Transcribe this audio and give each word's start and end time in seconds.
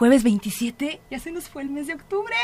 jueves 0.00 0.22
27. 0.22 0.98
Ya 1.10 1.18
se 1.18 1.30
nos 1.30 1.50
fue 1.50 1.60
el 1.60 1.68
mes 1.68 1.86
de 1.86 1.92
octubre. 1.92 2.34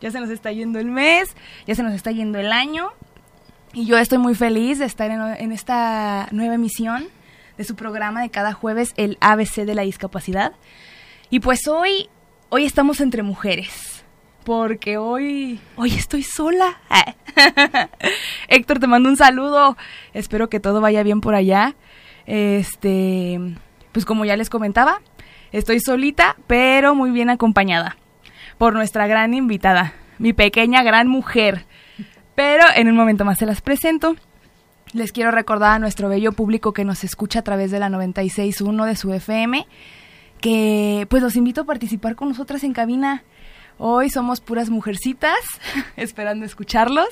Ya 0.00 0.10
se 0.10 0.18
nos 0.18 0.28
está 0.28 0.50
yendo 0.50 0.80
el 0.80 0.86
mes, 0.86 1.36
ya 1.64 1.76
se 1.76 1.84
nos 1.84 1.94
está 1.94 2.10
yendo 2.10 2.40
el 2.40 2.50
año. 2.50 2.90
Y 3.72 3.86
yo 3.86 3.96
estoy 3.96 4.18
muy 4.18 4.34
feliz 4.34 4.80
de 4.80 4.86
estar 4.86 5.08
en, 5.08 5.52
esta 5.52 6.26
nueva 6.32 6.54
emisión 6.54 7.06
de 7.56 7.62
su 7.62 7.76
programa 7.76 8.22
de 8.22 8.30
cada 8.30 8.54
jueves, 8.54 8.92
el 8.96 9.18
ABC 9.20 9.64
de 9.64 9.76
la 9.76 9.82
discapacidad. 9.82 10.52
Y 11.30 11.38
pues 11.38 11.68
hoy, 11.68 12.08
hoy 12.48 12.64
estamos 12.64 13.00
entre 13.00 13.22
mujeres. 13.22 14.04
Porque 14.42 14.98
hoy, 14.98 15.60
hoy 15.76 15.94
estoy 15.94 16.24
sola. 16.24 16.80
Héctor, 18.48 18.80
te 18.80 18.88
mando 18.88 19.08
un 19.08 19.16
saludo. 19.16 19.76
Espero 20.12 20.50
que 20.50 20.58
todo 20.58 20.80
vaya 20.80 21.04
bien 21.04 21.20
por 21.20 21.36
allá. 21.36 21.76
Este, 22.26 23.38
pues 23.92 24.04
como 24.04 24.24
ya 24.24 24.36
les 24.36 24.50
comentaba, 24.50 25.00
estoy 25.52 25.80
solita, 25.80 26.36
pero 26.46 26.94
muy 26.94 27.10
bien 27.10 27.30
acompañada 27.30 27.96
por 28.58 28.74
nuestra 28.74 29.06
gran 29.06 29.34
invitada, 29.34 29.94
mi 30.18 30.32
pequeña 30.32 30.82
gran 30.82 31.08
mujer. 31.08 31.64
Pero 32.34 32.64
en 32.74 32.88
un 32.88 32.96
momento 32.96 33.24
más 33.24 33.38
se 33.38 33.46
las 33.46 33.60
presento. 33.60 34.16
Les 34.92 35.12
quiero 35.12 35.30
recordar 35.30 35.72
a 35.72 35.78
nuestro 35.78 36.08
bello 36.08 36.32
público 36.32 36.72
que 36.72 36.84
nos 36.84 37.04
escucha 37.04 37.40
a 37.40 37.42
través 37.42 37.70
de 37.70 37.78
la 37.78 37.88
96.1 37.88 38.86
de 38.86 38.96
su 38.96 39.12
FM 39.12 39.66
que 40.40 41.06
pues 41.08 41.22
los 41.22 41.36
invito 41.36 41.62
a 41.62 41.64
participar 41.64 42.16
con 42.16 42.28
nosotras 42.28 42.64
en 42.64 42.72
cabina. 42.72 43.22
Hoy 43.78 44.10
somos 44.10 44.40
puras 44.40 44.70
mujercitas 44.70 45.38
esperando 45.96 46.44
escucharlos 46.44 47.08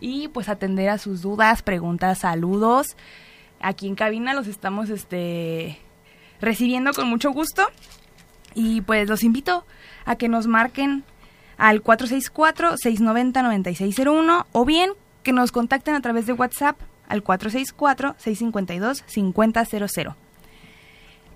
y 0.00 0.28
pues 0.28 0.48
atender 0.48 0.88
a 0.88 0.98
sus 0.98 1.22
dudas, 1.22 1.62
preguntas, 1.62 2.18
saludos. 2.18 2.96
Aquí 3.60 3.88
en 3.88 3.94
cabina 3.94 4.34
los 4.34 4.46
estamos 4.46 4.90
este 4.90 5.78
recibiendo 6.40 6.92
con 6.92 7.08
mucho 7.08 7.30
gusto 7.30 7.68
y 8.54 8.80
pues 8.80 9.08
los 9.08 9.22
invito 9.22 9.64
a 10.04 10.16
que 10.16 10.28
nos 10.28 10.46
marquen 10.46 11.04
al 11.58 11.82
464-690-9601 11.82 14.46
o 14.52 14.64
bien 14.64 14.92
que 15.22 15.32
nos 15.32 15.52
contacten 15.52 15.94
a 15.94 16.00
través 16.00 16.26
de 16.26 16.32
WhatsApp 16.32 16.78
al 17.08 17.22
464-652-5000. 17.24 20.14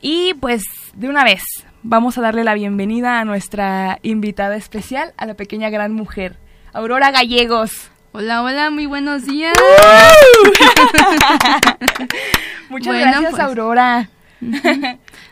Y 0.00 0.34
pues 0.34 0.62
de 0.94 1.08
una 1.08 1.24
vez 1.24 1.42
vamos 1.82 2.18
a 2.18 2.20
darle 2.22 2.44
la 2.44 2.54
bienvenida 2.54 3.18
a 3.20 3.24
nuestra 3.24 3.98
invitada 4.02 4.54
especial, 4.56 5.12
a 5.16 5.26
la 5.26 5.34
pequeña 5.34 5.70
gran 5.70 5.92
mujer, 5.92 6.36
Aurora 6.72 7.10
Gallegos. 7.10 7.90
Hola, 8.12 8.42
hola, 8.42 8.70
muy 8.70 8.86
buenos 8.86 9.24
días. 9.24 9.54
muchas 12.68 12.94
gracias, 12.94 13.30
pues, 13.30 13.42
Aurora. 13.42 14.08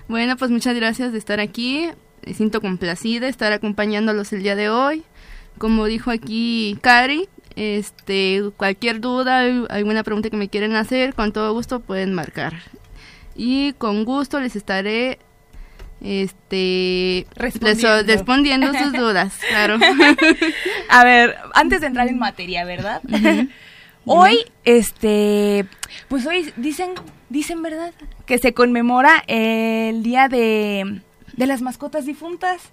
Bueno, 0.08 0.36
pues 0.36 0.50
muchas 0.50 0.76
gracias 0.76 1.12
de 1.12 1.18
estar 1.18 1.40
aquí. 1.40 1.88
Me 2.26 2.34
siento 2.34 2.60
complacida 2.60 3.26
de 3.26 3.30
estar 3.30 3.52
acompañándolos 3.52 4.32
el 4.32 4.42
día 4.42 4.56
de 4.56 4.70
hoy. 4.70 5.02
Como 5.58 5.86
dijo 5.86 6.10
aquí 6.10 6.78
Cari, 6.82 7.28
este, 7.56 8.42
cualquier 8.56 9.00
duda, 9.00 9.40
alguna 9.70 10.04
pregunta 10.04 10.30
que 10.30 10.36
me 10.36 10.48
quieren 10.48 10.76
hacer, 10.76 11.14
con 11.14 11.32
todo 11.32 11.52
gusto 11.52 11.80
pueden 11.80 12.14
marcar. 12.14 12.54
Y 13.34 13.72
con 13.74 14.04
gusto 14.04 14.40
les 14.40 14.56
estaré 14.56 15.18
este 16.00 17.26
respondiendo. 17.34 18.72
sus 18.74 18.92
dudas, 18.92 19.38
claro. 19.48 19.78
A 20.88 21.04
ver, 21.04 21.36
antes 21.54 21.80
de 21.80 21.88
entrar 21.88 22.08
en 22.08 22.18
materia, 22.18 22.64
¿verdad? 22.64 23.02
Hoy, 24.04 24.38
este, 24.64 25.66
pues 26.08 26.26
hoy 26.26 26.52
dicen, 26.56 26.90
dicen, 27.28 27.62
¿verdad? 27.62 27.92
Que 28.26 28.38
se 28.38 28.54
conmemora 28.54 29.22
el 29.26 30.02
día 30.02 30.28
de, 30.28 31.02
de 31.36 31.46
las 31.46 31.62
mascotas 31.62 32.06
difuntas 32.06 32.70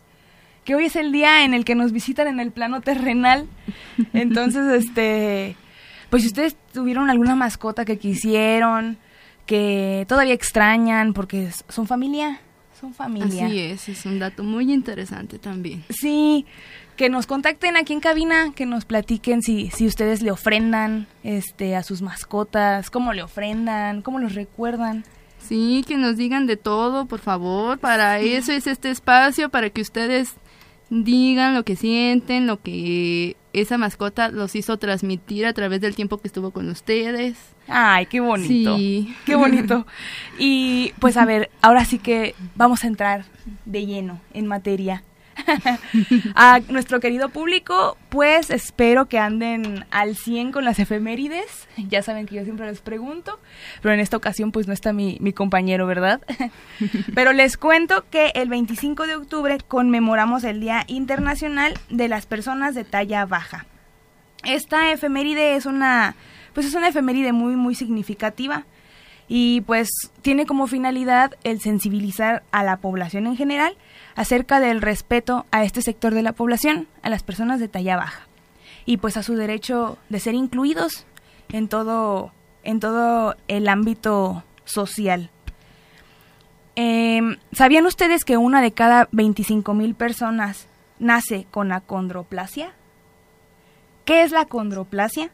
que 0.65 0.75
hoy 0.75 0.85
es 0.85 0.95
el 0.95 1.11
día 1.11 1.45
en 1.45 1.53
el 1.53 1.63
que 1.63 1.75
nos 1.75 1.91
visitan 1.91 2.27
en 2.27 2.39
el 2.39 2.51
plano 2.51 2.81
terrenal. 2.81 3.47
Entonces, 4.13 4.65
este, 4.83 5.55
pues 6.09 6.23
si 6.23 6.27
ustedes 6.27 6.57
tuvieron 6.73 7.09
alguna 7.09 7.35
mascota 7.35 7.85
que 7.85 7.97
quisieron, 7.97 8.97
que 9.45 10.05
todavía 10.09 10.33
extrañan, 10.33 11.13
porque 11.13 11.51
son 11.69 11.85
familia, 11.85 12.39
son 12.81 12.93
familia. 12.93 13.45
Así 13.45 13.59
es, 13.59 13.89
es 13.89 14.05
un 14.05 14.19
dato 14.19 14.43
muy 14.43 14.73
interesante 14.73 15.37
también. 15.37 15.85
Sí, 15.89 16.45
que 16.95 17.09
nos 17.09 17.27
contacten 17.27 17.77
aquí 17.77 17.93
en 17.93 17.99
cabina, 17.99 18.51
que 18.55 18.65
nos 18.65 18.85
platiquen 18.85 19.41
si, 19.41 19.69
si 19.69 19.85
ustedes 19.85 20.21
le 20.21 20.31
ofrendan 20.31 21.07
este, 21.23 21.75
a 21.75 21.83
sus 21.83 22.01
mascotas, 22.01 22.89
cómo 22.89 23.13
le 23.13 23.23
ofrendan, 23.23 24.01
cómo 24.01 24.19
los 24.19 24.35
recuerdan. 24.35 25.03
Sí, 25.39 25.83
que 25.87 25.97
nos 25.97 26.17
digan 26.17 26.47
de 26.47 26.57
todo, 26.57 27.05
por 27.05 27.19
favor. 27.19 27.77
Para 27.77 28.19
eso 28.19 28.51
es 28.51 28.65
este 28.65 28.89
espacio, 28.89 29.49
para 29.49 29.69
que 29.69 29.81
ustedes 29.81 30.33
digan 30.89 31.53
lo 31.53 31.63
que 31.63 31.75
sienten, 31.75 32.47
lo 32.47 32.61
que 32.61 33.35
esa 33.53 33.77
mascota 33.77 34.29
los 34.29 34.55
hizo 34.55 34.77
transmitir 34.77 35.45
a 35.45 35.53
través 35.53 35.81
del 35.81 35.95
tiempo 35.95 36.17
que 36.17 36.27
estuvo 36.27 36.51
con 36.51 36.69
ustedes. 36.69 37.37
Ay, 37.67 38.05
qué 38.07 38.19
bonito. 38.19 38.77
Sí. 38.77 39.15
Qué 39.25 39.35
bonito. 39.35 39.85
Y 40.37 40.93
pues 40.99 41.17
a 41.17 41.25
ver, 41.25 41.49
ahora 41.61 41.85
sí 41.85 41.99
que 41.99 42.35
vamos 42.55 42.83
a 42.83 42.87
entrar 42.87 43.25
de 43.65 43.85
lleno 43.85 44.19
en 44.33 44.47
materia. 44.47 45.03
a 46.35 46.59
nuestro 46.69 46.99
querido 46.99 47.29
público, 47.29 47.97
pues 48.09 48.49
espero 48.49 49.07
que 49.07 49.19
anden 49.19 49.85
al 49.91 50.15
100 50.15 50.51
con 50.51 50.65
las 50.65 50.79
efemérides. 50.79 51.67
Ya 51.89 52.01
saben 52.01 52.25
que 52.25 52.35
yo 52.35 52.43
siempre 52.43 52.65
les 52.67 52.81
pregunto, 52.81 53.39
pero 53.81 53.93
en 53.93 53.99
esta 53.99 54.17
ocasión 54.17 54.51
pues 54.51 54.67
no 54.67 54.73
está 54.73 54.93
mi, 54.93 55.17
mi 55.21 55.33
compañero, 55.33 55.87
¿verdad? 55.87 56.21
pero 57.15 57.33
les 57.33 57.57
cuento 57.57 58.05
que 58.09 58.31
el 58.35 58.49
25 58.49 59.07
de 59.07 59.15
octubre 59.15 59.57
conmemoramos 59.67 60.43
el 60.43 60.59
Día 60.59 60.83
Internacional 60.87 61.73
de 61.89 62.07
las 62.07 62.25
Personas 62.25 62.75
de 62.75 62.83
Talla 62.83 63.25
Baja. 63.25 63.65
Esta 64.43 64.91
efeméride 64.91 65.55
es 65.55 65.65
una, 65.65 66.15
pues 66.53 66.67
es 66.67 66.75
una 66.75 66.89
efeméride 66.89 67.31
muy, 67.31 67.55
muy 67.55 67.75
significativa 67.75 68.65
y 69.27 69.61
pues 69.61 69.89
tiene 70.21 70.45
como 70.45 70.67
finalidad 70.67 71.33
el 71.43 71.59
sensibilizar 71.59 72.43
a 72.51 72.63
la 72.63 72.77
población 72.77 73.25
en 73.27 73.35
general 73.35 73.75
acerca 74.15 74.59
del 74.59 74.81
respeto 74.81 75.45
a 75.51 75.63
este 75.63 75.81
sector 75.81 76.13
de 76.13 76.23
la 76.23 76.33
población, 76.33 76.87
a 77.01 77.09
las 77.09 77.23
personas 77.23 77.59
de 77.59 77.67
talla 77.67 77.97
baja, 77.97 78.27
y 78.85 78.97
pues 78.97 79.17
a 79.17 79.23
su 79.23 79.35
derecho 79.35 79.97
de 80.09 80.19
ser 80.19 80.35
incluidos 80.35 81.05
en 81.49 81.67
todo, 81.67 82.31
en 82.63 82.79
todo 82.79 83.35
el 83.47 83.67
ámbito 83.67 84.43
social. 84.63 85.29
Em, 86.75 87.37
¿Sabían 87.51 87.85
ustedes 87.85 88.25
que 88.25 88.37
una 88.37 88.61
de 88.61 88.71
cada 88.71 89.07
25 89.11 89.73
mil 89.73 89.95
personas 89.95 90.67
nace 90.99 91.45
con 91.51 91.71
acondroplasia? 91.71 92.73
¿Qué 94.03 94.23
es 94.23 94.31
la 94.31 94.41
acondroplasia? 94.41 95.31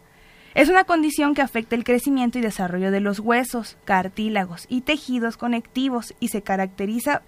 Es 0.54 0.70
una 0.70 0.84
condición 0.84 1.34
que 1.34 1.42
afecta 1.42 1.76
el 1.76 1.84
crecimiento 1.84 2.38
y 2.38 2.42
desarrollo 2.42 2.92
de 2.92 3.00
los 3.00 3.20
huesos, 3.20 3.78
cartílagos 3.86 4.66
y 4.70 4.82
tejidos 4.82 5.38
conectivos 5.38 6.14
y 6.20 6.28
se 6.28 6.42
caracteriza 6.42 7.22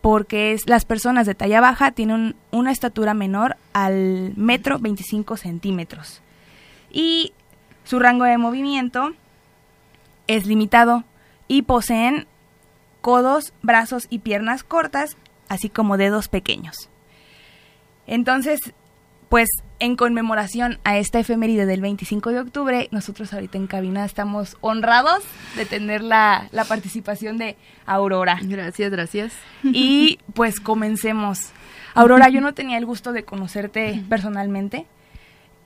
porque 0.00 0.56
las 0.66 0.84
personas 0.84 1.26
de 1.26 1.34
talla 1.34 1.60
baja 1.60 1.90
tienen 1.92 2.36
una 2.50 2.70
estatura 2.70 3.14
menor 3.14 3.56
al 3.72 4.32
metro 4.36 4.78
25 4.78 5.36
centímetros 5.36 6.22
y 6.90 7.32
su 7.84 7.98
rango 7.98 8.24
de 8.24 8.38
movimiento 8.38 9.12
es 10.26 10.46
limitado 10.46 11.04
y 11.48 11.62
poseen 11.62 12.26
codos, 13.00 13.52
brazos 13.62 14.06
y 14.10 14.18
piernas 14.18 14.62
cortas, 14.62 15.16
así 15.48 15.68
como 15.70 15.96
dedos 15.96 16.28
pequeños. 16.28 16.90
Entonces, 18.06 18.60
pues 19.28 19.48
en 19.78 19.96
conmemoración 19.96 20.78
a 20.84 20.98
esta 20.98 21.20
efeméride 21.20 21.66
del 21.66 21.80
25 21.80 22.30
de 22.30 22.40
octubre, 22.40 22.88
nosotros 22.90 23.32
ahorita 23.32 23.58
en 23.58 23.66
cabina 23.66 24.04
estamos 24.04 24.56
honrados 24.60 25.22
de 25.56 25.66
tener 25.66 26.02
la, 26.02 26.48
la 26.50 26.64
participación 26.64 27.38
de 27.38 27.56
Aurora. 27.86 28.38
Gracias, 28.42 28.90
gracias. 28.90 29.32
Y 29.62 30.18
pues 30.34 30.60
comencemos. 30.60 31.50
Aurora, 31.94 32.28
yo 32.28 32.40
no 32.40 32.54
tenía 32.54 32.78
el 32.78 32.86
gusto 32.86 33.12
de 33.12 33.24
conocerte 33.24 34.02
personalmente, 34.08 34.86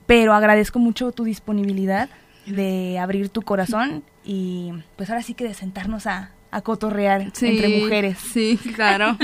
pero 0.05 0.33
agradezco 0.33 0.79
mucho 0.79 1.11
tu 1.11 1.23
disponibilidad 1.23 2.09
de 2.45 2.99
abrir 2.99 3.29
tu 3.29 3.41
corazón 3.41 4.03
y 4.23 4.73
pues 4.95 5.09
ahora 5.09 5.23
sí 5.23 5.33
que 5.33 5.45
de 5.45 5.53
sentarnos 5.53 6.07
a, 6.07 6.31
a 6.53 6.61
cotorrear 6.61 7.31
entre 7.41 7.81
mujeres. 7.81 8.19
Sí, 8.31 8.59
claro. 8.75 9.17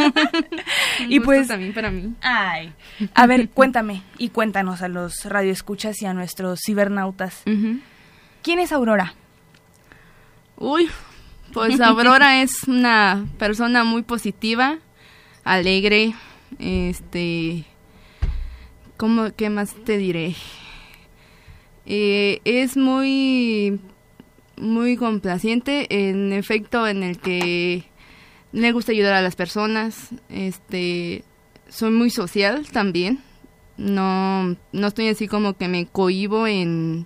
y 1.07 1.19
pues 1.19 1.47
también 1.47 1.73
para 1.73 1.91
mí. 1.91 2.15
Ay. 2.21 2.73
A 3.13 3.27
ver, 3.27 3.49
cuéntame 3.49 4.01
y 4.17 4.29
cuéntanos 4.29 4.81
a 4.81 4.87
los 4.87 5.25
radioescuchas 5.25 6.01
y 6.01 6.07
a 6.07 6.13
nuestros 6.15 6.59
cibernautas. 6.65 7.43
¿Quién 8.41 8.57
es 8.57 8.71
Aurora? 8.71 9.13
Uy, 10.57 10.89
pues 11.53 11.79
Aurora 11.81 12.41
es 12.41 12.63
una 12.63 13.27
persona 13.37 13.83
muy 13.83 14.01
positiva, 14.01 14.79
alegre, 15.43 16.15
este 16.57 17.63
¿cómo 18.97 19.29
qué 19.35 19.51
más 19.51 19.75
te 19.85 19.99
diré? 19.99 20.35
Eh, 21.85 22.41
es 22.43 22.75
muy 22.75 23.79
muy 24.59 24.97
complaciente, 24.97 25.87
en 26.09 26.33
efecto, 26.33 26.87
en 26.87 27.03
el 27.03 27.17
que 27.19 27.85
le 28.51 28.71
gusta 28.71 28.91
ayudar 28.91 29.13
a 29.13 29.21
las 29.21 29.35
personas, 29.35 30.09
este, 30.29 31.23
soy 31.69 31.91
muy 31.91 32.09
social 32.09 32.67
también. 32.71 33.21
No, 33.77 34.55
no 34.71 34.87
estoy 34.87 35.07
así 35.07 35.27
como 35.27 35.53
que 35.53 35.67
me 35.67 35.85
cohibo 35.85 36.47
en 36.47 37.05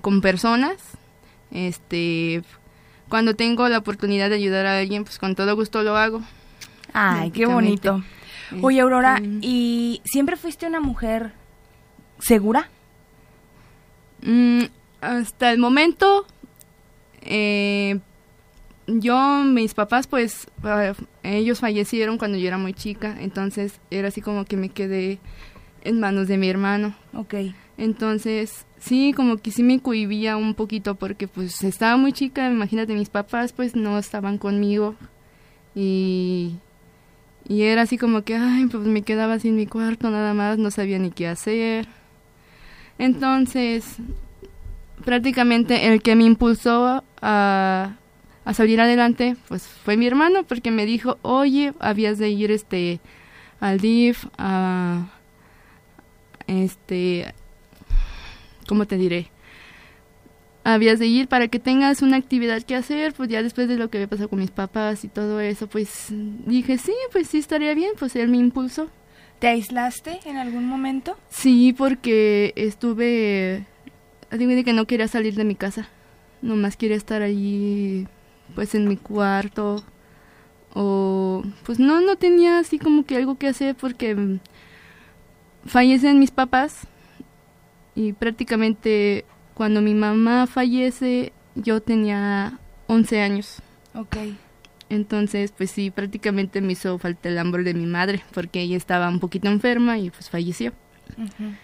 con 0.00 0.20
personas. 0.20 0.76
Este, 1.50 2.42
cuando 3.08 3.34
tengo 3.34 3.68
la 3.68 3.78
oportunidad 3.78 4.28
de 4.28 4.36
ayudar 4.36 4.66
a 4.66 4.78
alguien, 4.78 5.04
pues 5.04 5.18
con 5.18 5.34
todo 5.34 5.56
gusto 5.56 5.82
lo 5.82 5.96
hago. 5.96 6.22
Ay, 6.92 7.30
qué 7.30 7.46
bonito. 7.46 8.02
Oye, 8.62 8.80
Aurora, 8.80 9.16
Este, 9.16 9.38
¿y 9.40 10.00
siempre 10.04 10.36
fuiste 10.36 10.66
una 10.66 10.80
mujer 10.80 11.32
segura? 12.20 12.68
Mm, 14.22 14.64
hasta 15.00 15.50
el 15.50 15.58
momento, 15.58 16.26
eh, 17.24 17.98
yo, 18.86 19.44
mis 19.44 19.74
papás, 19.74 20.06
pues, 20.06 20.46
ellos 21.22 21.60
fallecieron 21.60 22.18
cuando 22.18 22.38
yo 22.38 22.46
era 22.48 22.58
muy 22.58 22.74
chica, 22.74 23.16
entonces 23.20 23.80
era 23.90 24.08
así 24.08 24.20
como 24.20 24.44
que 24.44 24.56
me 24.56 24.68
quedé 24.68 25.18
en 25.82 26.00
manos 26.00 26.28
de 26.28 26.36
mi 26.36 26.48
hermano. 26.48 26.94
Ok. 27.14 27.34
Entonces, 27.76 28.66
sí, 28.78 29.12
como 29.14 29.38
que 29.38 29.50
sí 29.50 29.62
me 29.62 29.80
cohibía 29.80 30.36
un 30.36 30.54
poquito 30.54 30.94
porque 30.94 31.28
pues 31.28 31.62
estaba 31.64 31.96
muy 31.96 32.12
chica, 32.12 32.48
imagínate, 32.48 32.94
mis 32.94 33.08
papás 33.08 33.52
pues 33.52 33.74
no 33.74 33.98
estaban 33.98 34.38
conmigo 34.38 34.94
y, 35.74 36.54
y 37.48 37.62
era 37.62 37.82
así 37.82 37.98
como 37.98 38.22
que, 38.22 38.36
ay, 38.36 38.66
pues 38.66 38.86
me 38.86 39.02
quedaba 39.02 39.36
en 39.42 39.56
mi 39.56 39.66
cuarto 39.66 40.10
nada 40.10 40.34
más, 40.34 40.58
no 40.58 40.70
sabía 40.70 40.98
ni 40.98 41.10
qué 41.10 41.26
hacer. 41.26 41.88
Entonces, 42.98 43.96
prácticamente 45.04 45.86
el 45.86 46.02
que 46.02 46.14
me 46.14 46.24
impulsó 46.24 47.04
a, 47.20 47.96
a 48.44 48.54
salir 48.54 48.80
adelante 48.80 49.36
pues 49.48 49.66
fue 49.66 49.96
mi 49.96 50.06
hermano 50.06 50.44
porque 50.44 50.70
me 50.70 50.86
dijo, 50.86 51.18
oye, 51.22 51.72
habías 51.80 52.18
de 52.18 52.30
ir 52.30 52.50
este 52.50 53.00
al 53.60 53.78
DIF 53.78 54.26
a 54.36 55.06
este 56.46 57.34
¿cómo 58.66 58.86
te 58.86 58.96
diré? 58.96 59.30
Habías 60.64 60.98
de 60.98 61.06
ir 61.06 61.28
para 61.28 61.48
que 61.48 61.58
tengas 61.58 62.00
una 62.00 62.16
actividad 62.16 62.62
que 62.62 62.74
hacer, 62.74 63.12
pues 63.12 63.28
ya 63.28 63.42
después 63.42 63.68
de 63.68 63.76
lo 63.76 63.90
que 63.90 63.98
me 63.98 64.08
pasó 64.08 64.30
con 64.30 64.38
mis 64.38 64.50
papás 64.50 65.04
y 65.04 65.08
todo 65.08 65.40
eso, 65.40 65.66
pues 65.66 66.06
dije, 66.10 66.78
sí, 66.78 66.94
pues 67.12 67.28
sí 67.28 67.38
estaría 67.38 67.74
bien, 67.74 67.92
pues 67.98 68.16
él 68.16 68.28
me 68.28 68.38
impulsó. 68.38 68.88
¿Te 69.40 69.48
aislaste 69.48 70.20
en 70.24 70.38
algún 70.38 70.66
momento? 70.66 71.18
Sí, 71.28 71.74
porque 71.76 72.54
estuve, 72.56 73.66
de 74.30 74.64
que 74.64 74.72
no 74.72 74.86
quería 74.86 75.08
salir 75.08 75.34
de 75.34 75.44
mi 75.44 75.54
casa, 75.54 75.88
nomás 76.42 76.76
quería 76.76 76.96
estar 76.96 77.22
allí, 77.22 78.06
pues 78.54 78.74
en 78.74 78.88
mi 78.88 78.96
cuarto, 78.96 79.84
o 80.74 81.42
pues 81.64 81.78
no, 81.78 82.00
no 82.00 82.16
tenía 82.16 82.58
así 82.58 82.78
como 82.78 83.04
que 83.04 83.16
algo 83.16 83.38
que 83.38 83.48
hacer 83.48 83.74
porque 83.76 84.38
fallecen 85.64 86.18
mis 86.18 86.30
papás 86.30 86.86
y 87.94 88.12
prácticamente 88.12 89.24
cuando 89.54 89.80
mi 89.80 89.94
mamá 89.94 90.46
fallece 90.46 91.32
yo 91.54 91.80
tenía 91.80 92.58
11 92.88 93.20
años. 93.20 93.62
Ok. 93.94 94.16
Entonces, 94.88 95.52
pues 95.56 95.70
sí, 95.70 95.90
prácticamente 95.90 96.60
me 96.60 96.72
hizo 96.72 96.98
falta 96.98 97.28
el 97.28 97.38
amor 97.38 97.64
de 97.64 97.74
mi 97.74 97.86
madre 97.86 98.22
porque 98.34 98.60
ella 98.60 98.76
estaba 98.76 99.08
un 99.08 99.20
poquito 99.20 99.48
enferma 99.48 99.98
y 99.98 100.10
pues 100.10 100.28
falleció. 100.28 100.72
Ujú. 101.16 101.54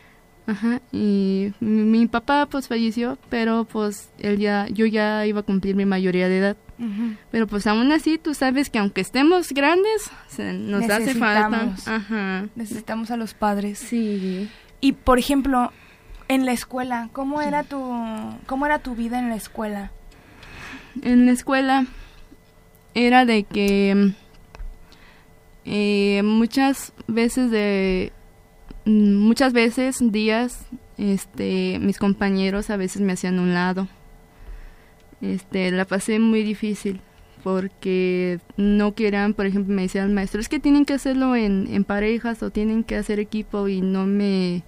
Ajá, 0.51 0.81
y 0.91 1.53
mi, 1.61 2.07
papá 2.07 2.47
pues 2.51 2.67
falleció, 2.67 3.19
pero 3.29 3.65
pues 3.65 4.11
él 4.19 4.39
ya, 4.39 4.67
yo 4.69 4.85
ya 4.85 5.25
iba 5.27 5.41
a 5.41 5.43
cumplir 5.45 5.77
mi 5.77 5.85
mayoría 5.85 6.29
de 6.29 6.39
edad. 6.39 6.57
Ujú. 6.79 7.15
Pero 7.31 7.47
pues 7.47 7.67
aún 7.67 7.93
así 7.93 8.19
tú 8.19 8.35
sabes 8.35 8.69
que 8.69 8.79
aunque 8.79 9.01
estemos 9.01 9.53
grandes, 9.53 10.11
se 10.29 10.53
nos 10.53 10.91
hace 10.91 11.15
falta. 11.15 11.75
Ajá. 11.87 12.47
Necesitamos 12.57 13.11
a 13.11 13.17
los 13.17 13.35
padres. 13.35 13.79
Sí. 13.79 14.49
Y 14.81 14.93
por 14.93 15.19
ejemplo, 15.19 15.73
en 16.27 16.47
la 16.47 16.53
escuela, 16.53 17.11
¿cómo 17.13 17.43
era 17.43 17.63
tu 17.63 17.79
cómo 18.47 18.67
era 18.67 18.81
tu 18.81 18.97
vida 18.97 19.19
en 19.19 19.29
la 19.29 19.37
escuela? 19.37 19.93
En 21.03 21.27
la 21.27 21.33
escuela 21.33 21.87
era 22.95 23.25
de 23.25 23.45
que 23.45 24.15
eh, 25.65 26.23
muchas 26.25 26.93
veces 27.07 27.51
de 27.51 28.13
muchas 28.85 29.53
veces 29.53 29.99
días 30.01 30.67
este 30.99 31.79
mis 31.81 31.99
compañeros 31.99 32.71
a 32.71 32.77
veces 32.77 33.03
me 33.03 33.13
hacían 33.13 33.39
un 33.39 33.55
lado. 33.55 33.89
Este 35.21 35.71
la 35.71 35.85
pasé 35.85 36.19
muy 36.19 36.43
difícil 36.43 37.01
porque 37.43 38.39
no 38.57 38.95
querían 38.95 39.35
por 39.35 39.47
ejemplo 39.47 39.75
me 39.75 39.83
decían 39.83 40.13
maestro 40.13 40.41
es 40.41 40.49
que 40.49 40.61
tienen 40.61 40.85
que 40.85 40.93
hacerlo 40.93 41.37
en, 41.37 41.69
en 41.71 41.85
parejas 41.85 42.43
o 42.43 42.51
tienen 42.51 42.85
que 42.85 42.97
hacer 42.97 43.19
equipo 43.19 43.69
y 43.69 43.81
no 43.81 44.07
me 44.07 44.63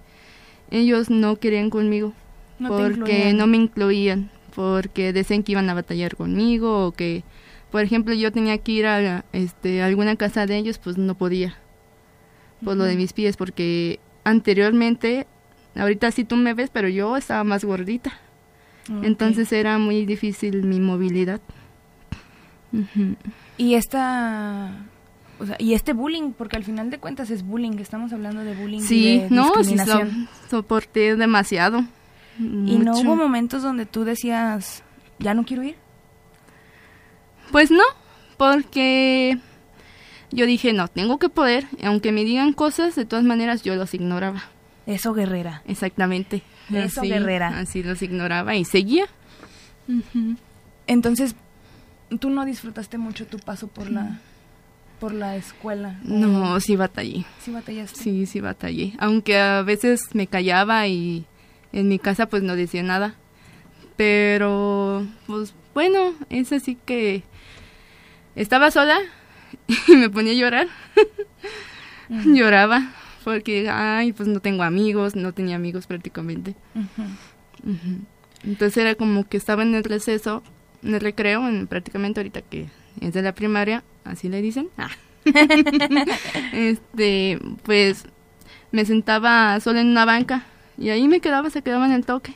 ellos 0.71 1.11
no 1.11 1.35
querían 1.35 1.69
conmigo 1.69 2.13
No 2.59 2.69
porque 2.69 3.33
no 3.33 3.47
me 3.47 3.57
incluían, 3.57 4.31
porque 4.55 5.13
decían 5.13 5.43
que 5.43 5.53
iban 5.53 5.69
a 5.69 5.73
batallar 5.73 6.15
conmigo 6.15 6.87
o 6.87 6.91
que, 6.91 7.23
por 7.71 7.81
ejemplo, 7.81 8.13
yo 8.13 8.31
tenía 8.31 8.57
que 8.57 8.71
ir 8.71 8.85
a 8.85 9.25
este, 9.33 9.81
a 9.81 9.85
alguna 9.85 10.15
casa 10.15 10.45
de 10.45 10.57
ellos, 10.57 10.79
pues 10.79 10.97
no 10.97 11.15
podía, 11.15 11.55
por 12.63 12.75
lo 12.77 12.83
de 12.83 12.95
mis 12.95 13.13
pies, 13.13 13.37
porque 13.37 13.99
anteriormente, 14.23 15.27
ahorita 15.75 16.11
sí 16.11 16.23
tú 16.23 16.35
me 16.35 16.53
ves, 16.53 16.69
pero 16.71 16.87
yo 16.89 17.17
estaba 17.17 17.43
más 17.43 17.63
gordita, 17.65 18.13
entonces 19.01 19.51
era 19.51 19.77
muy 19.77 20.05
difícil 20.05 20.63
mi 20.63 20.79
movilidad. 20.79 21.41
Y 23.57 23.75
esta 23.75 24.71
o 25.39 25.45
sea, 25.45 25.55
y 25.59 25.73
este 25.73 25.93
bullying, 25.93 26.31
porque 26.31 26.55
al 26.57 26.63
final 26.63 26.89
de 26.89 26.99
cuentas 26.99 27.29
es 27.29 27.43
bullying, 27.43 27.77
estamos 27.79 28.13
hablando 28.13 28.43
de 28.43 28.55
bullying 28.55 28.79
y 28.79 28.83
Sí, 28.83 29.19
de 29.19 29.29
no, 29.29 29.45
sí, 29.45 29.49
so- 29.53 29.57
discriminación. 29.59 30.29
soporté 30.49 31.15
demasiado. 31.15 31.83
y 32.39 32.77
no 32.79 32.97
hubo 32.99 33.15
momentos 33.15 33.61
donde 33.61 33.85
tú 33.85 34.03
decías, 34.05 34.83
ya 35.19 35.33
no 35.33 35.43
quiero 35.45 35.63
ir. 35.63 35.75
Pues 37.51 37.69
no, 37.71 37.83
porque 38.37 39.37
yo 40.33 40.45
dije, 40.45 40.73
no, 40.73 40.87
tengo 40.87 41.19
que 41.19 41.29
poder, 41.29 41.65
aunque 41.83 42.11
me 42.11 42.23
digan 42.23 42.53
cosas, 42.53 42.95
de 42.95 43.05
todas 43.05 43.23
maneras 43.23 43.63
yo 43.63 43.75
los 43.75 43.93
ignoraba. 43.93 44.43
Eso, 44.85 45.13
guerrera. 45.13 45.61
Exactamente. 45.67 46.43
Eso, 46.73 47.01
Así, 47.01 47.09
guerrera. 47.09 47.59
Así 47.59 47.83
los 47.83 48.01
ignoraba 48.01 48.55
y 48.55 48.65
seguía. 48.65 49.05
Entonces, 50.87 51.35
tú 52.19 52.29
no 52.29 52.45
disfrutaste 52.45 52.97
mucho 52.97 53.25
tu 53.27 53.37
paso 53.39 53.67
por 53.67 53.89
la 53.89 54.19
por 54.99 55.13
la 55.13 55.35
escuela. 55.35 55.99
¿o 56.05 56.13
No, 56.13 56.59
sí 56.61 56.77
batallé. 56.77 57.25
Sí 57.41 57.51
batallaste. 57.51 57.99
Sí, 58.01 58.25
sí 58.25 58.39
batallé. 58.39 58.93
Aunque 58.99 59.37
a 59.37 59.61
veces 59.61 60.15
me 60.15 60.27
callaba 60.27 60.87
y 60.87 61.25
en 61.73 61.89
mi 61.89 61.99
casa 61.99 62.27
pues 62.27 62.41
no 62.41 62.55
decía 62.55 62.83
nada. 62.83 63.15
Pero, 63.97 65.05
pues 65.27 65.53
bueno, 65.73 66.13
es 66.29 66.53
así 66.53 66.77
que 66.85 67.23
estaba 68.35 68.71
sola 68.71 68.97
y 69.87 69.95
me 69.95 70.09
ponía 70.09 70.33
a 70.33 70.35
llorar. 70.35 70.67
Lloraba 72.09 72.91
porque, 73.23 73.69
ay, 73.69 74.13
pues 74.13 74.27
no 74.27 74.39
tengo 74.39 74.63
amigos, 74.63 75.15
no 75.15 75.33
tenía 75.33 75.55
amigos 75.55 75.87
prácticamente. 75.87 76.55
Entonces 78.43 78.77
era 78.77 78.95
como 78.95 79.27
que 79.27 79.37
estaba 79.37 79.63
en 79.63 79.75
el 79.75 79.83
receso, 79.83 80.43
en 80.83 80.95
el 80.95 81.01
recreo, 81.01 81.47
en, 81.47 81.67
prácticamente 81.67 82.19
ahorita 82.19 82.41
que 82.41 82.67
es 82.99 83.13
de 83.13 83.21
la 83.21 83.33
primaria, 83.33 83.83
así 84.03 84.29
le 84.29 84.41
dicen. 84.41 84.69
Ah. 84.77 84.89
este, 86.53 87.39
pues 87.63 88.05
me 88.71 88.83
sentaba 88.85 89.59
sola 89.61 89.79
en 89.79 89.87
una 89.87 90.03
banca 90.03 90.45
y 90.77 90.89
ahí 90.89 91.07
me 91.07 91.21
quedaba, 91.21 91.49
se 91.49 91.61
quedaba 91.61 91.85
en 91.85 91.93
el 91.93 92.05
toque. 92.05 92.35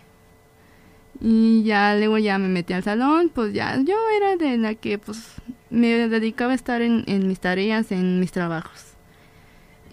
Y 1.19 1.63
ya 1.63 1.95
luego 1.95 2.19
ya 2.19 2.38
me 2.38 2.47
metí 2.47 2.74
al 2.74 2.83
salón, 2.83 3.31
pues 3.33 3.53
ya 3.53 3.75
yo 3.81 3.95
era 4.15 4.38
de 4.38 4.57
la 4.57 4.75
que 4.75 5.00
pues 5.00 5.33
me 5.69 6.07
dedicaba 6.07 6.51
a 6.53 6.55
estar 6.55 6.81
en, 6.81 7.03
en 7.07 7.27
mis 7.27 7.39
tareas, 7.39 7.91
en 7.91 8.19
mis 8.19 8.31
trabajos. 8.31 8.93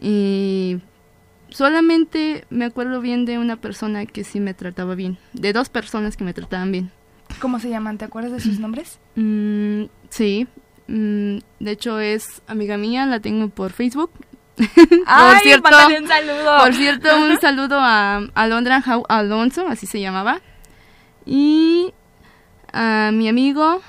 Y 0.00 0.80
solamente 1.48 2.44
me 2.50 2.64
acuerdo 2.64 3.00
bien 3.00 3.24
de 3.24 3.38
una 3.38 3.56
persona 3.56 4.06
que 4.06 4.24
sí 4.24 4.40
me 4.40 4.54
trataba 4.54 4.94
bien, 4.94 5.18
de 5.32 5.52
dos 5.52 5.68
personas 5.68 6.16
que 6.16 6.24
me 6.24 6.34
trataban 6.34 6.72
bien. 6.72 6.90
¿Cómo 7.40 7.58
se 7.58 7.70
llaman? 7.70 7.98
¿Te 7.98 8.04
acuerdas 8.04 8.32
de 8.32 8.40
sus 8.40 8.58
nombres? 8.58 8.98
Mm, 9.16 9.84
sí, 10.08 10.46
mm, 10.88 11.38
de 11.60 11.70
hecho 11.70 12.00
es 12.00 12.42
amiga 12.46 12.76
mía, 12.76 13.06
la 13.06 13.20
tengo 13.20 13.48
por 13.48 13.72
Facebook. 13.72 14.10
¡Ay, 15.06 15.40
cierto, 15.42 15.70
mándale 15.70 16.00
un 16.00 16.08
saludo! 16.08 16.58
Por 16.58 16.74
cierto, 16.74 17.08
un 17.16 17.40
saludo 17.40 17.78
a 17.80 18.18
Alondra 18.34 18.82
Alonso, 19.08 19.66
así 19.68 19.86
se 19.86 20.00
llamaba. 20.00 20.40
Y 21.26 21.92
a 22.72 23.10
mi 23.12 23.28
amigo, 23.28 23.80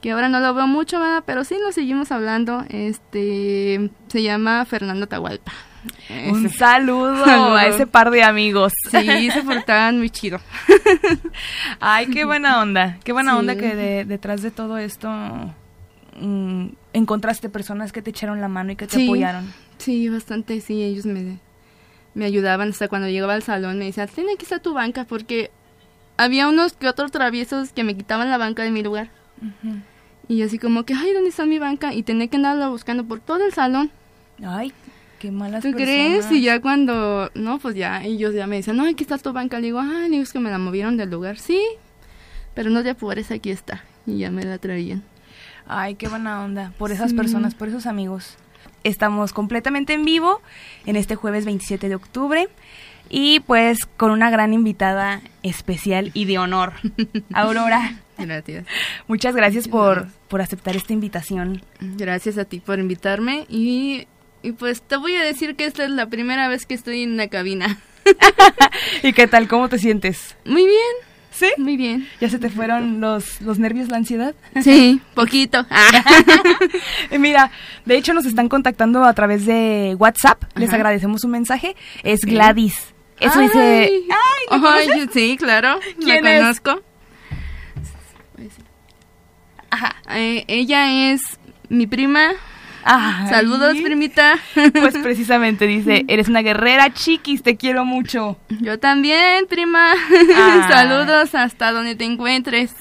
que 0.00 0.12
ahora 0.12 0.28
no 0.28 0.40
lo 0.40 0.54
veo 0.54 0.66
mucho, 0.66 1.00
¿verdad? 1.00 1.22
pero 1.26 1.44
sí 1.44 1.56
nos 1.64 1.74
seguimos 1.74 2.12
hablando. 2.12 2.64
Este 2.68 3.90
se 4.08 4.22
llama 4.22 4.64
Fernando 4.64 5.06
Tahualpa. 5.06 5.52
Un 6.28 6.50
saludo, 6.50 7.24
Saludo. 7.24 7.54
a 7.56 7.66
ese 7.66 7.86
par 7.86 8.10
de 8.10 8.22
amigos. 8.22 8.72
Sí, 8.90 9.30
se 9.30 9.42
portaban 9.42 9.98
muy 9.98 10.10
chido. 10.10 10.40
Ay, 11.80 12.06
qué 12.08 12.24
buena 12.24 12.60
onda. 12.60 12.98
Qué 13.04 13.12
buena 13.12 13.32
Sí. 13.32 13.38
onda 13.38 13.56
que 13.56 13.74
de- 13.74 14.04
detrás 14.04 14.42
de 14.42 14.50
todo 14.50 14.76
esto 14.78 15.08
mm, 16.20 16.66
encontraste 16.92 17.48
personas 17.48 17.92
que 17.92 18.02
te 18.02 18.10
echaron 18.10 18.40
la 18.40 18.48
mano 18.48 18.72
y 18.72 18.76
que 18.76 18.86
te 18.86 18.96
Sí. 18.96 19.04
apoyaron. 19.06 19.52
Sí, 19.78 20.08
bastante, 20.08 20.60
sí, 20.60 20.82
ellos 20.82 21.06
me, 21.06 21.38
me 22.14 22.24
ayudaban 22.24 22.70
hasta 22.70 22.88
cuando 22.88 23.08
llegaba 23.08 23.34
al 23.34 23.42
salón, 23.44 23.78
me 23.78 23.84
decían, 23.86 24.08
tiene 24.08 24.36
que 24.36 24.42
estar 24.42 24.60
tu 24.60 24.74
banca, 24.74 25.04
porque 25.04 25.50
había 26.16 26.48
unos 26.48 26.72
que 26.72 26.88
otros 26.88 27.12
traviesos 27.12 27.72
que 27.72 27.84
me 27.84 27.96
quitaban 27.96 28.28
la 28.30 28.38
banca 28.38 28.64
de 28.64 28.72
mi 28.72 28.82
lugar. 28.82 29.10
Y 30.28 30.42
así 30.42 30.58
como 30.58 30.84
que, 30.84 30.94
ay, 30.94 31.12
¿dónde 31.12 31.30
está 31.30 31.46
mi 31.46 31.58
banca? 31.58 31.94
Y 31.94 32.02
tenía 32.02 32.28
que 32.28 32.36
andarla 32.36 32.68
buscando 32.68 33.04
por 33.04 33.20
todo 33.20 33.44
el 33.46 33.52
salón. 33.52 33.90
Ay, 34.44 34.72
qué 35.18 35.30
malas 35.30 35.62
¿Tú 35.62 35.72
crees? 35.72 36.30
Y 36.30 36.42
ya 36.42 36.60
cuando, 36.60 37.30
no, 37.34 37.58
pues 37.58 37.74
ya, 37.74 38.04
ellos 38.04 38.34
ya 38.34 38.46
me 38.46 38.56
decían, 38.56 38.76
no, 38.76 38.84
aquí 38.84 39.02
está 39.02 39.18
tu 39.18 39.32
banca. 39.32 39.58
Le 39.58 39.66
digo, 39.66 39.80
ay, 39.80 40.10
digo, 40.10 40.22
es 40.22 40.32
que 40.32 40.38
me 40.38 40.50
la 40.50 40.58
movieron 40.58 40.96
del 40.96 41.10
lugar. 41.10 41.38
Sí, 41.38 41.62
pero 42.54 42.70
no 42.70 42.82
te 42.82 42.90
apures, 42.90 43.30
aquí 43.30 43.50
está. 43.50 43.84
Y 44.06 44.18
ya 44.18 44.30
me 44.30 44.44
la 44.44 44.58
traían. 44.58 45.02
Ay, 45.66 45.94
qué 45.94 46.08
buena 46.08 46.44
onda. 46.44 46.72
Por 46.78 46.92
esas 46.92 47.12
personas, 47.12 47.54
por 47.54 47.68
esos 47.68 47.86
amigos. 47.86 48.36
Estamos 48.84 49.32
completamente 49.32 49.92
en 49.92 50.04
vivo 50.04 50.40
en 50.86 50.96
este 50.96 51.14
jueves 51.14 51.44
27 51.44 51.88
de 51.88 51.94
octubre 51.94 52.48
y 53.08 53.40
pues 53.40 53.78
con 53.96 54.10
una 54.10 54.30
gran 54.30 54.52
invitada 54.52 55.20
especial 55.42 56.10
y 56.14 56.24
de 56.24 56.38
honor, 56.38 56.74
Aurora. 57.32 57.96
Gracias. 58.18 58.66
Muchas 59.06 59.36
gracias 59.36 59.68
por, 59.68 60.08
por 60.26 60.40
aceptar 60.40 60.74
esta 60.74 60.92
invitación. 60.92 61.62
Gracias 61.80 62.36
a 62.36 62.44
ti 62.44 62.58
por 62.58 62.80
invitarme 62.80 63.46
y, 63.48 64.08
y 64.42 64.52
pues 64.52 64.82
te 64.82 64.96
voy 64.96 65.14
a 65.14 65.22
decir 65.22 65.54
que 65.54 65.66
esta 65.66 65.84
es 65.84 65.90
la 65.90 66.06
primera 66.06 66.48
vez 66.48 66.66
que 66.66 66.74
estoy 66.74 67.02
en 67.02 67.12
una 67.12 67.28
cabina. 67.28 67.78
¿Y 69.02 69.12
qué 69.12 69.26
tal? 69.26 69.48
¿Cómo 69.48 69.68
te 69.68 69.78
sientes? 69.78 70.36
Muy 70.44 70.64
bien. 70.64 71.08
¿Sí? 71.30 71.46
Muy 71.56 71.76
bien. 71.76 72.08
¿Ya 72.20 72.28
se 72.28 72.38
te 72.38 72.50
fueron 72.50 73.00
los, 73.00 73.40
los 73.42 73.60
nervios, 73.60 73.88
la 73.88 73.98
ansiedad? 73.98 74.34
Sí, 74.60 75.00
poquito. 75.14 75.64
Mira, 77.16 77.52
de 77.84 77.96
hecho 77.96 78.12
nos 78.12 78.26
están 78.26 78.48
contactando 78.48 79.04
a 79.04 79.12
través 79.12 79.46
de 79.46 79.94
WhatsApp. 79.98 80.42
Les 80.56 80.72
agradecemos 80.72 81.22
un 81.22 81.30
mensaje. 81.30 81.76
Es 82.02 82.22
Gladys. 82.22 82.92
Eso 83.20 83.40
dice... 83.40 84.04
Ay, 84.60 85.08
sí, 85.12 85.36
claro. 85.38 85.78
¿Quién 86.00 86.24
la 86.24 86.38
conozco. 86.38 86.82
Ajá. 89.70 89.96
Eh, 90.10 90.44
ella 90.48 91.12
es 91.12 91.38
mi 91.68 91.86
prima 91.86 92.32
Saludos, 93.28 93.76
primita. 93.82 94.38
Pues 94.72 94.96
precisamente 94.98 95.66
dice, 95.66 96.04
eres 96.08 96.28
una 96.28 96.40
guerrera 96.40 96.92
chiquis, 96.92 97.42
te 97.42 97.56
quiero 97.56 97.84
mucho. 97.84 98.38
Yo 98.60 98.78
también, 98.78 99.46
prima. 99.46 99.92
Saludos 100.68 101.34
hasta 101.34 101.72
donde 101.72 101.94
te 101.94 102.04
encuentres. 102.04 102.72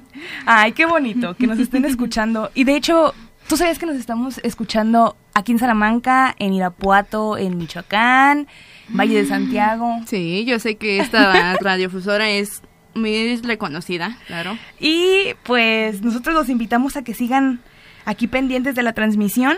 Ay, 0.46 0.72
qué 0.72 0.86
bonito 0.86 1.34
que 1.36 1.46
nos 1.46 1.58
estén 1.58 1.84
escuchando. 1.84 2.50
Y 2.54 2.64
de 2.64 2.76
hecho, 2.76 3.14
¿tú 3.48 3.56
sabes 3.56 3.78
que 3.78 3.86
nos 3.86 3.96
estamos 3.96 4.40
escuchando 4.42 5.16
aquí 5.34 5.52
en 5.52 5.58
Salamanca, 5.58 6.34
en 6.38 6.54
Irapuato, 6.54 7.38
en 7.38 7.58
Michoacán, 7.58 8.48
Valle 8.92 9.22
de 9.22 9.26
Santiago? 9.26 10.00
Sí, 10.06 10.44
yo 10.44 10.58
sé 10.58 10.76
que 10.76 10.98
esta 10.98 11.56
radiofusora 11.60 12.30
es 12.30 12.62
muy 12.94 13.36
reconocida, 13.36 14.18
claro. 14.26 14.58
Y 14.78 15.34
pues 15.44 16.02
nosotros 16.02 16.34
los 16.34 16.48
invitamos 16.48 16.96
a 16.96 17.02
que 17.02 17.14
sigan 17.14 17.60
aquí 18.04 18.26
pendientes 18.26 18.74
de 18.74 18.82
la 18.82 18.92
transmisión. 18.92 19.56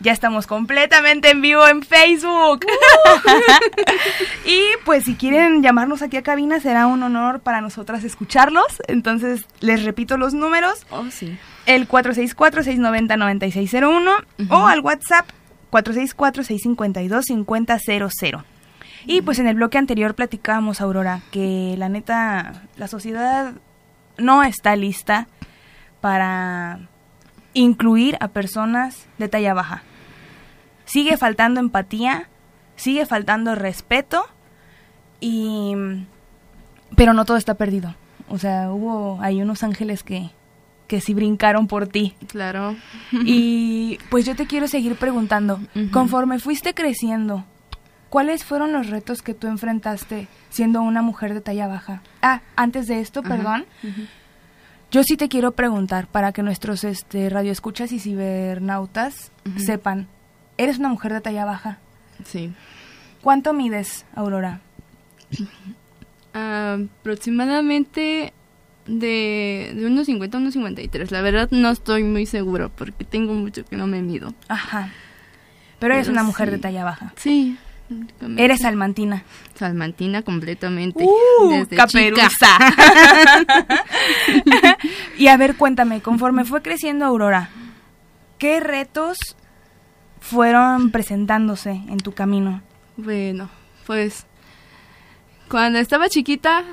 Ya 0.00 0.10
estamos 0.10 0.48
completamente 0.48 1.30
en 1.30 1.42
vivo 1.42 1.68
en 1.68 1.82
Facebook. 1.82 2.66
y 4.44 4.60
pues 4.84 5.04
si 5.04 5.14
quieren 5.14 5.62
llamarnos 5.62 6.02
aquí 6.02 6.16
a 6.16 6.22
cabina 6.22 6.58
será 6.58 6.88
un 6.88 7.04
honor 7.04 7.38
para 7.40 7.60
nosotras 7.60 8.02
escucharlos. 8.02 8.82
Entonces 8.88 9.46
les 9.60 9.84
repito 9.84 10.16
los 10.16 10.34
números. 10.34 10.84
Oh, 10.90 11.04
sí. 11.10 11.38
El 11.66 11.86
464-690-9601 11.88 14.24
o 14.50 14.66
al 14.66 14.80
WhatsApp 14.80 15.28
464-652-5000. 15.70 18.42
Y 19.06 19.22
pues 19.22 19.38
en 19.38 19.46
el 19.46 19.56
bloque 19.56 19.78
anterior 19.78 20.14
platicábamos, 20.14 20.80
Aurora, 20.80 21.20
que 21.30 21.74
la 21.78 21.88
neta, 21.88 22.62
la 22.76 22.88
sociedad 22.88 23.54
no 24.18 24.42
está 24.42 24.76
lista 24.76 25.28
para 26.00 26.88
incluir 27.54 28.16
a 28.20 28.28
personas 28.28 29.06
de 29.18 29.28
talla 29.28 29.54
baja. 29.54 29.82
Sigue 30.84 31.16
faltando 31.16 31.60
empatía, 31.60 32.28
sigue 32.76 33.06
faltando 33.06 33.54
respeto 33.54 34.24
y 35.20 35.74
pero 36.96 37.14
no 37.14 37.24
todo 37.24 37.36
está 37.36 37.54
perdido. 37.54 37.94
O 38.28 38.38
sea, 38.38 38.70
hubo 38.70 39.20
hay 39.20 39.42
unos 39.42 39.62
ángeles 39.62 40.02
que 40.02 40.30
que 40.92 41.00
sí 41.00 41.14
brincaron 41.14 41.68
por 41.68 41.86
ti. 41.86 42.14
Claro. 42.26 42.76
Y 43.12 43.98
pues 44.10 44.26
yo 44.26 44.36
te 44.36 44.46
quiero 44.46 44.68
seguir 44.68 44.96
preguntando, 44.96 45.58
conforme 45.90 46.38
fuiste 46.38 46.74
creciendo, 46.74 47.46
¿cuáles 48.12 48.44
fueron 48.44 48.72
los 48.72 48.88
retos 48.88 49.22
que 49.22 49.32
tú 49.32 49.46
enfrentaste 49.46 50.28
siendo 50.50 50.82
una 50.82 51.00
mujer 51.00 51.32
de 51.32 51.40
talla 51.40 51.66
baja? 51.66 52.02
Ah, 52.20 52.42
antes 52.56 52.86
de 52.86 53.00
esto, 53.00 53.22
perdón. 53.22 53.64
Yo 54.90 55.02
sí 55.02 55.16
te 55.16 55.30
quiero 55.30 55.52
preguntar 55.52 56.08
para 56.08 56.32
que 56.32 56.42
nuestros 56.42 56.84
este, 56.84 57.30
radioescuchas 57.30 57.90
y 57.90 57.98
cibernautas 57.98 59.32
sepan, 59.56 60.08
eres 60.58 60.78
una 60.78 60.90
mujer 60.90 61.14
de 61.14 61.22
talla 61.22 61.46
baja. 61.46 61.78
Sí. 62.26 62.52
¿Cuánto 63.22 63.54
mides, 63.54 64.04
Aurora? 64.14 64.60
aproximadamente 66.34 68.34
de, 68.86 69.72
de 69.74 69.86
unos 69.86 70.04
50 70.04 70.36
a 70.36 70.40
unos 70.40 70.52
53. 70.52 71.10
La 71.12 71.22
verdad 71.22 71.48
no 71.50 71.70
estoy 71.70 72.04
muy 72.04 72.26
seguro 72.26 72.70
porque 72.76 73.06
tengo 73.06 73.32
mucho 73.32 73.64
que 73.64 73.78
no 73.78 73.86
me 73.86 74.02
mido. 74.02 74.34
Ajá. 74.48 74.90
Pero 75.78 75.94
eres 75.94 76.08
una 76.08 76.24
mujer 76.24 76.50
de 76.50 76.58
talla 76.58 76.84
baja. 76.84 77.14
Sí. 77.16 77.56
Eres 78.36 78.60
salmantina. 78.60 79.24
Salmantina 79.54 80.22
completamente. 80.22 81.04
Uh, 81.04 81.50
desde 81.50 81.76
caperuza. 81.76 82.48
y 85.18 85.28
a 85.28 85.36
ver, 85.36 85.56
cuéntame, 85.56 86.00
conforme 86.00 86.44
fue 86.44 86.62
creciendo 86.62 87.04
Aurora, 87.04 87.50
¿qué 88.38 88.60
retos 88.60 89.18
fueron 90.20 90.90
presentándose 90.90 91.70
en 91.70 91.98
tu 91.98 92.12
camino? 92.12 92.62
Bueno, 92.96 93.50
pues 93.86 94.26
cuando 95.48 95.78
estaba 95.78 96.08
chiquita 96.08 96.64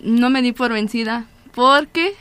no 0.00 0.30
me 0.30 0.42
di 0.42 0.52
por 0.52 0.72
vencida 0.72 1.26
porque 1.54 2.14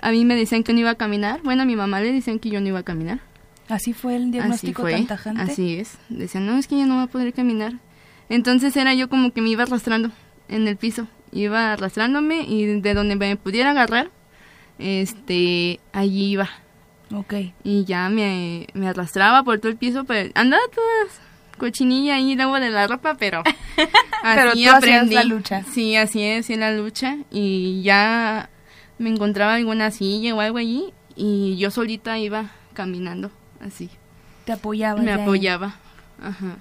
a 0.00 0.10
mí 0.10 0.24
me 0.24 0.36
decían 0.36 0.62
que 0.62 0.72
no 0.72 0.80
iba 0.80 0.90
a 0.90 0.96
caminar. 0.96 1.40
Bueno, 1.42 1.62
a 1.62 1.64
mi 1.64 1.76
mamá 1.76 2.00
le 2.00 2.12
decían 2.12 2.38
que 2.38 2.50
yo 2.50 2.60
no 2.60 2.68
iba 2.68 2.80
a 2.80 2.84
caminar. 2.84 3.20
Así 3.68 3.92
fue 3.92 4.16
el 4.16 4.30
diagnóstico 4.30 4.86
así 4.86 4.94
tan 4.94 5.06
tajante. 5.06 5.42
Así 5.42 5.76
es. 5.76 5.98
Decían, 6.08 6.46
no, 6.46 6.58
es 6.58 6.66
que 6.66 6.76
ya 6.76 6.86
no 6.86 6.96
va 6.96 7.04
a 7.04 7.06
poder 7.06 7.32
caminar. 7.32 7.74
Entonces 8.28 8.76
era 8.76 8.94
yo 8.94 9.08
como 9.08 9.32
que 9.32 9.40
me 9.40 9.50
iba 9.50 9.62
arrastrando 9.62 10.10
en 10.48 10.68
el 10.68 10.76
piso. 10.76 11.08
Iba 11.32 11.72
arrastrándome 11.72 12.42
y 12.42 12.80
de 12.80 12.94
donde 12.94 13.16
me 13.16 13.36
pudiera 13.36 13.70
agarrar, 13.70 14.10
este, 14.78 15.80
allí 15.92 16.32
iba. 16.32 16.48
Ok. 17.12 17.34
Y 17.64 17.84
ya 17.84 18.08
me, 18.08 18.66
me 18.74 18.88
arrastraba 18.88 19.42
por 19.42 19.58
todo 19.58 19.70
el 19.70 19.76
piso, 19.76 20.04
pero 20.04 20.30
andaba 20.34 20.62
toda 20.72 21.12
cochinilla 21.58 22.16
ahí 22.16 22.34
luego 22.36 22.60
de 22.60 22.70
la 22.70 22.86
ropa, 22.86 23.14
pero 23.14 23.42
así 24.22 24.66
aprendí. 24.66 25.14
la 25.14 25.24
lucha. 25.24 25.64
Sí, 25.64 25.96
así 25.96 26.22
es, 26.22 26.50
en 26.50 26.60
la 26.60 26.72
lucha. 26.72 27.16
Y 27.30 27.82
ya 27.82 28.50
me 28.98 29.10
encontraba 29.10 29.54
alguna 29.54 29.90
silla 29.90 30.34
o 30.34 30.40
algo 30.40 30.58
allí 30.58 30.92
y 31.16 31.56
yo 31.56 31.70
solita 31.70 32.18
iba 32.18 32.50
caminando 32.74 33.30
así. 33.64 33.90
Te 34.44 34.52
apoyaba. 34.52 35.00
Me 35.00 35.12
apoyaba. 35.12 35.76
Ajá. 36.22 36.56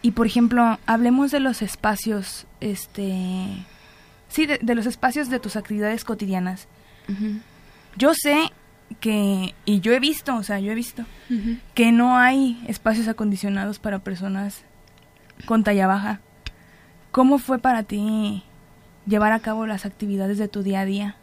Y 0.00 0.12
por 0.12 0.26
ejemplo, 0.26 0.78
hablemos 0.86 1.30
de 1.30 1.40
los 1.40 1.60
espacios, 1.60 2.46
este, 2.60 3.66
sí, 4.28 4.46
de, 4.46 4.74
los 4.74 4.86
espacios 4.86 5.28
de 5.28 5.40
tus 5.40 5.56
actividades 5.56 6.04
cotidianas. 6.04 6.68
Yo 7.96 8.12
sé 8.14 8.52
que, 9.00 9.54
y 9.64 9.80
yo 9.80 9.92
he 9.92 10.00
visto, 10.00 10.36
o 10.36 10.42
sea, 10.42 10.60
yo 10.60 10.70
he 10.70 10.74
visto, 10.74 11.04
que 11.74 11.90
no 11.90 12.16
hay 12.16 12.62
espacios 12.68 13.08
acondicionados 13.08 13.78
para 13.78 13.98
personas 13.98 14.62
con 15.46 15.64
talla 15.64 15.86
baja. 15.86 16.20
¿Cómo 17.10 17.38
fue 17.38 17.58
para 17.58 17.82
ti 17.82 18.44
llevar 19.06 19.32
a 19.32 19.40
cabo 19.40 19.66
las 19.66 19.84
actividades 19.84 20.38
de 20.38 20.46
tu 20.46 20.62
día 20.62 20.80
a 20.80 20.84
día? 20.84 21.16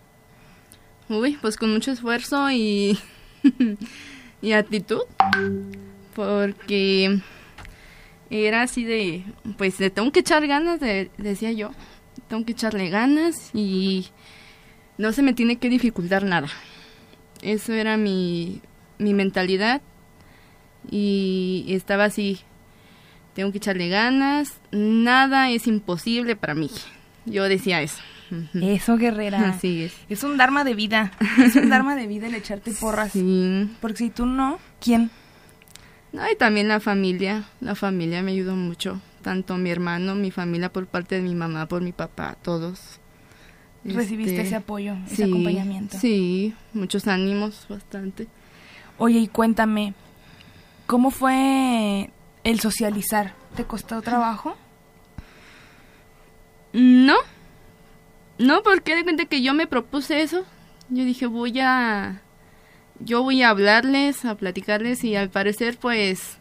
Uy, 1.08 1.38
pues 1.42 1.56
con 1.56 1.72
mucho 1.72 1.92
esfuerzo 1.92 2.50
y 2.52 3.00
y 4.46 4.54
actitud, 4.54 5.02
porque 6.14 7.20
era 8.30 8.62
así 8.62 8.84
de, 8.84 9.24
pues 9.58 9.80
le 9.80 9.90
tengo 9.90 10.12
que 10.12 10.20
echar 10.20 10.46
ganas, 10.46 10.80
de, 10.80 11.10
decía 11.18 11.52
yo, 11.52 11.72
tengo 12.28 12.46
que 12.46 12.52
echarle 12.52 12.90
ganas 12.90 13.50
y 13.56 14.06
no 15.00 15.14
se 15.14 15.24
me 15.24 15.34
tiene 15.34 15.56
que 15.56 15.68
dificultar 15.68 16.26
nada. 16.26 16.48
Eso 17.42 17.74
era 17.74 17.98
mi, 17.98 18.62
mi 19.00 19.16
mentalidad 19.16 19.82
y 20.92 21.66
estaba 21.70 22.04
así, 22.04 22.42
tengo 23.34 23.52
que 23.52 23.58
echarle 23.58 23.90
ganas, 23.90 24.60
nada 24.70 25.50
es 25.50 25.66
imposible 25.66 26.36
para 26.36 26.54
mí. 26.54 26.70
Yo 27.26 27.46
decía 27.46 27.82
eso. 27.82 27.98
Eso, 28.54 28.98
guerrera. 28.98 29.50
Así 29.50 29.84
es. 29.84 29.94
Es 30.10 30.24
un 30.24 30.38
dharma 30.38 30.64
de 30.64 30.74
vida. 30.76 31.12
Es 31.44 31.56
un 31.56 31.70
dharma 31.70 31.96
de 31.96 32.08
vida 32.08 32.28
el 32.28 32.36
echarte 32.36 32.72
porras. 32.72 33.12
Sí. 33.12 33.70
Porque 33.82 33.98
si 33.98 34.10
tú 34.10 34.26
no, 34.26 34.60
¿quién? 34.80 35.12
No, 36.12 36.22
y 36.32 36.36
también 36.36 36.68
la 36.68 36.80
familia, 36.80 37.44
la 37.60 37.76
familia 37.76 38.22
me 38.22 38.32
ayudó 38.32 38.56
mucho, 38.56 39.02
tanto 39.22 39.58
mi 39.58 39.70
hermano, 39.70 40.16
mi 40.16 40.32
familia 40.32 40.72
por 40.72 40.88
parte 40.88 41.16
de 41.16 41.22
mi 41.22 41.36
mamá, 41.36 41.66
por 41.68 41.82
mi 41.82 41.92
papá, 41.92 42.38
todos. 42.42 43.00
¿Recibiste 43.84 44.32
Este, 44.32 44.48
ese 44.48 44.56
apoyo, 44.56 44.96
ese 45.08 45.18
sí, 45.18 45.24
acompañamiento? 45.24 45.98
Sí, 46.00 46.54
muchos 46.74 47.08
ánimos, 47.08 47.66
bastante. 47.70 48.28
Oye, 48.98 49.20
y 49.20 49.28
cuéntame, 49.28 49.94
¿cómo 50.88 51.12
fue 51.12 52.10
el 52.46 52.60
socializar? 52.62 53.36
¿Te 53.56 53.66
costó 53.66 54.02
trabajo? 54.02 54.56
No, 56.74 57.16
no, 58.38 58.64
porque 58.64 58.96
de 58.96 59.04
cuenta 59.04 59.26
que 59.26 59.42
yo 59.42 59.54
me 59.54 59.68
propuse 59.68 60.22
eso. 60.22 60.46
Yo 60.90 61.04
dije, 61.04 61.26
voy 61.26 61.60
a, 61.60 62.22
yo 63.00 63.24
voy 63.24 63.42
a 63.42 63.50
hablarles, 63.50 64.26
a 64.26 64.36
platicarles 64.36 65.04
y 65.04 65.16
al 65.16 65.30
parecer 65.30 65.78
pues 65.80 66.38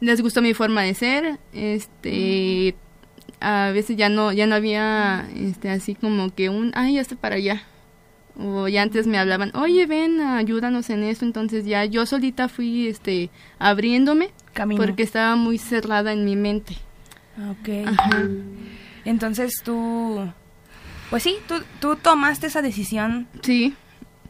les 0.00 0.20
gustó 0.22 0.42
mi 0.42 0.54
forma 0.54 0.82
de 0.82 0.94
ser. 0.94 1.38
Este, 1.52 2.74
a 3.40 3.70
veces 3.72 3.96
ya 3.96 4.08
no, 4.08 4.32
ya 4.32 4.46
no 4.46 4.54
había, 4.54 5.28
este, 5.34 5.70
así 5.70 5.94
como 5.94 6.34
que 6.34 6.48
un, 6.48 6.72
ay, 6.74 6.94
ya 6.94 7.00
estoy 7.00 7.16
para 7.16 7.36
allá. 7.36 7.62
O 8.36 8.66
ya 8.66 8.82
antes 8.82 9.06
me 9.06 9.16
hablaban, 9.16 9.52
oye, 9.54 9.86
ven, 9.86 10.20
ayúdanos 10.20 10.90
en 10.90 11.04
esto. 11.04 11.24
Entonces 11.24 11.64
ya 11.64 11.84
yo 11.84 12.06
solita 12.06 12.48
fui, 12.48 12.88
este, 12.88 13.30
abriéndome 13.58 14.30
Camino. 14.52 14.80
porque 14.80 15.02
estaba 15.02 15.36
muy 15.36 15.58
cerrada 15.58 16.12
en 16.12 16.24
mi 16.24 16.36
mente. 16.36 16.76
Ok. 17.50 17.86
Ajá. 17.86 18.22
Entonces 19.04 19.62
tú, 19.62 20.26
pues 21.10 21.22
sí, 21.22 21.36
tú, 21.46 21.62
tú 21.80 21.96
tomaste 21.96 22.46
esa 22.46 22.62
decisión 22.62 23.26
Sí, 23.42 23.74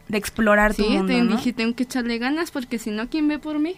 de 0.09 0.19
explorar 0.19 0.75
tu 0.75 0.83
Sí, 0.83 0.91
mundo, 0.91 1.13
te 1.13 1.21
¿no? 1.23 1.37
dije, 1.37 1.53
tengo 1.53 1.75
que 1.75 1.85
echarle 1.85 2.19
ganas 2.19 2.51
porque 2.51 2.79
si 2.79 2.91
no, 2.91 3.09
¿quién 3.09 3.29
ve 3.29 3.39
por 3.39 3.59
mí? 3.59 3.77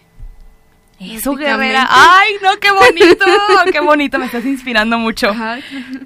Eso, 0.98 1.34
guerrera. 1.34 1.86
¡Ay, 1.90 2.36
no, 2.42 2.58
qué 2.58 2.70
bonito! 2.70 3.26
¡Qué 3.72 3.80
bonito! 3.80 4.18
Me 4.18 4.24
estás 4.24 4.46
inspirando 4.46 4.98
mucho. 4.98 5.28
Ajá. 5.28 5.58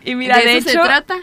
Y 0.04 0.16
mira, 0.16 0.38
de, 0.38 0.56
eso 0.56 0.68
hecho, 0.68 0.80
se 0.80 0.84
trata. 0.84 1.14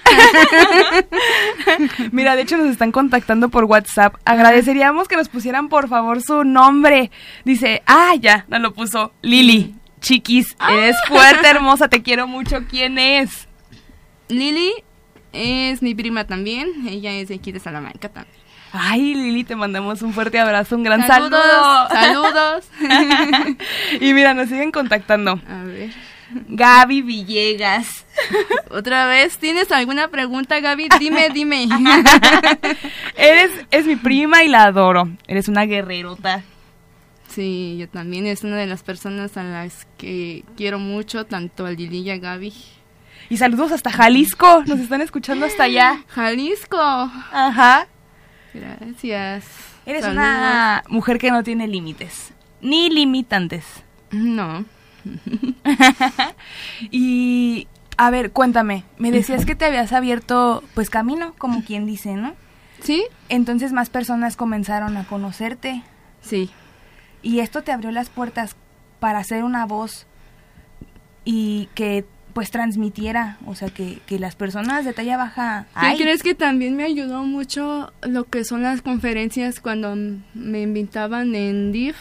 mira, 2.14 2.38
de 2.38 2.44
hecho 2.44 2.58
nos 2.58 2.68
están 2.68 2.94
contactando 2.94 3.50
por 3.50 3.66
WhatsApp. 3.66 4.16
Agradeceríamos 4.24 5.10
que 5.10 5.18
nos 5.18 5.28
pusieran 5.28 5.68
por 5.68 5.90
favor 5.90 6.22
su 6.22 6.46
nombre. 6.46 7.12
Dice, 7.44 7.84
ah, 7.86 8.16
ya, 8.20 8.46
no 8.48 8.58
lo 8.60 8.74
puso. 8.74 9.12
Lili, 9.22 9.76
chiquis, 10.00 10.56
eres 10.70 10.96
fuerte, 11.08 11.48
hermosa, 11.50 11.90
te 11.90 12.02
quiero 12.02 12.26
mucho. 12.26 12.64
¿Quién 12.70 12.98
es? 12.98 13.50
Lili 14.30 14.72
es 15.34 15.82
mi 15.82 15.96
prima 15.96 16.26
también. 16.26 16.88
Ella 16.88 17.12
es 17.14 17.28
de 17.30 17.36
aquí 17.36 17.52
de 17.52 17.60
Salamanca 17.60 18.10
también. 18.10 18.38
Ay, 18.74 19.16
Lili, 19.16 19.44
te 19.44 19.56
mandamos 19.56 20.02
un 20.02 20.14
fuerte 20.14 20.40
abrazo, 20.40 20.76
un 20.76 20.84
gran 20.84 21.08
Saludos. 21.08 21.42
saludo. 21.90 22.34
Saludos. 22.34 22.66
y 24.02 24.14
mira, 24.14 24.34
nos 24.34 24.50
siguen 24.50 24.72
contactando. 24.72 25.40
A 25.48 25.64
ver. 25.64 25.92
Gaby 26.50 27.02
Villegas. 27.02 28.06
Otra 28.70 29.08
vez, 29.08 29.38
¿tienes 29.38 29.72
alguna 29.72 30.10
pregunta, 30.10 30.60
Gaby? 30.60 30.90
Dime, 31.00 31.30
dime. 31.30 31.68
Eres, 33.16 33.52
es 33.72 33.86
mi 33.86 33.96
prima 33.96 34.44
y 34.44 34.50
la 34.50 34.64
adoro. 34.64 35.10
Eres 35.28 35.48
una 35.48 35.66
guerrerota. 35.66 36.44
Sí, 37.30 37.78
yo 37.80 37.88
también. 37.88 38.26
Es 38.26 38.44
una 38.44 38.58
de 38.58 38.68
las 38.68 38.84
personas 38.84 39.38
a 39.38 39.44
las 39.44 39.86
que 39.98 40.44
quiero 40.58 40.80
mucho, 40.80 41.26
tanto 41.26 41.66
a 41.66 41.72
Lili 41.72 42.00
y 42.00 42.10
a 42.10 42.18
Gaby. 42.18 42.54
Y 43.30 43.38
saludos 43.38 43.72
hasta 43.72 43.92
Jalisco. 43.92 44.64
Nos 44.66 44.80
están 44.80 45.02
escuchando 45.02 45.46
hasta 45.46 45.64
allá. 45.64 46.04
Jalisco. 46.08 46.78
Ajá. 46.80 47.88
Gracias. 48.54 49.46
Eres 49.86 50.04
Saludos. 50.04 50.24
una 50.24 50.84
mujer 50.90 51.18
que 51.20 51.32
no 51.32 51.44
tiene 51.44 51.68
límites. 51.68 52.32
Ni 52.62 52.90
limitantes. 52.90 53.66
No. 54.12 54.66
Y, 56.92 57.68
a 57.98 58.10
ver, 58.10 58.32
cuéntame. 58.32 58.84
Me 58.98 59.12
decías 59.12 59.46
que 59.46 59.56
te 59.56 59.66
habías 59.66 59.94
abierto, 59.94 60.64
pues, 60.74 60.90
camino, 60.90 61.34
como 61.38 61.64
quien 61.64 61.86
dice, 61.86 62.14
¿no? 62.16 62.34
¿Sí? 62.82 63.06
Entonces 63.30 63.74
más 63.74 63.90
personas 63.90 64.36
comenzaron 64.36 64.98
a 64.98 65.06
conocerte. 65.06 65.82
Sí. 66.22 66.52
Y 67.24 67.40
esto 67.40 67.64
te 67.64 67.72
abrió 67.72 67.92
las 67.92 68.10
puertas 68.10 68.56
para 69.00 69.24
ser 69.24 69.44
una 69.44 69.66
voz 69.66 70.06
y 71.26 71.70
que 71.74 72.06
pues 72.38 72.52
transmitiera, 72.52 73.40
o 73.48 73.56
sea, 73.56 73.70
que, 73.70 73.98
que 74.06 74.20
las 74.20 74.36
personas 74.36 74.86
de 74.86 74.94
talla 74.94 75.18
baja... 75.18 75.66
¿Qué 75.82 75.98
crees 76.04 76.22
que 76.22 76.36
también 76.36 76.76
me 76.76 76.84
ayudó 76.84 77.24
mucho 77.24 77.92
lo 78.04 78.26
que 78.26 78.44
son 78.46 78.62
las 78.62 78.84
conferencias 78.84 79.60
cuando 79.60 79.96
me 80.36 80.62
invitaban 80.62 81.34
en 81.34 81.72
DIF, 81.72 81.98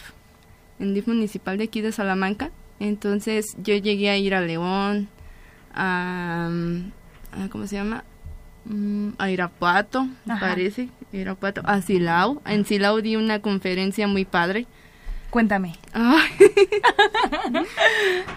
en 0.78 0.92
DIF 0.92 1.06
municipal 1.06 1.56
de 1.56 1.64
aquí 1.64 1.80
de 1.80 1.90
Salamanca? 1.90 2.50
Entonces 2.80 3.56
yo 3.64 3.76
llegué 3.76 4.10
a 4.10 4.18
ir 4.18 4.34
a 4.34 4.42
León, 4.42 5.08
a, 5.74 6.50
a- 7.32 7.48
¿cómo 7.48 7.66
se 7.66 7.76
llama? 7.76 8.04
Mm, 8.66 9.12
A 9.16 9.30
Irapuato, 9.30 10.06
me 10.26 10.36
parece, 10.38 10.90
Irapuato, 11.14 11.62
a 11.64 11.80
Silao. 11.80 12.42
En 12.44 12.66
Silao 12.66 13.00
di 13.00 13.16
una 13.16 13.40
conferencia 13.40 14.06
muy 14.06 14.26
padre. 14.26 14.66
Cuéntame. 15.30 15.76
Ay. 15.94 16.28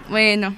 bueno, 0.09 0.55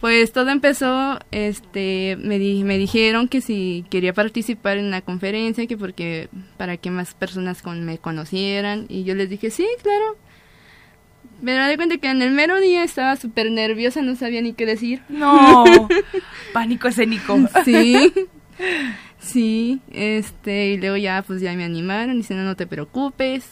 pues 0.00 0.32
todo 0.32 0.48
empezó, 0.50 1.18
este, 1.30 2.16
me, 2.20 2.38
di- 2.38 2.64
me 2.64 2.78
dijeron 2.78 3.28
que 3.28 3.40
si 3.40 3.84
quería 3.90 4.12
participar 4.14 4.78
en 4.78 4.90
la 4.90 5.02
conferencia, 5.02 5.66
que 5.66 5.76
porque 5.76 6.28
para 6.56 6.76
que 6.78 6.90
más 6.90 7.14
personas 7.14 7.60
con- 7.62 7.84
me 7.84 7.98
conocieran, 7.98 8.86
y 8.88 9.04
yo 9.04 9.14
les 9.14 9.28
dije, 9.28 9.50
sí, 9.50 9.66
claro. 9.82 10.16
Me 11.42 11.52
di 11.70 11.76
cuenta 11.76 11.96
que 11.98 12.08
en 12.10 12.20
el 12.22 12.32
mero 12.32 12.60
día 12.60 12.84
estaba 12.84 13.16
súper 13.16 13.50
nerviosa, 13.50 14.02
no 14.02 14.14
sabía 14.16 14.42
ni 14.42 14.52
qué 14.52 14.66
decir. 14.66 15.02
No, 15.08 15.88
pánico 16.52 16.88
escénico. 16.88 17.38
Sí, 17.64 18.12
sí, 19.18 19.80
este, 19.90 20.68
y 20.72 20.76
luego 20.76 20.96
ya, 20.96 21.22
pues 21.26 21.40
ya 21.40 21.52
me 21.54 21.64
animaron, 21.64 22.16
diciendo, 22.18 22.44
no 22.44 22.56
te 22.56 22.66
preocupes, 22.66 23.46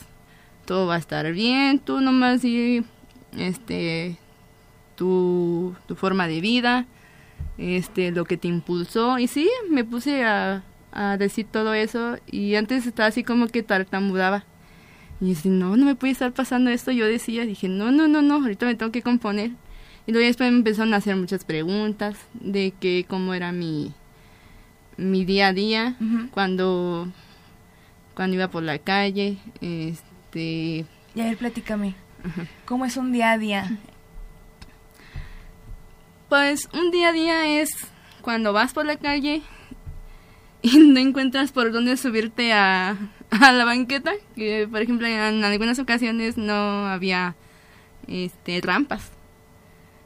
todo 0.66 0.86
va 0.86 0.96
a 0.96 0.98
estar 0.98 1.30
bien, 1.32 1.78
tú 1.78 2.00
nomás 2.00 2.42
di, 2.42 2.82
este, 3.38 4.16
tu, 4.98 5.74
tu 5.86 5.94
forma 5.94 6.26
de 6.26 6.40
vida, 6.42 6.84
este, 7.56 8.10
lo 8.10 8.24
que 8.24 8.36
te 8.36 8.48
impulsó, 8.48 9.18
y 9.18 9.28
sí, 9.28 9.48
me 9.70 9.84
puse 9.84 10.24
a, 10.24 10.64
a 10.92 11.16
decir 11.16 11.46
todo 11.50 11.72
eso, 11.72 12.18
y 12.26 12.56
antes 12.56 12.86
estaba 12.86 13.06
así 13.08 13.22
como 13.22 13.46
que 13.46 13.62
tartamudaba. 13.62 14.44
Y 15.20 15.30
decía, 15.30 15.50
no, 15.50 15.76
no 15.76 15.84
me 15.84 15.96
puede 15.96 16.12
estar 16.12 16.32
pasando 16.32 16.70
esto. 16.70 16.92
Yo 16.92 17.04
decía, 17.04 17.44
dije, 17.44 17.68
no, 17.68 17.90
no, 17.90 18.06
no, 18.06 18.22
no, 18.22 18.34
ahorita 18.34 18.66
me 18.66 18.76
tengo 18.76 18.92
que 18.92 19.02
componer. 19.02 19.50
Y 20.06 20.12
luego 20.12 20.24
después 20.26 20.48
me 20.52 20.58
empezaron 20.58 20.94
a 20.94 20.98
hacer 20.98 21.16
muchas 21.16 21.44
preguntas 21.44 22.16
de 22.34 22.72
que 22.78 23.04
cómo 23.08 23.34
era 23.34 23.50
mi, 23.50 23.92
mi 24.96 25.24
día 25.24 25.48
a 25.48 25.52
día 25.52 25.96
cuando, 26.30 27.08
cuando 28.14 28.36
iba 28.36 28.46
por 28.48 28.62
la 28.62 28.78
calle. 28.78 29.38
Este, 29.60 30.86
Y 31.16 31.20
a 31.20 31.24
ver, 31.24 31.36
platícame. 31.36 31.96
¿Cómo 32.64 32.84
es 32.84 32.96
un 32.96 33.10
día 33.10 33.32
a 33.32 33.38
día? 33.38 33.78
Pues 36.28 36.68
un 36.72 36.90
día 36.90 37.08
a 37.08 37.12
día 37.12 37.60
es 37.60 37.70
cuando 38.20 38.52
vas 38.52 38.74
por 38.74 38.84
la 38.86 38.96
calle 38.96 39.42
y 40.62 40.78
no 40.78 41.00
encuentras 41.00 41.52
por 41.52 41.72
dónde 41.72 41.96
subirte 41.96 42.52
a, 42.52 42.96
a 43.30 43.52
la 43.52 43.64
banqueta, 43.64 44.12
que 44.36 44.68
por 44.70 44.82
ejemplo 44.82 45.06
en 45.06 45.44
algunas 45.44 45.78
ocasiones 45.78 46.36
no 46.36 46.86
había 46.86 47.36
este 48.06 48.60
rampas. 48.62 49.10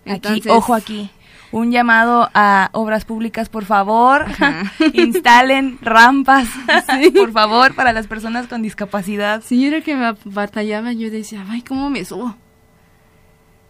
Aquí, 0.06 0.42
ojo 0.48 0.74
aquí. 0.74 1.10
Un 1.52 1.70
llamado 1.70 2.30
a 2.32 2.70
obras 2.72 3.04
públicas, 3.04 3.50
por 3.50 3.66
favor. 3.66 4.22
Ajá. 4.22 4.72
Instalen 4.94 5.78
rampas, 5.82 6.48
por 7.14 7.30
favor, 7.30 7.74
para 7.74 7.92
las 7.92 8.06
personas 8.06 8.46
con 8.46 8.62
discapacidad. 8.62 9.42
Sí, 9.44 9.66
era 9.66 9.82
que 9.82 9.94
me 9.94 10.14
batallaba, 10.24 10.92
yo 10.92 11.10
decía, 11.10 11.44
ay, 11.48 11.62
¿cómo 11.62 11.90
me 11.90 12.04
subo? 12.04 12.34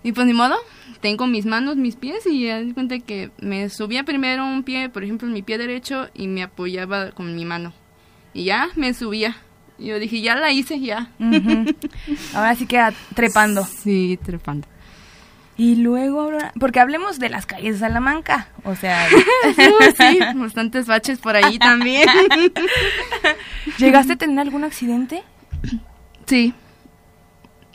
Y 0.03 0.13
pues 0.13 0.27
ni 0.27 0.33
modo, 0.33 0.57
tengo 1.01 1.27
mis 1.27 1.47
manos, 1.47 1.77
mis 1.77 1.97
pies 1.97 2.27
y 2.27 2.47
ya 2.47 2.61
di 2.61 2.73
cuenta 2.73 2.99
que 2.99 3.31
me 3.41 3.69
subía 3.69 4.05
primero 4.05 4.45
un 4.45 4.63
pie, 4.63 4.89
por 4.89 5.05
ejemplo, 5.05 5.29
mi 5.29 5.43
pie 5.43 5.59
derecho 5.59 6.09
y 6.15 6.29
me 6.29 6.43
apoyaba 6.43 7.13
con 7.13 7.35
mi 7.35 7.45
mano. 7.45 7.73
Y 8.35 8.45
ya 8.45 8.69
me 8.77 8.95
subía. 8.95 9.37
Yo 9.79 9.99
dije, 9.99 10.21
ya 10.21 10.37
la 10.37 10.53
hice, 10.53 10.81
ya. 10.81 11.11
Ahora 12.35 12.55
sí 12.55 12.67
queda 12.67 12.93
trepando. 13.15 13.65
Sí, 13.65 14.19
trepando. 14.23 14.69
Y 15.57 15.77
luego, 15.77 16.31
porque 16.59 16.81
hablemos 16.81 17.19
de 17.19 17.29
las 17.29 17.47
calles 17.47 17.75
de 17.75 17.81
Salamanca. 17.81 18.49
O 18.65 18.75
sea, 18.75 19.09
sí, 19.99 20.19
bastantes 20.35 20.87
baches 20.87 21.19
por 21.19 21.37
ahí 21.37 21.59
también. 21.59 22.09
¿llegaste 23.79 24.15
a 24.15 24.17
tener 24.17 24.39
algún 24.39 24.65
accidente? 24.65 25.23
Sí, 26.27 26.55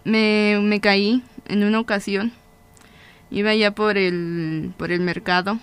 me, 0.03 0.59
me 0.61 0.79
caí 0.79 1.23
en 1.47 1.63
una 1.63 1.79
ocasión. 1.79 2.31
Iba 3.29 3.53
ya 3.55 3.71
por 3.71 3.97
el, 3.97 4.73
por 4.77 4.91
el 4.91 5.01
mercado, 5.01 5.59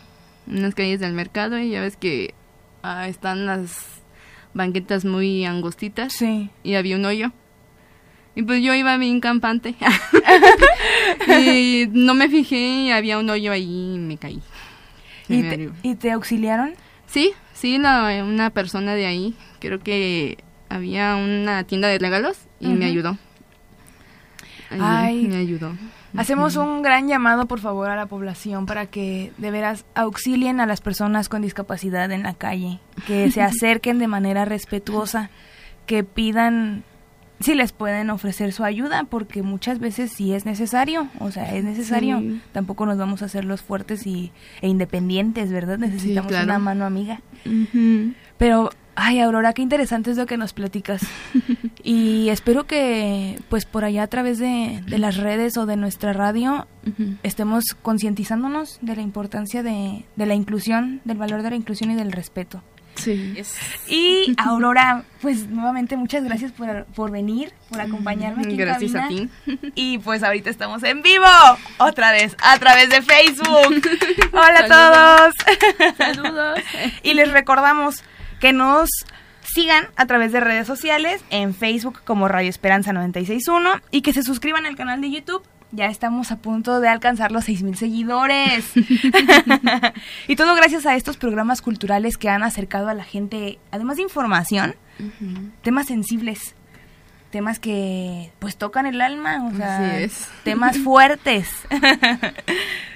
unas 0.46 0.74
calles 0.74 1.00
del 1.00 1.12
mercado, 1.14 1.58
y 1.58 1.70
ya 1.70 1.80
ves 1.80 1.96
que 1.96 2.34
ah, 2.82 3.08
están 3.08 3.46
las 3.46 4.02
banquetas 4.52 5.04
muy 5.04 5.44
angostitas 5.44 6.12
Sí. 6.12 6.50
y 6.62 6.74
había 6.74 6.96
un 6.96 7.04
hoyo. 7.04 7.32
Y 8.36 8.42
pues 8.42 8.62
yo 8.62 8.74
iba 8.74 8.96
bien 8.96 9.20
campante. 9.20 9.74
y 11.40 11.86
no 11.92 12.14
me 12.14 12.28
fijé, 12.28 12.92
había 12.92 13.18
un 13.18 13.30
hoyo 13.30 13.52
ahí 13.52 13.94
y 13.94 13.98
me 13.98 14.18
caí. 14.18 14.40
¿Y 15.28 15.42
te, 15.42 15.70
¿Y 15.82 15.94
te, 15.94 16.10
auxiliaron? 16.10 16.74
Sí, 17.06 17.32
sí, 17.54 17.78
la, 17.78 18.24
una 18.24 18.50
persona 18.50 18.94
de 18.94 19.06
ahí. 19.06 19.34
Creo 19.60 19.78
que 19.78 20.38
había 20.68 21.16
una 21.16 21.64
tienda 21.64 21.88
de 21.88 21.98
regalos 21.98 22.36
y 22.60 22.68
me 22.68 22.86
ayudó. 22.86 23.16
Ay, 24.70 25.26
me 25.26 25.36
ayudó. 25.36 25.72
Hacemos 26.16 26.56
un 26.56 26.82
gran 26.82 27.08
llamado, 27.08 27.46
por 27.46 27.58
favor, 27.58 27.90
a 27.90 27.96
la 27.96 28.06
población 28.06 28.66
para 28.66 28.86
que 28.86 29.32
de 29.36 29.50
veras 29.50 29.84
auxilien 29.94 30.60
a 30.60 30.66
las 30.66 30.80
personas 30.80 31.28
con 31.28 31.42
discapacidad 31.42 32.10
en 32.12 32.22
la 32.22 32.34
calle, 32.34 32.78
que 33.06 33.30
se 33.30 33.42
acerquen 33.42 33.98
de 33.98 34.06
manera 34.06 34.44
respetuosa, 34.44 35.30
que 35.86 36.04
pidan 36.04 36.84
si 37.40 37.54
les 37.54 37.72
pueden 37.72 38.10
ofrecer 38.10 38.52
su 38.52 38.64
ayuda, 38.64 39.04
porque 39.04 39.42
muchas 39.42 39.78
veces 39.78 40.12
sí 40.12 40.32
es 40.32 40.46
necesario, 40.46 41.08
o 41.18 41.30
sea, 41.30 41.54
es 41.54 41.64
necesario. 41.64 42.22
Tampoco 42.52 42.86
nos 42.86 42.96
vamos 42.96 43.22
a 43.22 43.26
hacer 43.26 43.44
los 43.44 43.62
fuertes 43.62 44.06
y, 44.06 44.32
e 44.60 44.68
independientes, 44.68 45.50
¿verdad? 45.50 45.78
Necesitamos 45.78 46.32
una 46.32 46.58
mano 46.58 46.84
amiga. 46.84 47.20
Pero 48.38 48.70
Ay, 48.96 49.20
Aurora, 49.20 49.52
qué 49.52 49.62
interesante 49.62 50.10
es 50.10 50.16
lo 50.16 50.26
que 50.26 50.36
nos 50.36 50.52
platicas. 50.52 51.02
y 51.82 52.28
espero 52.28 52.64
que, 52.66 53.40
pues, 53.48 53.64
por 53.64 53.84
allá 53.84 54.04
a 54.04 54.06
través 54.06 54.38
de, 54.38 54.82
las 54.86 55.16
redes 55.16 55.56
o 55.56 55.66
de 55.66 55.76
nuestra 55.76 56.12
radio, 56.12 56.68
estemos 57.22 57.64
concientizándonos 57.82 58.78
de 58.82 58.96
la 58.96 59.02
importancia 59.02 59.62
de, 59.62 60.04
la 60.16 60.34
inclusión, 60.34 61.00
del 61.04 61.18
valor 61.18 61.42
de 61.42 61.50
la 61.50 61.56
inclusión 61.56 61.90
y 61.90 61.96
del 61.96 62.12
respeto. 62.12 62.62
Sí. 62.94 63.42
Y 63.88 64.34
Aurora, 64.38 65.04
pues 65.20 65.48
nuevamente 65.48 65.96
muchas 65.96 66.24
gracias 66.24 66.52
por, 66.52 67.10
venir, 67.10 67.52
por 67.70 67.80
acompañarme 67.80 68.44
aquí. 68.44 68.56
Gracias 68.56 68.94
a 68.94 69.08
ti. 69.08 69.28
Y 69.74 69.98
pues 69.98 70.22
ahorita 70.22 70.50
estamos 70.50 70.82
en 70.82 71.02
vivo, 71.02 71.26
otra 71.78 72.12
vez, 72.12 72.36
a 72.42 72.58
través 72.58 72.90
de 72.90 73.02
Facebook. 73.02 73.82
Hola 74.32 74.60
a 74.60 75.30
todos. 75.30 75.96
Saludos. 75.96 76.60
y 77.02 77.14
les 77.14 77.30
recordamos 77.32 78.02
que 78.40 78.52
nos 78.52 78.90
sigan 79.54 79.86
a 79.96 80.06
través 80.06 80.32
de 80.32 80.40
redes 80.40 80.66
sociales, 80.66 81.22
en 81.30 81.54
Facebook 81.54 82.00
como 82.04 82.28
Radio 82.28 82.50
Esperanza 82.50 82.92
961 82.92 83.80
y 83.90 84.02
que 84.02 84.12
se 84.12 84.22
suscriban 84.22 84.66
al 84.66 84.76
canal 84.76 85.00
de 85.00 85.10
YouTube. 85.10 85.42
Ya 85.74 85.86
estamos 85.86 86.30
a 86.30 86.36
punto 86.36 86.78
de 86.78 86.88
alcanzar 86.88 87.32
los 87.32 87.48
6.000 87.48 87.74
seguidores. 87.74 88.72
y 90.28 90.36
todo 90.36 90.54
gracias 90.54 90.86
a 90.86 90.94
estos 90.94 91.16
programas 91.16 91.62
culturales 91.62 92.16
que 92.16 92.28
han 92.28 92.44
acercado 92.44 92.88
a 92.88 92.94
la 92.94 93.02
gente, 93.02 93.58
además 93.72 93.96
de 93.96 94.04
información, 94.04 94.76
temas 95.62 95.86
sensibles, 95.86 96.54
temas 97.30 97.58
que 97.58 98.30
pues 98.38 98.56
tocan 98.56 98.86
el 98.86 99.00
alma, 99.00 99.44
o 99.46 99.56
sea, 99.56 99.98
temas 100.44 100.78
fuertes. 100.84 101.48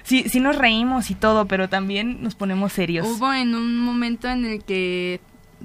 sí, 0.04 0.28
sí 0.28 0.38
nos 0.38 0.56
reímos 0.56 1.10
y 1.10 1.16
todo, 1.16 1.46
pero 1.46 1.68
también 1.68 2.22
nos 2.22 2.36
ponemos 2.36 2.72
serios. 2.72 3.08
Hubo 3.08 3.32
en 3.32 3.56
un 3.56 3.76
momento 3.76 4.28
en 4.28 4.44
el 4.44 4.62
que 4.62 5.20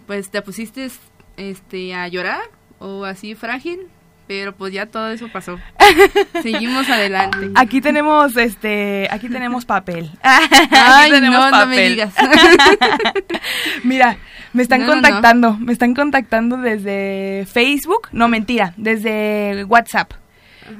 pues 0.08 0.32
te 0.32 0.41
pusiste 0.41 0.89
este 1.38 1.93
a 1.93 2.08
llorar 2.08 2.41
o 2.80 3.06
así 3.06 3.36
frágil, 3.36 3.82
pero 4.27 4.53
pues 4.53 4.73
ya 4.73 4.86
todo 4.86 5.09
eso 5.09 5.27
pasó. 5.29 5.59
Seguimos 6.41 6.89
adelante. 6.89 7.51
Aquí 7.55 7.81
tenemos 7.81 8.36
este, 8.38 9.07
aquí 9.12 9.29
tenemos 9.29 9.65
papel. 9.65 10.12
Ay, 10.23 11.12
no, 11.21 11.51
no 11.51 11.65
me 11.67 11.89
digas. 11.89 12.13
Mira, 13.83 14.17
me 14.53 14.63
están 14.63 14.86
contactando, 14.86 15.57
me 15.57 15.73
están 15.73 15.93
contactando 15.93 16.57
desde 16.57 17.45
Facebook, 17.51 18.09
no 18.12 18.27
mentira, 18.27 18.73
desde 18.77 19.65
WhatsApp. 19.65 20.13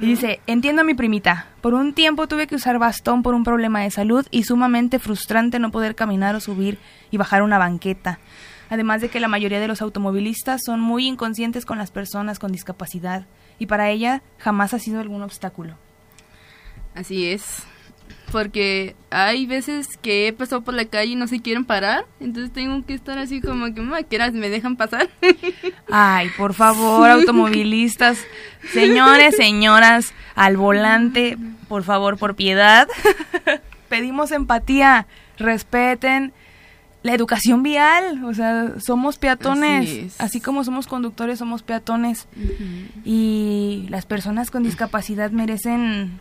Y 0.00 0.06
dice, 0.06 0.40
entiendo 0.46 0.80
a 0.80 0.84
mi 0.84 0.94
primita, 0.94 1.46
por 1.60 1.74
un 1.74 1.92
tiempo 1.92 2.26
tuve 2.26 2.46
que 2.46 2.54
usar 2.54 2.78
bastón 2.78 3.22
por 3.22 3.34
un 3.34 3.44
problema 3.44 3.82
de 3.82 3.90
salud 3.90 4.26
y 4.30 4.44
sumamente 4.44 4.98
frustrante 4.98 5.58
no 5.58 5.70
poder 5.70 5.94
caminar 5.94 6.34
o 6.34 6.40
subir 6.40 6.78
y 7.10 7.18
bajar 7.18 7.42
una 7.42 7.58
banqueta 7.58 8.18
además 8.70 9.00
de 9.00 9.08
que 9.08 9.20
la 9.20 9.28
mayoría 9.28 9.60
de 9.60 9.68
los 9.68 9.82
automovilistas 9.82 10.62
son 10.64 10.80
muy 10.80 11.06
inconscientes 11.06 11.64
con 11.66 11.78
las 11.78 11.90
personas 11.90 12.38
con 12.38 12.52
discapacidad 12.52 13.26
y 13.58 13.66
para 13.66 13.90
ella 13.90 14.22
jamás 14.38 14.74
ha 14.74 14.78
sido 14.78 15.00
algún 15.00 15.22
obstáculo. 15.22 15.76
Así 16.94 17.26
es, 17.26 17.64
porque 18.30 18.96
hay 19.10 19.46
veces 19.46 19.96
que 19.96 20.26
he 20.26 20.32
pasado 20.32 20.62
por 20.62 20.74
la 20.74 20.84
calle 20.84 21.12
y 21.12 21.16
no 21.16 21.28
se 21.28 21.40
quieren 21.40 21.64
parar, 21.64 22.04
entonces 22.20 22.52
tengo 22.52 22.84
que 22.84 22.94
estar 22.94 23.18
así 23.18 23.40
como 23.40 23.66
que, 23.66 24.06
¿quieras 24.08 24.32
me 24.32 24.48
dejan 24.48 24.76
pasar? 24.76 25.08
Ay, 25.90 26.30
por 26.36 26.54
favor, 26.54 27.10
automovilistas, 27.10 28.18
señores, 28.72 29.36
señoras, 29.36 30.12
al 30.34 30.56
volante, 30.56 31.36
por 31.68 31.84
favor, 31.84 32.18
por 32.18 32.34
piedad, 32.34 32.88
pedimos 33.88 34.32
empatía, 34.32 35.06
respeten 35.38 36.32
la 37.04 37.12
educación 37.12 37.62
vial, 37.62 38.24
o 38.24 38.32
sea, 38.32 38.72
somos 38.78 39.18
peatones, 39.18 40.18
así, 40.18 40.40
como 40.40 40.64
somos 40.64 40.86
conductores, 40.86 41.38
somos 41.38 41.62
peatones. 41.62 42.26
Y 43.04 43.84
las 43.90 44.06
personas 44.06 44.50
con 44.50 44.62
discapacidad 44.62 45.30
merecen 45.30 46.18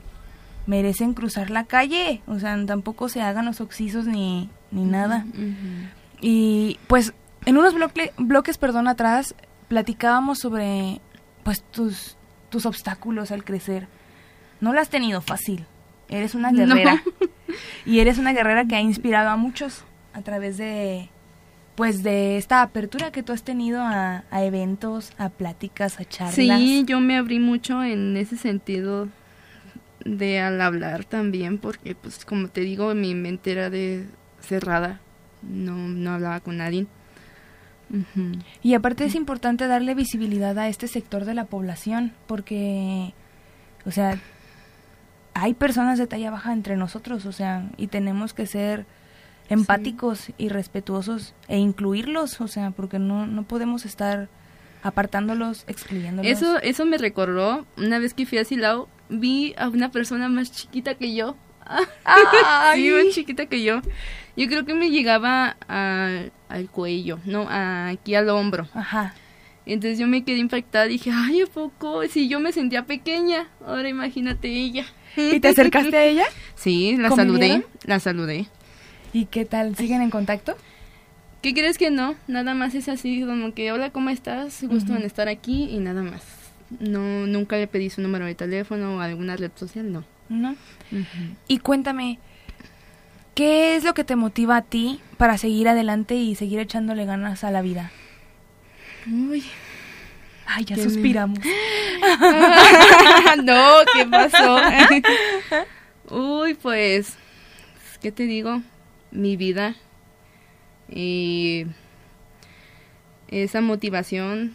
merecen 0.68 1.14
cruzar 1.14 1.50
la 1.52 1.64
calle, 1.64 2.22
o 2.28 2.38
sea, 2.38 2.58
tampoco 2.66 3.08
se 3.08 3.22
hagan 3.22 3.46
los 3.46 3.62
oxisos 3.62 4.08
ni, 4.08 4.50
ni 4.72 4.84
nada. 4.84 5.26
Y 6.20 6.78
pues 6.88 7.14
en 7.46 7.56
unos 7.58 7.76
bloques, 8.18 8.58
perdón, 8.58 8.90
atrás 8.90 9.36
platicábamos 9.70 10.40
sobre 10.40 11.00
pues 11.44 11.64
tus 11.64 12.18
tus 12.50 12.66
obstáculos 12.66 13.32
al 13.32 13.46
crecer. 13.46 13.88
No 14.60 14.74
lo 14.74 14.82
has 14.82 14.90
tenido 14.90 15.22
fácil. 15.22 15.66
Eres 16.10 16.36
una 16.36 16.52
guerrera. 16.52 17.02
Y 17.86 18.00
eres 18.00 18.18
una 18.18 18.34
guerrera 18.34 18.66
que 18.66 18.76
ha 18.76 18.82
inspirado 18.82 19.30
a 19.30 19.36
muchos 19.36 19.84
a 20.14 20.22
través 20.22 20.58
de 20.58 21.10
pues 21.76 22.04
de 22.04 22.38
esta 22.38 22.62
apertura 22.62 23.12
que 23.12 23.24
tú 23.24 23.34
has 23.34 23.44
tenido 23.44 23.82
a, 23.82 24.24
eventos, 24.32 25.12
a 25.18 25.30
pláticas, 25.30 26.00
a 26.00 26.06
charlas. 26.06 26.36
Sí, 26.36 26.84
yo 26.86 27.00
me 27.00 27.18
abrí 27.18 27.40
mucho 27.40 27.84
en 27.84 28.16
ese 28.16 28.38
sentido 28.38 29.08
de 30.06 30.40
al 30.40 30.62
hablar 30.62 31.06
también, 31.06 31.58
porque 31.58 31.96
pues 31.96 32.26
como 32.26 32.50
te 32.50 32.62
digo, 32.62 32.94
mi 32.94 33.16
mente 33.16 33.52
era 33.52 33.70
de 33.70 34.06
cerrada, 34.40 35.00
no, 35.42 35.76
no 35.76 36.12
hablaba 36.12 36.40
con 36.42 36.58
nadie. 36.58 36.86
Y 38.64 38.74
aparte 38.74 39.06
es 39.06 39.14
importante 39.14 39.68
darle 39.68 39.94
visibilidad 39.94 40.58
a 40.58 40.68
este 40.68 40.88
sector 40.88 41.26
de 41.26 41.36
la 41.36 41.46
población, 41.46 42.12
porque, 42.26 43.14
o 43.86 43.92
sea, 43.92 44.20
hay 45.36 45.54
personas 45.54 46.00
de 46.00 46.08
talla 46.08 46.32
baja 46.32 46.54
entre 46.54 46.76
nosotros, 46.76 47.26
o 47.26 47.32
sea, 47.32 47.70
y 47.78 47.88
tenemos 47.88 48.34
que 48.34 48.48
ser 48.48 48.86
empáticos 49.54 50.32
y 50.38 50.50
respetuosos 50.50 51.34
e 51.48 51.58
incluirlos, 51.58 52.42
o 52.42 52.48
sea, 52.48 52.72
porque 52.72 53.00
no, 53.00 53.28
no 53.28 53.44
podemos 53.44 53.86
estar 53.86 54.30
apartándolos, 54.84 55.64
excluyéndolos. 55.68 56.32
Eso, 56.32 56.60
eso 56.60 56.86
me 56.86 56.98
recordó, 56.98 57.66
una 57.78 58.00
vez 58.00 58.14
que 58.14 58.26
fui 58.26 58.38
a 58.38 58.46
Silao, 58.46 58.90
vi 59.10 59.54
a 59.58 59.70
una 59.70 59.92
persona 59.92 60.28
más 60.28 60.52
chiquita 60.52 60.96
que 60.96 61.16
yo. 61.16 61.36
sí, 62.76 62.92
más 62.92 63.14
chiquita 63.14 63.46
que 63.46 63.64
yo. 63.64 63.82
Yo 64.36 64.48
creo 64.48 64.66
que 64.66 64.74
me 64.74 64.90
llegaba 64.90 65.56
al 65.68 66.70
cuello, 66.72 67.20
no, 67.26 67.48
aquí 67.50 68.16
al 68.16 68.30
hombro. 68.30 68.68
Ajá. 68.74 69.14
Entonces 69.66 69.98
yo 69.98 70.08
me 70.08 70.26
quedé 70.26 70.40
impactada 70.40 70.88
y 70.88 70.94
dije, 70.94 71.12
ay, 71.14 71.42
¿a 71.42 71.46
poco? 71.46 72.04
Si 72.08 72.28
yo 72.28 72.40
me 72.40 72.52
sentía 72.52 72.84
pequeña, 72.84 73.48
ahora 73.66 73.88
imagínate 73.88 74.50
ella. 74.50 74.86
¿Y 75.16 75.40
te 75.40 75.48
acercaste 75.48 75.96
a 75.96 76.04
ella? 76.04 76.26
Sí, 76.56 76.98
la 76.98 77.12
saludé, 77.12 77.64
la 77.86 78.00
saludé. 78.00 78.48
¿Y 79.14 79.26
qué 79.26 79.46
tal? 79.46 79.76
¿Siguen 79.76 80.02
en 80.02 80.10
contacto? 80.10 80.58
¿Qué 81.44 81.54
crees 81.54 81.78
que 81.78 81.92
no? 81.92 82.16
Nada 82.28 82.56
más 82.56 82.74
es 82.74 82.90
así, 82.90 83.22
como 83.22 83.54
que, 83.54 83.72
hola, 83.72 83.92
¿cómo 83.92 84.10
estás? 84.10 84.64
Gusto 84.64 84.96
en 84.96 85.04
estar 85.04 85.28
aquí 85.28 85.70
y 85.70 85.78
nada 85.78 86.02
más. 86.02 86.24
No, 86.80 87.28
nunca 87.28 87.58
le 87.58 87.68
pedí 87.68 87.92
su 87.92 88.02
número 88.02 88.26
de 88.26 88.34
teléfono 88.34 88.98
o 88.98 89.00
alguna 89.02 89.36
red 89.36 89.52
social, 89.56 89.92
no. 89.92 90.04
¿No? 90.30 90.56
Y 91.48 91.60
cuéntame, 91.60 92.18
¿qué 93.36 93.76
es 93.76 93.84
lo 93.84 93.94
que 93.94 94.04
te 94.04 94.16
motiva 94.16 94.58
a 94.58 94.62
ti 94.64 95.00
para 95.18 95.38
seguir 95.38 95.68
adelante 95.70 96.16
y 96.16 96.34
seguir 96.34 96.60
echándole 96.60 97.06
ganas 97.06 97.44
a 97.44 97.52
la 97.52 97.62
vida? 97.62 97.92
Uy. 99.06 99.44
Ay, 100.48 100.66
ya 100.66 100.76
suspiramos. 100.78 101.40
no, 103.44 103.76
¿qué 103.94 104.06
pasó? 104.08 104.58
Uy, 106.10 106.56
pues, 106.56 107.14
¿qué 108.02 108.12
te 108.12 108.24
digo? 108.24 108.62
Mi 109.14 109.38
vida 109.38 109.76
y 110.90 111.66
esa 113.30 113.62
motivación 113.62 114.54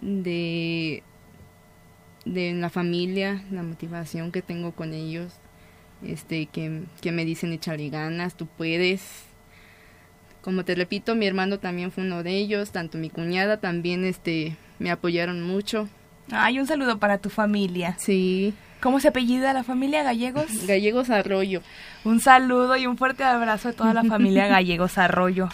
de, 0.00 1.02
de 2.24 2.52
la 2.54 2.70
familia, 2.70 3.44
la 3.50 3.64
motivación 3.64 4.30
que 4.30 4.42
tengo 4.42 4.72
con 4.72 4.94
ellos, 4.94 5.32
este, 6.04 6.46
que, 6.46 6.84
que 7.00 7.10
me 7.10 7.24
dicen 7.24 7.52
échale 7.52 7.90
ganas, 7.90 8.36
tú 8.36 8.46
puedes. 8.46 9.24
Como 10.40 10.64
te 10.64 10.74
repito, 10.74 11.14
mi 11.14 11.26
hermano 11.26 11.58
también 11.58 11.92
fue 11.92 12.04
uno 12.04 12.22
de 12.22 12.36
ellos, 12.36 12.70
tanto 12.70 12.98
mi 12.98 13.10
cuñada 13.10 13.60
también 13.60 14.04
este, 14.04 14.56
me 14.78 14.90
apoyaron 14.90 15.42
mucho 15.42 15.88
Ay, 16.30 16.58
un 16.58 16.66
saludo 16.66 16.98
para 16.98 17.18
tu 17.18 17.30
familia. 17.30 17.96
Sí. 17.98 18.54
¿Cómo 18.82 18.98
se 18.98 19.08
apellida 19.08 19.52
la 19.52 19.62
familia 19.62 20.02
Gallegos? 20.02 20.46
Gallegos 20.66 21.08
Arroyo. 21.08 21.62
Un 22.04 22.18
saludo 22.18 22.76
y 22.76 22.88
un 22.88 22.98
fuerte 22.98 23.22
abrazo 23.22 23.68
a 23.68 23.72
toda 23.72 23.94
la 23.94 24.02
familia 24.02 24.46
Gallegos 24.48 24.98
Arroyo. 24.98 25.48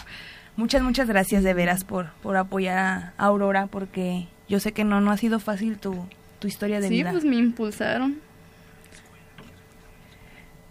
Muchas, 0.57 0.81
muchas 0.81 1.07
gracias 1.07 1.43
de 1.43 1.53
veras 1.53 1.83
por, 1.83 2.11
por 2.23 2.35
apoyar 2.37 2.77
a 2.77 3.13
Aurora, 3.17 3.67
porque 3.67 4.27
yo 4.49 4.59
sé 4.59 4.71
que 4.71 4.83
no, 4.83 4.99
no 4.99 5.11
ha 5.11 5.17
sido 5.17 5.39
fácil 5.39 5.77
tu, 5.77 6.07
tu 6.39 6.47
historia 6.47 6.79
de 6.79 6.87
sí, 6.87 6.95
vida. 6.95 7.11
pues 7.11 7.23
me 7.23 7.35
impulsaron. 7.35 8.19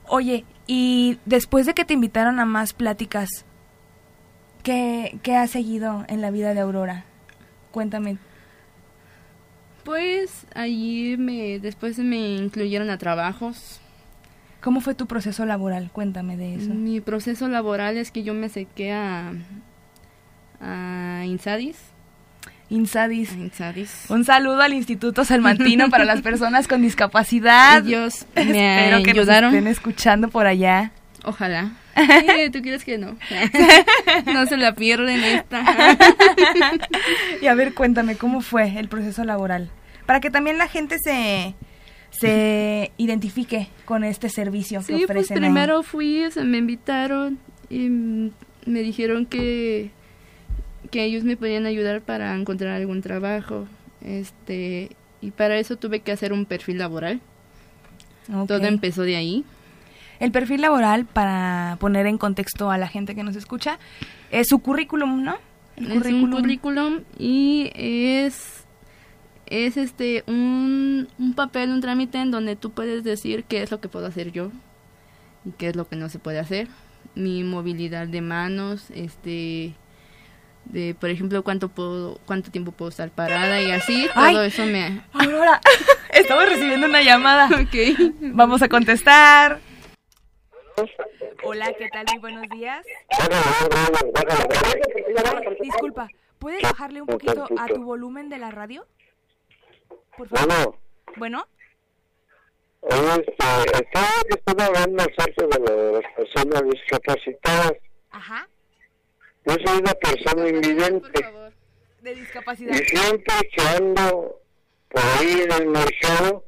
Oye, 0.08 0.44
y 0.66 1.18
después 1.26 1.64
de 1.64 1.74
que 1.74 1.84
te 1.84 1.94
invitaron 1.94 2.40
a 2.40 2.44
más 2.44 2.72
pláticas, 2.72 3.28
¿qué, 4.64 5.20
qué 5.22 5.36
has 5.36 5.50
seguido 5.50 6.04
en 6.08 6.20
la 6.20 6.32
vida 6.32 6.54
de 6.54 6.60
Aurora? 6.60 7.04
Cuéntame. 7.70 8.18
Pues 9.88 10.44
allí 10.54 11.16
me, 11.16 11.58
después 11.60 11.98
me 11.98 12.18
incluyeron 12.36 12.90
a 12.90 12.98
trabajos. 12.98 13.80
¿Cómo 14.60 14.82
fue 14.82 14.94
tu 14.94 15.06
proceso 15.06 15.46
laboral? 15.46 15.88
Cuéntame 15.90 16.36
de 16.36 16.56
eso. 16.56 16.74
Mi 16.74 17.00
proceso 17.00 17.48
laboral 17.48 17.96
es 17.96 18.10
que 18.10 18.22
yo 18.22 18.34
me 18.34 18.48
acerqué 18.48 18.92
a, 18.92 19.32
a 20.60 21.22
Insadis. 21.24 21.78
Insadis. 22.68 23.32
Insadis. 23.32 24.04
Un 24.10 24.26
saludo 24.26 24.60
al 24.60 24.74
Instituto 24.74 25.24
Salmantino 25.24 25.88
para 25.88 26.04
las 26.04 26.20
personas 26.20 26.68
con 26.68 26.82
discapacidad. 26.82 27.82
Ellos 27.86 28.26
me 28.36 28.42
Espero 28.42 29.02
que 29.02 29.12
ayudaron. 29.12 29.52
nos 29.52 29.56
estén 29.58 29.72
escuchando 29.72 30.28
por 30.28 30.46
allá. 30.46 30.92
Ojalá. 31.24 31.72
Sí, 31.96 32.50
¿Tú 32.52 32.60
quieres 32.60 32.84
que 32.84 32.98
no? 32.98 33.16
no 34.26 34.44
se 34.44 34.58
la 34.58 34.74
pierden 34.74 35.24
esta. 35.24 35.64
Y 37.40 37.46
a 37.46 37.54
ver, 37.54 37.72
cuéntame, 37.72 38.16
¿cómo 38.16 38.42
fue 38.42 38.78
el 38.78 38.88
proceso 38.88 39.24
laboral? 39.24 39.70
Para 40.08 40.20
que 40.20 40.30
también 40.30 40.56
la 40.56 40.68
gente 40.68 40.98
se, 40.98 41.54
se 42.08 42.92
identifique 42.96 43.68
con 43.84 44.04
este 44.04 44.30
servicio 44.30 44.78
que 44.80 44.86
Sí, 44.86 44.92
pues 44.92 45.04
ofrecen. 45.04 45.36
ahí. 45.36 45.42
primero 45.50 45.82
fui, 45.82 46.24
o 46.24 46.30
sea, 46.30 46.44
me 46.44 46.56
invitaron 46.56 47.38
y 47.68 47.90
me 47.90 48.80
dijeron 48.80 49.26
que, 49.26 49.90
que 50.90 51.04
ellos 51.04 51.24
me 51.24 51.36
podían 51.36 51.66
ayudar 51.66 52.00
para 52.00 52.34
encontrar 52.34 52.72
algún 52.72 53.02
trabajo. 53.02 53.66
Este, 54.02 54.96
y 55.20 55.30
para 55.32 55.58
eso 55.58 55.76
tuve 55.76 56.00
que 56.00 56.10
hacer 56.10 56.32
un 56.32 56.46
perfil 56.46 56.78
laboral. 56.78 57.20
Todo 58.46 58.64
empezó 58.64 59.02
de 59.02 59.16
ahí. 59.16 59.44
El 60.20 60.32
perfil 60.32 60.62
laboral, 60.62 61.04
para 61.04 61.76
poner 61.80 62.06
en 62.06 62.16
contexto 62.16 62.70
a 62.70 62.78
la 62.78 62.88
gente 62.88 63.14
que 63.14 63.22
nos 63.24 63.36
escucha, 63.36 63.78
es 64.30 64.48
su 64.48 64.60
currículum, 64.60 65.22
¿no? 65.22 65.36
El 65.76 65.92
Es 65.92 66.06
un 66.06 66.30
currículum 66.30 67.00
y 67.18 67.70
es 67.74 68.64
es 69.50 69.76
este 69.76 70.24
un, 70.26 71.08
un 71.18 71.34
papel, 71.34 71.70
un 71.70 71.80
trámite 71.80 72.18
en 72.18 72.30
donde 72.30 72.56
tú 72.56 72.70
puedes 72.70 73.04
decir 73.04 73.44
qué 73.44 73.62
es 73.62 73.70
lo 73.70 73.80
que 73.80 73.88
puedo 73.88 74.06
hacer 74.06 74.32
yo 74.32 74.50
y 75.44 75.52
qué 75.52 75.68
es 75.68 75.76
lo 75.76 75.88
que 75.88 75.96
no 75.96 76.08
se 76.08 76.18
puede 76.18 76.38
hacer. 76.38 76.68
Mi 77.14 77.42
movilidad 77.44 78.06
de 78.06 78.20
manos, 78.20 78.90
este 78.90 79.74
de 80.66 80.94
por 80.94 81.08
ejemplo 81.08 81.42
cuánto 81.42 81.68
puedo 81.68 82.18
cuánto 82.26 82.50
tiempo 82.50 82.72
puedo 82.72 82.90
estar 82.90 83.10
parada 83.10 83.60
y 83.62 83.70
así, 83.70 84.06
Ay. 84.14 84.34
todo 84.34 84.44
eso 84.44 84.66
me 84.66 85.02
Aurora, 85.12 85.60
estamos 86.12 86.48
recibiendo 86.48 86.86
una 86.86 87.02
llamada. 87.02 87.48
Ok. 87.58 88.14
Vamos 88.20 88.62
a 88.62 88.68
contestar. 88.68 89.60
Hola, 91.44 91.72
¿qué 91.78 91.88
tal? 91.88 92.04
Muy 92.12 92.20
buenos 92.20 92.48
días. 92.50 92.84
Disculpa, 95.60 96.08
¿puedes 96.38 96.62
bajarle 96.62 97.00
un 97.00 97.06
poquito 97.06 97.46
a 97.58 97.66
tu 97.66 97.82
volumen 97.82 98.28
de 98.28 98.38
la 98.38 98.50
radio? 98.50 98.86
Por 100.18 100.28
favor. 100.28 100.76
Bueno, 101.16 101.46
Bueno, 102.80 103.12
este, 103.14 103.32
estaba, 103.32 104.08
estaba 104.28 104.64
hablando 104.66 105.02
acerca 105.02 105.46
de 105.46 105.58
lo 105.58 105.76
de 105.76 105.92
las 106.02 106.12
personas 106.14 106.62
discapacitadas. 106.70 107.72
ajá, 108.10 108.48
Yo 109.46 109.54
soy 109.64 109.78
una 109.78 109.92
persona 109.94 110.42
Por 110.44 110.48
invidente 110.54 111.22
favor. 111.24 111.52
de 112.02 112.14
discapacidad. 112.14 112.72
y 112.74 112.78
siempre 112.84 113.34
que 113.56 113.62
ando 113.76 114.40
por 114.90 115.02
ahí 115.02 115.40
en 115.42 115.52
el 115.52 115.66
mercado, 115.68 116.44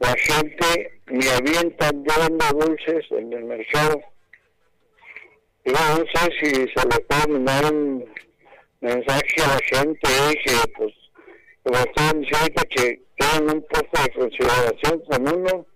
la 0.00 0.14
gente 0.18 1.00
me 1.06 1.28
avienta 1.30 1.90
dando 1.92 2.46
dulces 2.66 3.04
en 3.10 3.32
el 3.32 3.44
mercado. 3.44 4.00
Yo 5.64 5.72
no 5.72 6.04
sé 6.14 6.30
si 6.40 6.50
se 6.54 6.88
le 6.88 7.00
puede 7.08 7.26
mandar 7.28 7.72
un 7.72 8.04
mensaje 8.80 9.42
a 9.44 9.48
la 9.48 9.58
gente 9.64 10.00
eh, 10.30 10.34
que, 10.44 10.68
pues, 10.76 10.92
estaban 11.72 12.20
diciendo, 12.20 12.62
que 12.68 13.02
tengan 13.16 13.56
un 13.56 13.62
poco 13.62 14.02
de 14.02 14.12
consideración 14.12 15.00
con 15.00 15.28
uno, 15.34 15.66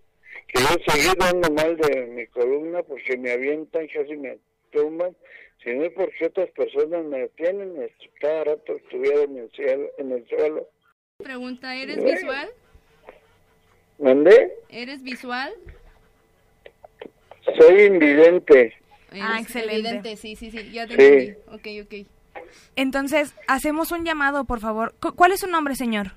que 0.46 0.60
yo 0.60 0.68
seguí 0.86 1.08
dando 1.18 1.50
mal 1.52 1.76
de 1.76 2.06
mi 2.06 2.26
columna 2.26 2.82
porque 2.82 3.16
me 3.16 3.32
avientan, 3.32 3.86
casi 3.88 4.16
me 4.16 4.38
tumban, 4.70 5.16
si 5.62 5.70
no 5.74 5.84
es 5.84 5.92
porque 5.92 6.26
otras 6.26 6.50
personas 6.50 7.04
me 7.04 7.20
detienen, 7.20 7.82
est- 7.82 8.12
cada 8.20 8.44
rato 8.44 8.76
estuviera 8.76 9.22
en 9.22 9.38
el 9.38 9.50
cielo, 9.52 9.90
en 9.98 10.12
el 10.12 10.28
suelo. 10.28 10.68
Pregunta, 11.18 11.74
¿eres 11.74 12.02
visual? 12.04 12.48
¿Mandé? 13.98 14.52
¿Eres 14.68 15.02
visual? 15.02 15.52
Soy 17.58 17.82
invidente. 17.84 18.74
Ah, 19.10 19.38
excelente. 19.40 19.74
evidente, 19.88 20.16
sí, 20.16 20.36
sí, 20.36 20.50
sí, 20.50 20.70
ya 20.70 20.86
te 20.86 20.94
Sí. 20.94 21.02
entendí. 21.02 21.80
Ok, 21.80 21.86
ok. 21.86 22.08
Entonces, 22.76 23.34
hacemos 23.46 23.92
un 23.92 24.04
llamado, 24.04 24.44
por 24.44 24.60
favor. 24.60 24.94
Cu- 25.00 25.14
¿Cuál 25.14 25.32
es 25.32 25.40
su 25.40 25.46
nombre, 25.48 25.74
señor? 25.74 26.12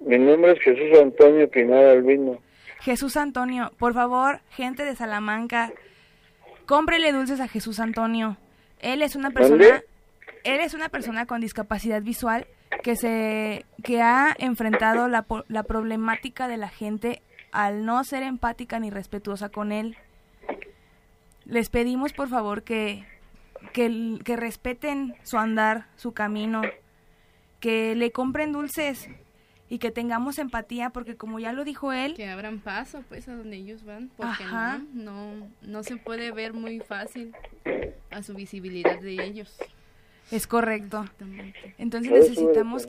Mi 0.00 0.18
nombre 0.18 0.52
es 0.52 0.60
Jesús 0.60 0.98
Antonio 1.00 1.48
Pinar 1.50 1.84
Albino. 1.84 2.38
Jesús 2.80 3.16
Antonio. 3.16 3.72
Por 3.78 3.94
favor, 3.94 4.40
gente 4.50 4.84
de 4.84 4.94
Salamanca, 4.94 5.72
cómprele 6.66 7.12
dulces 7.12 7.40
a 7.40 7.48
Jesús 7.48 7.80
Antonio. 7.80 8.36
Él 8.80 9.02
es 9.02 9.16
una 9.16 9.30
persona, 9.30 9.64
¿Dónde? 9.64 9.84
él 10.44 10.60
es 10.60 10.74
una 10.74 10.88
persona 10.88 11.26
con 11.26 11.40
discapacidad 11.40 12.00
visual 12.02 12.46
que 12.84 12.94
se 12.94 13.64
que 13.82 14.00
ha 14.02 14.34
enfrentado 14.38 15.08
la, 15.08 15.26
la 15.48 15.62
problemática 15.64 16.46
de 16.46 16.56
la 16.58 16.68
gente 16.68 17.20
al 17.50 17.84
no 17.84 18.04
ser 18.04 18.22
empática 18.22 18.78
ni 18.78 18.90
respetuosa 18.90 19.48
con 19.48 19.72
él. 19.72 19.96
Les 21.44 21.70
pedimos 21.70 22.12
por 22.12 22.28
favor 22.28 22.62
que 22.62 23.04
que, 23.72 24.18
que 24.24 24.36
respeten 24.36 25.14
su 25.22 25.38
andar, 25.38 25.86
su 25.96 26.12
camino, 26.12 26.62
que 27.60 27.94
le 27.94 28.12
compren 28.12 28.52
dulces 28.52 29.08
y 29.68 29.78
que 29.78 29.90
tengamos 29.90 30.38
empatía 30.38 30.90
porque 30.90 31.16
como 31.16 31.38
ya 31.38 31.52
lo 31.52 31.64
dijo 31.64 31.92
él, 31.92 32.14
Que 32.14 32.28
abran 32.28 32.60
paso, 32.60 33.02
pues, 33.08 33.28
a 33.28 33.36
donde 33.36 33.56
ellos 33.56 33.84
van, 33.84 34.10
porque 34.16 34.44
Ajá. 34.44 34.82
no, 34.94 35.34
no, 35.34 35.48
no 35.62 35.82
se 35.82 35.96
puede 35.96 36.32
ver 36.32 36.54
muy 36.54 36.80
fácil 36.80 37.34
a 38.10 38.22
su 38.22 38.34
visibilidad 38.34 38.98
de 39.00 39.22
ellos. 39.22 39.56
es 40.30 40.46
correcto. 40.46 41.04
Entonces 41.76 42.10
¿Puedes 42.10 42.30
necesitamos 42.30 42.88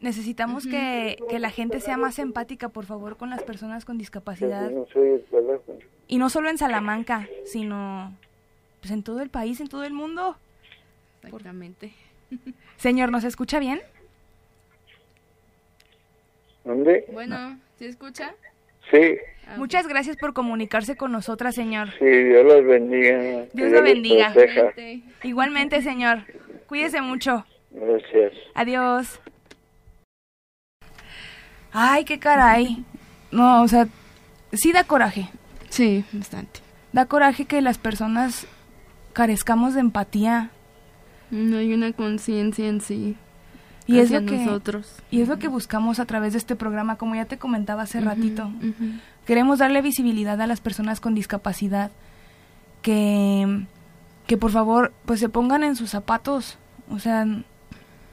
necesitamos 0.00 0.66
que, 0.66 1.16
que 1.28 1.38
la 1.38 1.50
gente 1.50 1.80
sea 1.80 1.96
más 1.96 2.18
empática, 2.18 2.68
por 2.68 2.84
favor, 2.84 3.16
con 3.16 3.30
las 3.30 3.42
personas 3.42 3.84
con 3.84 3.98
discapacidad. 3.98 4.70
Y 6.08 6.18
no 6.18 6.28
solo 6.28 6.50
en 6.50 6.58
Salamanca, 6.58 7.28
sino 7.44 8.12
pues 8.82 8.90
en 8.92 9.02
todo 9.02 9.22
el 9.22 9.30
país, 9.30 9.60
en 9.60 9.68
todo 9.68 9.84
el 9.84 9.94
mundo. 9.94 10.36
Exactamente. 11.22 11.94
Señor, 12.76 13.10
¿nos 13.10 13.24
escucha 13.24 13.58
bien? 13.58 13.80
¿Dónde? 16.64 17.06
Bueno, 17.12 17.58
¿se 17.78 17.86
escucha? 17.86 18.34
Sí, 18.90 19.16
Ah. 19.44 19.56
Muchas 19.56 19.88
gracias 19.88 20.16
por 20.16 20.34
comunicarse 20.34 20.96
con 20.96 21.10
nosotras, 21.10 21.56
señor. 21.56 21.88
sí, 21.98 22.04
Dios 22.06 22.44
los 22.44 22.64
bendiga. 22.64 23.44
Que 23.48 23.64
lo 23.64 23.70
los 23.70 23.82
bendiga. 23.82 24.28
Excelente. 24.28 25.02
Igualmente, 25.24 25.82
señor. 25.82 26.20
Cuídese 26.68 27.00
mucho. 27.00 27.44
Gracias. 27.72 28.32
Adiós. 28.54 29.20
Ay, 31.72 32.04
qué 32.04 32.20
caray. 32.20 32.84
No, 33.32 33.62
o 33.64 33.68
sea, 33.68 33.88
sí 34.52 34.70
da 34.72 34.84
coraje. 34.84 35.28
Sí, 35.70 36.04
bastante. 36.12 36.60
Da 36.92 37.06
coraje 37.06 37.44
que 37.46 37.60
las 37.62 37.78
personas 37.78 38.46
carezcamos 39.12 39.74
de 39.74 39.80
empatía. 39.80 40.50
No 41.30 41.56
hay 41.58 41.72
una 41.74 41.92
conciencia 41.92 42.68
en 42.68 42.80
sí. 42.80 43.16
Y 43.86 43.98
es 43.98 44.10
lo 44.10 44.24
que 44.24 44.38
nosotros. 44.38 44.94
y 45.10 45.22
es 45.22 45.28
lo 45.28 45.38
que 45.38 45.48
buscamos 45.48 45.98
a 45.98 46.04
través 46.06 46.32
de 46.34 46.38
este 46.38 46.54
programa, 46.56 46.96
como 46.96 47.14
ya 47.16 47.24
te 47.24 47.38
comentaba 47.38 47.82
hace 47.82 48.00
ratito. 48.00 48.50
Queremos 49.26 49.58
darle 49.58 49.82
visibilidad 49.82 50.40
a 50.40 50.46
las 50.46 50.60
personas 50.60 51.00
con 51.00 51.14
discapacidad 51.14 51.90
que 52.80 53.64
que 54.26 54.36
por 54.36 54.50
favor 54.52 54.92
pues 55.04 55.18
se 55.20 55.28
pongan 55.28 55.64
en 55.64 55.74
sus 55.74 55.90
zapatos, 55.90 56.56
o 56.90 56.98
sea, 57.00 57.26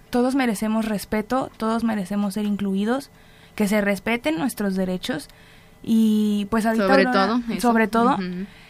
todos 0.09 0.33
merecemos 0.35 0.85
respeto, 0.85 1.51
todos 1.57 1.83
merecemos 1.83 2.33
ser 2.33 2.45
incluidos, 2.45 3.11
que 3.55 3.67
se 3.67 3.79
respeten 3.79 4.37
nuestros 4.39 4.75
derechos 4.75 5.27
y 5.83 6.47
pues 6.49 6.65
ahorita 6.65 6.87
Sobre 6.87 7.03
Aurora- 7.05 7.27
todo. 7.27 7.41
eso. 7.53 7.61
sobre 7.61 7.87
todo 7.87 8.17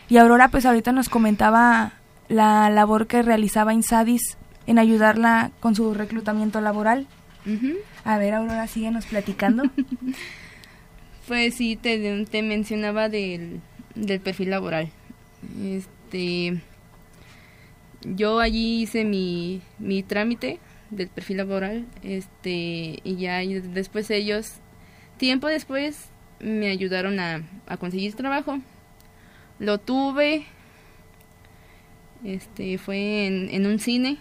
y 0.09 0.17
Aurora 0.17 0.49
pues 0.49 0.65
ahorita 0.65 0.91
nos 0.91 1.07
comentaba 1.07 1.93
la 2.29 2.69
labor 2.69 3.07
que 3.07 3.21
realizaba 3.21 3.73
Insadis 3.73 4.37
en 4.67 4.79
ayudarla 4.79 5.51
con 5.59 5.75
su 5.75 5.93
reclutamiento 5.93 6.61
laboral. 6.61 7.07
A 8.05 8.17
ver, 8.17 8.35
Aurora, 8.35 8.67
síguenos 8.67 9.05
platicando. 9.05 9.63
Pues 11.27 11.53
sí, 11.53 11.75
te, 11.75 12.25
te 12.25 12.41
mencionaba 12.41 13.07
del, 13.07 13.61
del 13.93 14.19
perfil 14.19 14.49
laboral. 14.49 14.89
Este, 15.63 16.59
yo 18.01 18.39
allí 18.39 18.81
hice 18.81 19.05
mi, 19.05 19.61
mi 19.77 20.01
trámite 20.01 20.59
del 20.89 21.07
perfil 21.07 21.37
laboral, 21.37 21.85
este, 22.01 22.99
y 23.03 23.15
ya 23.17 23.37
después 23.39 24.09
ellos, 24.09 24.53
tiempo 25.17 25.47
después, 25.47 26.09
me 26.39 26.69
ayudaron 26.69 27.19
a, 27.19 27.43
a 27.67 27.77
conseguir 27.77 28.15
trabajo. 28.15 28.57
Lo 29.59 29.77
tuve, 29.77 30.47
este, 32.23 32.77
fue 32.77 33.27
en, 33.27 33.49
en 33.51 33.65
un 33.65 33.79
cine, 33.79 34.17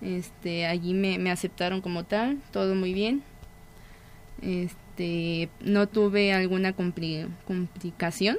este, 0.00 0.66
allí 0.66 0.94
me, 0.94 1.18
me 1.18 1.30
aceptaron 1.30 1.80
como 1.80 2.04
tal, 2.04 2.38
todo 2.52 2.74
muy 2.74 2.92
bien. 2.94 3.22
Este, 4.42 5.48
no 5.60 5.88
tuve 5.88 6.32
alguna 6.32 6.74
compli- 6.74 7.26
complicación 7.46 8.38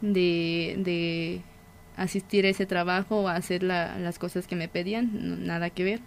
de, 0.00 0.76
de 0.78 1.40
asistir 1.96 2.46
a 2.46 2.48
ese 2.48 2.66
trabajo 2.66 3.20
o 3.22 3.28
hacer 3.28 3.62
la- 3.62 3.98
las 3.98 4.18
cosas 4.18 4.46
que 4.46 4.56
me 4.56 4.68
pedían, 4.68 5.10
no- 5.12 5.36
nada 5.36 5.70
que 5.70 5.84
ver. 5.84 6.00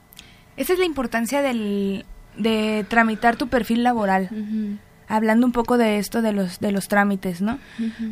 Esa 0.57 0.73
es 0.73 0.79
la 0.79 0.85
importancia 0.85 1.41
del, 1.41 2.05
de 2.37 2.85
tramitar 2.89 3.35
tu 3.35 3.47
perfil 3.47 3.83
laboral. 3.83 4.29
Hablando 5.07 5.45
un 5.45 5.51
poco 5.51 5.77
de 5.77 5.99
esto 5.99 6.23
de 6.23 6.33
los, 6.33 6.59
de 6.59 6.71
los 6.71 6.87
trámites, 6.87 7.41
¿no? 7.41 7.59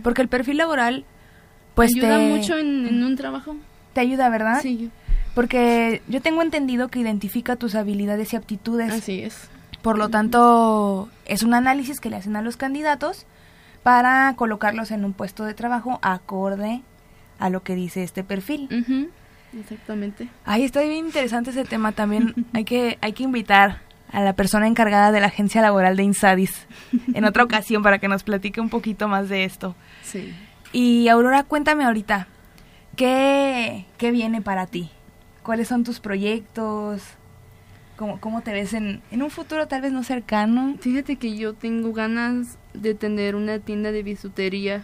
Porque 0.04 0.22
el 0.22 0.28
perfil 0.28 0.58
laboral, 0.58 1.06
pues 1.76 1.92
Ayuda 1.96 2.18
te, 2.18 2.30
mucho 2.30 2.58
en, 2.58 2.88
en 2.88 3.04
un 3.04 3.16
trabajo. 3.16 3.56
te 3.94 4.02
ayuda, 4.02 4.30
¿verdad? 4.30 4.60
Sí, 4.62 4.90
Porque 5.36 6.02
yo 6.08 6.22
tengo 6.22 6.42
entendido 6.42 6.90
que 6.90 7.00
identifica 7.00 7.56
tus 7.56 7.76
habilidades 7.76 8.34
y 8.34 8.36
aptitudes. 8.36 8.92
así 8.92 9.22
es. 9.22 9.50
Por 9.82 9.98
lo 9.98 10.10
tanto, 10.10 11.10
es 11.26 11.44
un 11.44 11.54
análisis 11.54 12.00
que 12.00 12.10
le 12.10 12.16
hacen 12.16 12.36
a 12.36 12.42
los 12.42 12.56
candidatos 12.56 13.26
para 13.82 14.34
colocarlos 14.38 14.92
en 14.92 15.04
un 15.04 15.12
puesto 15.14 15.44
de 15.44 15.54
trabajo 15.54 16.00
acorde 16.02 16.82
a 17.40 17.50
lo 17.50 17.64
que 17.64 17.76
dice 17.76 18.04
este 18.04 18.24
perfil. 18.24 18.70
Ujú, 18.72 19.10
Exactamente. 19.60 20.30
Ay, 20.46 20.64
está 20.64 20.82
bien 20.82 21.06
interesante 21.06 21.50
ese 21.52 21.66
tema 21.66 21.92
también. 21.92 22.34
hay 22.54 22.64
que 22.64 22.98
hay 23.02 23.14
que 23.14 23.24
invitar 23.24 23.82
a 24.12 24.22
la 24.22 24.34
persona 24.34 24.68
encargada 24.68 25.12
de 25.12 25.20
la 25.20 25.28
agencia 25.28 25.62
laboral 25.62 25.98
de 25.98 26.04
Insadis 26.04 26.68
en 27.14 27.26
otra 27.26 27.44
ocasión 27.44 27.82
para 27.84 27.98
que 28.00 28.08
nos 28.08 28.24
platique 28.24 28.62
un 28.62 28.70
poquito 28.70 29.08
más 29.08 29.28
de 29.28 29.44
esto. 29.44 29.76
Sí. 30.04 30.34
Y 30.74 31.08
Aurora, 31.08 31.44
cuéntame 31.44 31.84
ahorita, 31.86 32.28
¿qué, 32.96 33.86
qué 33.98 34.12
viene 34.12 34.42
para 34.42 34.66
ti? 34.68 34.90
¿Cuáles 35.44 35.68
son 35.68 35.84
tus 35.84 36.00
proyectos? 36.00 37.04
¿Cómo, 37.96 38.20
cómo 38.20 38.42
te 38.42 38.52
ves 38.54 38.74
en, 38.74 39.02
en 39.12 39.22
un 39.22 39.30
futuro 39.30 39.68
tal 39.68 39.82
vez 39.82 39.92
no 39.92 40.04
cercano? 40.04 40.76
Fíjate 40.80 41.18
que 41.18 41.38
yo 41.38 41.54
tengo 41.54 41.94
ganas 41.94 42.58
de 42.74 42.96
tener 42.96 43.36
una 43.36 43.60
tienda 43.60 43.92
de 43.92 44.02
bisutería. 44.02 44.84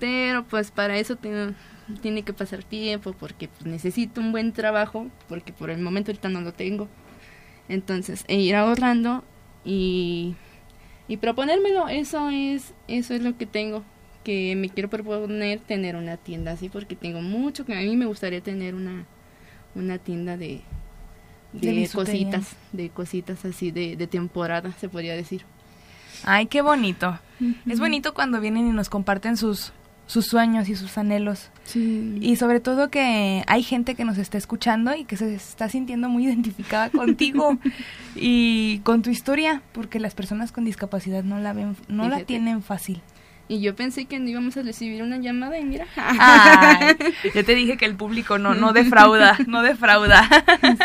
Pero 0.00 0.44
pues 0.44 0.70
para 0.70 0.96
eso 0.98 1.16
tengo- 1.16 1.54
tiene 2.00 2.22
que 2.22 2.32
pasar 2.32 2.64
tiempo 2.64 3.12
porque 3.12 3.48
pues, 3.48 3.66
necesito 3.66 4.20
un 4.20 4.32
buen 4.32 4.52
trabajo 4.52 5.06
porque 5.28 5.52
por 5.52 5.70
el 5.70 5.80
momento 5.80 6.10
ahorita 6.10 6.28
no 6.30 6.40
lo 6.40 6.52
tengo. 6.52 6.88
Entonces, 7.68 8.24
e 8.28 8.36
ir 8.36 8.54
ahorrando 8.56 9.24
y, 9.64 10.34
y 11.08 11.16
proponérmelo, 11.18 11.88
eso 11.88 12.30
es 12.30 12.72
eso 12.88 13.14
es 13.14 13.22
lo 13.22 13.36
que 13.36 13.46
tengo 13.46 13.84
que 14.26 14.56
me 14.56 14.68
quiero 14.70 14.90
proponer 14.90 15.60
tener 15.60 15.94
una 15.94 16.16
tienda 16.16 16.50
así 16.50 16.68
porque 16.68 16.96
tengo 16.96 17.22
mucho 17.22 17.64
que 17.64 17.74
a 17.74 17.80
mí 17.80 17.96
me 17.96 18.06
gustaría 18.06 18.40
tener 18.40 18.74
una 18.74 19.06
una 19.76 19.98
tienda 19.98 20.36
de 20.36 20.62
De 21.52 21.88
cositas, 21.94 22.56
de 22.72 22.88
cositas 22.88 23.44
así 23.44 23.70
de, 23.70 23.94
de 23.94 24.06
temporada, 24.08 24.72
se 24.80 24.88
podría 24.88 25.14
decir. 25.14 25.42
Ay, 26.24 26.46
qué 26.46 26.60
bonito. 26.60 27.20
Es 27.68 27.78
bonito 27.78 28.14
cuando 28.14 28.40
vienen 28.40 28.66
y 28.66 28.72
nos 28.72 28.88
comparten 28.88 29.36
sus, 29.36 29.72
sus 30.08 30.26
sueños 30.26 30.68
y 30.68 30.74
sus 30.74 30.98
anhelos. 30.98 31.50
Sí. 31.62 32.18
Y 32.20 32.34
sobre 32.34 32.58
todo 32.58 32.90
que 32.90 33.44
hay 33.46 33.62
gente 33.62 33.94
que 33.94 34.04
nos 34.04 34.18
está 34.18 34.38
escuchando 34.38 34.92
y 34.96 35.04
que 35.04 35.16
se 35.16 35.32
está 35.36 35.68
sintiendo 35.68 36.08
muy 36.08 36.24
identificada 36.26 36.90
contigo 36.90 37.58
y 38.16 38.80
con 38.80 39.02
tu 39.02 39.10
historia, 39.10 39.62
porque 39.72 40.00
las 40.00 40.16
personas 40.16 40.50
con 40.50 40.64
discapacidad 40.64 41.22
no 41.22 41.38
la 41.38 41.52
ven, 41.52 41.76
no 41.86 42.08
la 42.08 42.24
tienen 42.24 42.60
fácil. 42.62 43.00
Y 43.48 43.60
yo 43.60 43.76
pensé 43.76 44.06
que 44.06 44.18
no 44.18 44.28
íbamos 44.28 44.56
a 44.56 44.62
recibir 44.62 45.02
una 45.04 45.18
llamada 45.18 45.56
y 45.58 45.64
mira. 45.64 45.86
Ay, 45.96 46.96
yo 47.34 47.44
te 47.44 47.54
dije 47.54 47.76
que 47.76 47.84
el 47.84 47.94
público 47.94 48.38
no, 48.38 48.54
no 48.54 48.72
defrauda, 48.72 49.38
no 49.46 49.62
defrauda. 49.62 50.28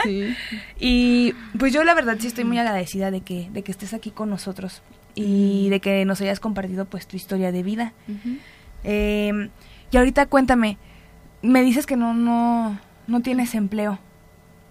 sí. 0.03 0.35
Y 0.79 1.33
pues 1.57 1.73
yo 1.73 1.83
la 1.83 1.93
verdad 1.95 2.17
sí 2.19 2.27
estoy 2.27 2.43
muy 2.43 2.57
agradecida 2.59 3.09
de 3.11 3.21
que, 3.21 3.49
de 3.51 3.63
que 3.63 3.71
estés 3.71 3.93
aquí 3.93 4.11
con 4.11 4.29
nosotros 4.29 4.81
y 5.15 5.69
de 5.69 5.79
que 5.79 6.05
nos 6.05 6.21
hayas 6.21 6.39
compartido 6.39 6.85
pues 6.85 7.07
tu 7.07 7.15
historia 7.15 7.51
de 7.51 7.63
vida. 7.63 7.93
Eh, 8.83 9.49
y 9.91 9.97
ahorita 9.97 10.25
cuéntame, 10.27 10.77
me 11.41 11.61
dices 11.63 11.85
que 11.85 11.95
no, 11.97 12.13
no, 12.13 12.79
no 13.07 13.19
tienes 13.21 13.53
empleo. 13.55 13.99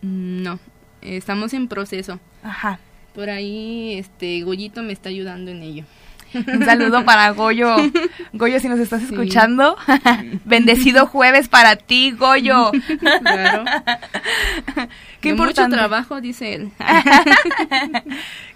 Mm, 0.02 0.42
No, 0.42 0.58
estamos 1.02 1.52
en 1.54 1.68
proceso. 1.68 2.18
Ajá. 2.42 2.78
Por 3.14 3.28
ahí, 3.30 3.94
este, 3.98 4.42
Goyito 4.42 4.82
me 4.82 4.92
está 4.92 5.08
ayudando 5.08 5.50
en 5.50 5.62
ello. 5.62 5.84
Un 6.46 6.64
saludo 6.64 7.04
para 7.04 7.30
Goyo. 7.30 7.76
Goyo, 8.32 8.60
si 8.60 8.68
nos 8.68 8.78
estás 8.78 9.00
Sí. 9.00 9.06
escuchando, 9.06 9.76
bendecido 10.44 11.06
jueves 11.06 11.48
para 11.48 11.76
ti, 11.76 12.12
Goyo. 12.12 12.70
Claro. 13.20 13.64
Qué 15.20 15.28
De 15.28 15.34
importante. 15.34 15.62
Mucho 15.62 15.76
trabajo, 15.76 16.20
dice 16.20 16.54
él. 16.54 16.72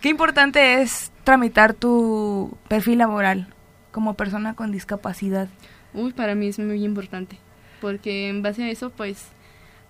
Qué 0.01 0.09
importante 0.09 0.83
es 0.83 1.13
tramitar 1.25 1.75
tu 1.75 2.57
perfil 2.69 2.99
laboral 2.99 3.49
como 3.93 4.15
persona 4.15 4.55
con 4.55 4.73
discapacidad. 4.73 5.49
Uy, 5.93 6.13
para 6.13 6.35
mí 6.35 6.49
es 6.49 6.59
muy 6.59 6.85
importante. 6.85 7.39
Porque 7.81 8.29
en 8.29 8.43
base 8.43 8.65
a 8.65 8.71
eso, 8.71 8.91
pues, 8.91 9.27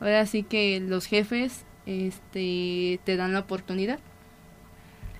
ahora 0.00 0.26
sí 0.26 0.42
que 0.42 0.80
los 0.80 1.06
jefes, 1.06 1.64
este, 1.86 3.00
te 3.04 3.16
dan 3.16 3.32
la 3.32 3.40
oportunidad. 3.40 3.98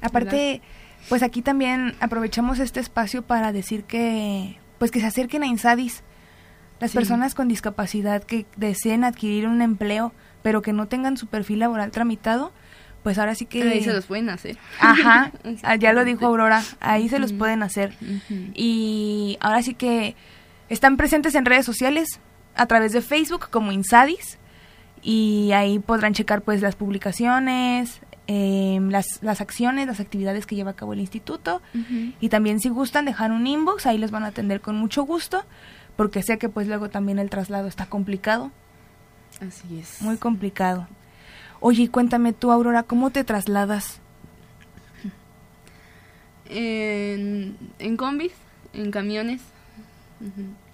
Aparte, 0.03 0.61
pues 1.09 1.23
aquí 1.23 1.43
también 1.43 1.95
aprovechamos 2.01 2.59
este 2.59 2.81
espacio 2.81 3.23
para 3.23 3.53
decir 3.53 3.85
que, 3.85 4.59
pues 4.79 4.91
que 4.91 5.01
se 5.01 5.07
acerquen 5.07 5.43
a 5.43 5.47
Insadis. 5.47 6.03
Las 6.81 6.91
Sí. 6.91 6.97
personas 6.99 7.35
con 7.35 7.49
discapacidad 7.49 8.23
que 8.25 8.47
deseen 8.57 9.05
adquirir 9.05 9.47
un 9.47 9.63
empleo, 9.63 10.13
pero 10.43 10.61
que 10.61 10.73
no 10.73 10.87
tengan 10.89 11.17
su 11.17 11.27
perfil 11.29 11.61
laboral 11.61 11.91
tramitado, 11.91 12.53
pues 13.03 13.19
ahora 13.19 13.35
sí 13.35 13.47
que... 13.47 13.63
Ahí 13.63 13.83
se 13.85 13.93
los 13.93 14.07
pueden 14.07 14.29
hacer. 14.31 14.59
Ajá, 14.81 15.31
ah, 15.63 15.77
ya 15.77 15.93
lo 15.93 16.05
dijo. 16.05 16.27
Aurora, 16.27 16.63
ahí 16.81 17.09
se 17.09 17.19
los 17.19 17.33
pueden 17.33 17.63
hacer. 17.63 17.95
Y 18.55 19.37
ahora 19.41 19.63
sí 19.63 19.75
que 19.75 20.17
están 20.69 20.97
presentes 20.97 21.35
en 21.35 21.45
redes 21.45 21.65
sociales 21.67 22.21
a 22.57 22.67
través 22.67 22.93
de 22.93 23.01
Facebook 23.03 23.49
como 23.51 23.73
Insadis 23.73 24.39
y 25.03 25.53
ahí 25.53 25.79
podrán 25.79 26.15
checar 26.15 26.41
pues 26.43 26.63
las 26.63 26.77
publicaciones, 26.77 28.01
eh, 28.27 28.79
las, 28.91 29.07
las 29.23 29.41
acciones, 29.41 29.87
las 29.87 30.01
actividades 30.01 30.47
que 30.47 30.57
lleva 30.57 30.71
a 30.73 30.77
cabo 30.77 30.93
el 30.95 31.01
instituto 31.01 31.61
y 32.21 32.29
también 32.31 32.61
si 32.61 32.69
gustan 32.71 33.05
dejar 33.05 33.33
un 33.33 33.47
inbox, 33.47 33.87
ahí 33.87 33.99
les 33.99 34.11
van 34.11 34.25
a 34.25 34.29
atender 34.29 34.61
con 34.61 34.77
mucho 34.77 35.03
gusto 35.05 35.45
porque 35.97 36.23
sé 36.23 36.39
que 36.39 36.49
pues 36.49 36.67
luego 36.67 36.89
también 36.89 37.19
el 37.19 37.31
traslado 37.31 37.69
está 37.69 37.87
complicado, 37.87 38.51
Así 39.47 39.79
es. 39.79 40.01
muy 40.03 40.17
complicado. 40.17 40.87
Oye, 41.61 41.85
y 41.85 41.89
cuéntame 41.89 42.33
tú, 42.33 42.51
Aurora, 42.51 42.83
¿cómo 42.83 43.11
te 43.11 43.25
trasladas? 43.25 44.01
en, 46.47 47.57
en 47.79 47.97
combis, 47.97 48.33
en 48.73 48.91
camiones. 48.91 49.41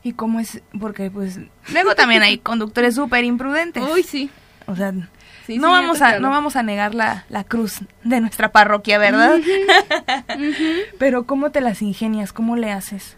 ¿Y 0.02 0.12
cómo 0.12 0.40
es? 0.40 0.62
Porque 0.78 1.10
pues 1.10 1.38
luego 1.72 1.94
también 1.94 2.22
hay 2.22 2.38
conductores 2.38 2.94
súper 2.94 3.24
imprudentes. 3.24 3.82
Uy, 3.92 4.02
sí. 4.02 4.30
O 4.70 4.76
sea, 4.76 4.92
Sí, 5.46 5.58
no 5.58 5.68
sí 5.68 5.72
vamos 5.72 6.02
a 6.02 6.18
no 6.20 6.30
vamos 6.30 6.54
a 6.54 6.62
negar 6.62 6.94
la, 6.94 7.24
la 7.28 7.44
cruz 7.44 7.80
de 8.04 8.20
nuestra 8.20 8.52
parroquia, 8.52 8.98
¿verdad? 8.98 9.38
Pero 10.98 11.26
¿cómo 11.26 11.50
te 11.50 11.60
las 11.60 11.82
ingenias? 11.82 12.32
¿Cómo 12.32 12.56
le 12.56 12.70
haces? 12.70 13.16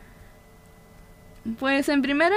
Pues 1.58 1.88
en 1.88 2.02
primera, 2.02 2.36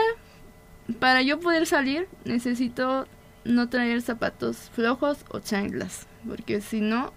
para 1.00 1.22
yo 1.22 1.40
poder 1.40 1.66
salir, 1.66 2.08
necesito 2.26 3.08
no 3.44 3.70
traer 3.70 4.02
zapatos 4.02 4.70
flojos 4.74 5.24
o 5.30 5.40
chanclas, 5.40 6.08
porque 6.28 6.60
si 6.60 6.82
no, 6.82 7.14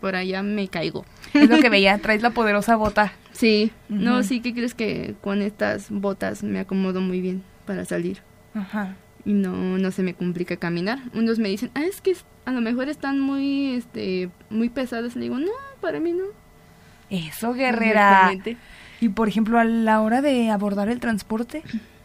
por 0.00 0.14
allá 0.14 0.42
me 0.42 0.68
caigo. 0.68 1.04
Es 1.32 1.48
lo 1.48 1.58
que 1.58 1.70
veía, 1.70 1.98
traes 1.98 2.22
la 2.22 2.30
poderosa 2.30 2.76
bota. 2.76 3.12
Sí, 3.32 3.72
no, 3.88 4.22
sí 4.22 4.40
que 4.40 4.52
crees 4.52 4.74
que 4.74 5.14
con 5.22 5.42
estas 5.42 5.90
botas 5.90 6.42
me 6.42 6.60
acomodo 6.60 7.00
muy 7.00 7.20
bien 7.20 7.42
para 7.66 7.84
salir 7.84 8.22
Ajá. 8.54 8.96
Y 9.24 9.32
no 9.32 9.78
no 9.78 9.90
se 9.90 10.02
me 10.02 10.14
complica 10.14 10.56
caminar. 10.56 11.00
Unos 11.14 11.38
me 11.38 11.48
dicen, 11.48 11.70
"Ah, 11.74 11.84
es 11.84 12.00
que 12.00 12.16
a 12.44 12.52
lo 12.52 12.60
mejor 12.60 12.88
están 12.88 13.20
muy 13.20 13.74
este 13.74 14.30
muy 14.50 14.68
pesadas." 14.68 15.16
Le 15.16 15.22
digo, 15.22 15.38
"No, 15.38 15.52
para 15.80 16.00
mí 16.00 16.12
no." 16.12 16.24
Eso, 17.10 17.54
guerrera. 17.54 18.32
Y 19.00 19.10
por 19.10 19.28
ejemplo, 19.28 19.58
a 19.58 19.64
la 19.64 20.00
hora 20.00 20.20
de 20.20 20.50
abordar 20.50 20.88
el 20.88 21.00
transporte, 21.00 21.62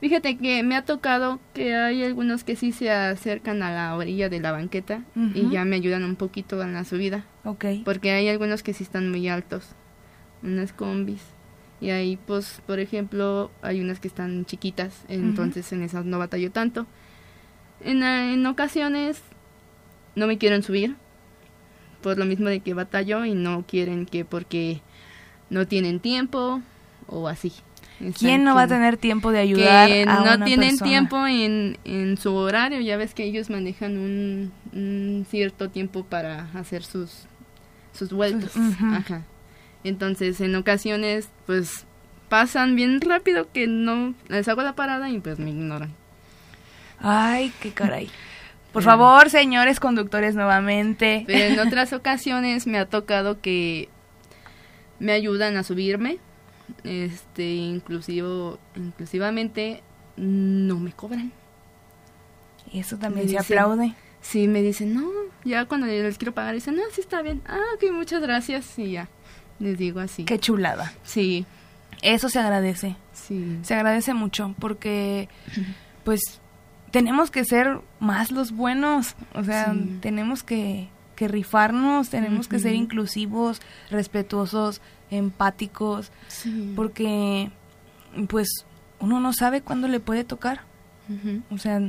Fíjate 0.00 0.36
que 0.36 0.62
me 0.62 0.76
ha 0.76 0.84
tocado 0.84 1.40
que 1.54 1.74
hay 1.74 2.04
algunos 2.04 2.44
que 2.44 2.54
sí 2.54 2.70
se 2.72 2.90
acercan 2.90 3.62
a 3.62 3.72
la 3.72 3.96
orilla 3.96 4.28
de 4.28 4.40
la 4.40 4.52
banqueta 4.52 5.02
y 5.34 5.48
ya 5.50 5.64
me 5.64 5.76
ayudan 5.76 6.04
un 6.04 6.16
poquito 6.16 6.62
en 6.62 6.74
la 6.74 6.84
subida. 6.84 7.24
Ok. 7.44 7.64
Porque 7.84 8.10
hay 8.12 8.28
algunos 8.28 8.62
que 8.62 8.74
sí 8.74 8.84
están 8.84 9.10
muy 9.10 9.26
altos, 9.28 9.70
unas 10.42 10.72
combis. 10.72 11.22
Y 11.80 11.90
ahí, 11.90 12.16
pues, 12.26 12.62
por 12.66 12.80
ejemplo, 12.80 13.50
hay 13.62 13.80
unas 13.80 14.00
que 14.00 14.08
están 14.08 14.46
chiquitas, 14.46 15.04
entonces 15.08 15.70
en 15.72 15.82
esas 15.82 16.04
no 16.04 16.18
batallo 16.18 16.50
tanto. 16.50 16.86
En, 17.80 18.02
eh, 18.02 18.32
en 18.34 18.46
ocasiones 18.46 19.20
no 20.14 20.26
me 20.26 20.38
quieren 20.38 20.62
subir, 20.62 20.96
por 22.02 22.18
lo 22.18 22.24
mismo 22.24 22.48
de 22.48 22.60
que 22.60 22.74
batallo 22.74 23.24
y 23.24 23.34
no 23.34 23.64
quieren 23.66 24.06
que 24.06 24.24
porque 24.24 24.80
no 25.50 25.66
tienen 25.66 26.00
tiempo 26.00 26.62
o 27.08 27.28
así. 27.28 27.52
¿Quién 28.18 28.44
no 28.44 28.54
va 28.54 28.62
a 28.62 28.66
tener 28.68 28.96
tiempo 28.96 29.32
de 29.32 29.38
ayudar 29.38 29.88
que 29.88 30.04
a 30.06 30.22
no 30.22 30.34
una 30.34 30.44
tienen 30.44 30.70
persona? 30.70 30.90
tiempo 30.90 31.26
en, 31.26 31.78
en 31.84 32.16
su 32.18 32.34
horario, 32.34 32.80
ya 32.80 32.96
ves 32.96 33.14
que 33.14 33.24
ellos 33.24 33.48
manejan 33.48 33.96
un, 33.98 34.52
un 34.72 35.26
cierto 35.30 35.70
tiempo 35.70 36.04
para 36.04 36.50
hacer 36.54 36.82
sus, 36.82 37.26
sus 37.92 38.12
ujú. 38.12 38.94
Ajá. 38.94 39.22
Entonces, 39.86 40.40
en 40.40 40.54
ocasiones, 40.56 41.28
pues 41.46 41.86
pasan 42.28 42.74
bien 42.74 43.00
rápido 43.00 43.50
que 43.52 43.66
no 43.66 44.14
les 44.28 44.48
hago 44.48 44.62
la 44.62 44.74
parada 44.74 45.08
y 45.10 45.20
pues 45.20 45.38
me 45.38 45.50
ignoran. 45.50 45.92
Ay, 46.98 47.52
qué 47.60 47.72
caray. 47.72 48.06
Por 48.72 48.82
Pero- 48.82 48.96
favor, 48.96 49.30
señores 49.30 49.78
conductores, 49.80 50.34
nuevamente. 50.34 51.24
Pero 51.26 51.54
en 51.54 51.58
otras 51.68 51.92
ocasiones 51.92 52.66
me 52.66 52.78
ha 52.78 52.86
tocado 52.86 53.40
que 53.40 53.88
me 54.98 55.12
ayudan 55.12 55.56
a 55.56 55.62
subirme, 55.62 56.18
este, 56.84 57.54
inclusivo, 57.54 58.58
inclusivamente 58.74 59.82
no 60.16 60.78
me 60.80 60.92
cobran. 60.92 61.32
Eso 62.72 62.96
también 62.98 63.26
Me 63.26 63.32
se 63.32 63.38
dicen- 63.38 63.58
aplaude. 63.58 63.94
Sí, 64.22 64.48
me 64.48 64.60
dicen, 64.62 64.92
no, 64.94 65.08
ya 65.44 65.66
cuando 65.66 65.86
les 65.86 66.18
quiero 66.18 66.32
pagar, 66.34 66.54
dicen, 66.54 66.74
no, 66.74 66.82
sí 66.90 67.00
está 67.00 67.22
bien. 67.22 67.42
Ah, 67.46 67.60
ok, 67.76 67.92
muchas 67.92 68.20
gracias. 68.20 68.76
Y 68.78 68.90
ya, 68.92 69.08
les 69.58 69.78
digo 69.78 70.00
así. 70.00 70.24
Qué 70.24 70.38
chulada. 70.38 70.92
Sí, 71.02 71.46
Eso 72.02 72.28
se 72.28 72.38
agradece. 72.38 72.96
sí. 73.12 73.58
Se 73.62 73.74
agradece 73.74 74.12
mucho 74.14 74.54
porque, 74.58 75.28
pues, 76.04 76.20
tenemos 76.90 77.30
que 77.30 77.44
ser 77.44 77.80
más 78.00 78.30
los 78.30 78.52
buenos. 78.52 79.14
O 79.34 79.42
sea, 79.44 79.72
Sí. 79.72 79.98
tenemos 80.00 80.42
que, 80.42 80.88
que 81.16 81.26
rifarnos, 81.28 82.10
tenemos 82.10 82.48
que 82.48 82.58
ser 82.58 82.74
inclusivos, 82.74 83.60
respetuosos, 83.90 84.82
empáticos, 85.10 86.12
Sí. 86.28 86.72
porque, 86.76 87.50
pues, 88.28 88.48
uno 89.00 89.18
no 89.20 89.32
sabe 89.32 89.62
cuándo 89.62 89.88
le 89.88 89.98
puede 90.00 90.24
tocar. 90.24 90.60
Ujú. 91.08 91.42
O 91.50 91.58
sea, 91.58 91.80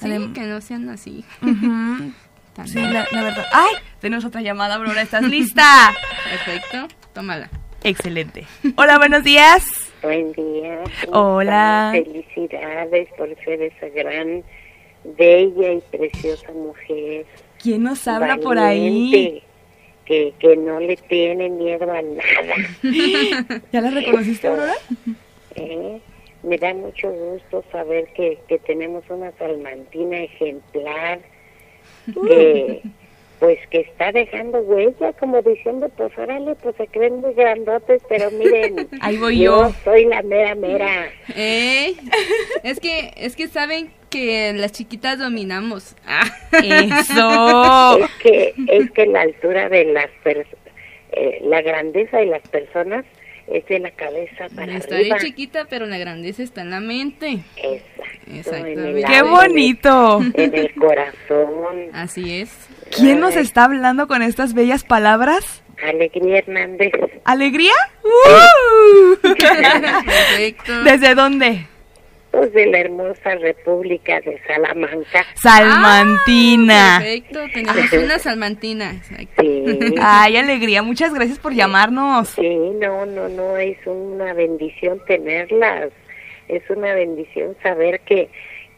Sí, 0.00 0.08
que 0.34 0.46
no 0.46 0.60
sean 0.60 0.88
así. 0.88 1.24
ujú, 1.42 2.12
sí, 2.66 2.78
la, 2.80 3.06
la 3.10 3.22
verdad. 3.22 3.46
¡Ay! 3.52 3.74
Tenemos 4.00 4.24
otra 4.24 4.40
llamada, 4.40 4.76
Aurora. 4.76 5.02
¿Estás 5.02 5.22
lista? 5.28 5.92
Perfecto, 6.24 6.88
tómala. 7.12 7.50
Excelente. 7.82 8.44
Hola, 8.76 8.98
buenos 8.98 9.24
días. 9.24 9.66
Buen 10.02 10.32
día. 10.32 10.80
¿cómo 11.10 11.36
Hola. 11.36 11.92
están? 11.94 12.12
Felicidades 12.12 13.08
por 13.16 13.28
ser 13.44 13.62
esa 13.62 13.88
gran, 13.88 14.42
bella 15.16 15.72
y 15.72 15.80
preciosa 15.96 16.52
mujer. 16.52 17.26
¿Quién 17.62 17.82
nos 17.82 18.06
habla 18.08 18.36
por 18.38 18.58
ahí? 18.58 19.10
valiente, 19.12 19.42
Que, 20.06 20.32
que 20.38 20.56
no 20.56 20.80
le 20.80 20.96
tiene 20.96 21.48
miedo 21.50 21.90
a 21.90 22.00
nada. 22.02 22.54
¿Ya 23.72 23.80
la 23.80 23.90
reconociste, 23.90 24.48
Aurora? 24.48 24.74
¿eh? 25.56 26.00
Me 26.42 26.56
da 26.56 26.72
mucho 26.72 27.10
gusto 27.10 27.62
saber 27.70 28.06
que, 28.14 28.38
que 28.48 28.58
tenemos 28.60 29.04
una 29.10 29.30
salmantina 29.32 30.18
ejemplar 30.20 31.20
que 32.26 32.82
pues 33.38 33.58
que 33.70 33.80
está 33.80 34.12
dejando 34.12 34.58
huella 34.58 35.14
como 35.14 35.40
diciendo 35.40 35.88
pues 35.96 36.12
órale 36.18 36.54
pues 36.56 36.76
se 36.76 36.86
creen 36.88 37.20
muy 37.20 37.32
grandotes 37.32 38.02
pero 38.08 38.30
miren 38.32 38.86
Ahí 39.00 39.16
voy 39.16 39.38
yo. 39.38 39.72
soy 39.82 40.04
la 40.04 40.22
mera 40.22 40.54
mera 40.54 41.08
Eh, 41.34 41.94
es 42.62 42.80
que, 42.80 43.12
es 43.16 43.36
que 43.36 43.48
saben 43.48 43.90
que 44.10 44.52
las 44.52 44.72
chiquitas 44.72 45.18
dominamos. 45.18 45.94
Ah. 46.06 46.24
Eso. 46.52 48.04
es 48.04 48.10
que 48.22 48.54
es 48.68 48.90
que 48.90 49.06
la 49.06 49.22
altura 49.22 49.68
de 49.68 49.84
las 49.86 50.10
personas 50.22 50.54
la 51.42 51.60
grandeza 51.62 52.18
de 52.18 52.26
las 52.26 52.42
personas 52.48 53.04
es 53.50 53.66
de 53.66 53.78
la 53.80 53.90
cabeza 53.90 54.46
para 54.54 54.76
Estaré 54.76 55.00
arriba 55.02 55.18
chiquita, 55.18 55.66
pero 55.68 55.86
la 55.86 55.98
grandeza 55.98 56.42
está 56.42 56.62
en 56.62 56.70
la 56.70 56.80
mente. 56.80 57.40
Exacto, 57.56 58.30
Exactamente. 58.32 59.04
¡Qué 59.04 59.22
bonito! 59.22 60.20
en 60.34 60.54
el 60.54 60.74
corazón 60.74 61.90
Así 61.92 62.40
es. 62.40 62.50
¿Quién 62.96 63.20
nos 63.20 63.36
está 63.36 63.64
hablando 63.64 64.06
con 64.06 64.22
estas 64.22 64.54
bellas 64.54 64.84
palabras? 64.84 65.62
Alegría 65.82 66.38
Hernández 66.38 66.92
¿Alegría? 67.24 67.72
¡Uh! 68.04 69.16
Perfecto. 69.22 70.82
¿Desde 70.84 71.14
dónde? 71.14 71.66
Pues 72.30 72.52
de 72.52 72.66
la 72.66 72.80
hermosa 72.80 73.34
República 73.36 74.20
de 74.20 74.40
Salamanca 74.46 75.24
Salmantina. 75.34 76.98
Perfecto, 77.00 77.40
tenemos 77.52 77.92
una 77.92 78.18
salmantina. 78.18 78.90
Exacto. 78.92 79.42
sí 79.42 79.94
Ay, 80.00 80.36
alegría. 80.36 80.82
Muchas 80.82 81.12
gracias 81.12 81.38
por 81.38 81.54
llamarnos. 81.54 82.28
Sí, 82.28 82.56
no, 82.80 83.06
no, 83.06 83.28
no, 83.28 83.56
es 83.56 83.78
una 83.86 84.32
bendición 84.32 85.00
tenerlas, 85.06 85.90
es 86.48 86.62
una 86.70 86.94
bendición 86.94 87.56
saber 87.62 88.00
que, 88.00 88.28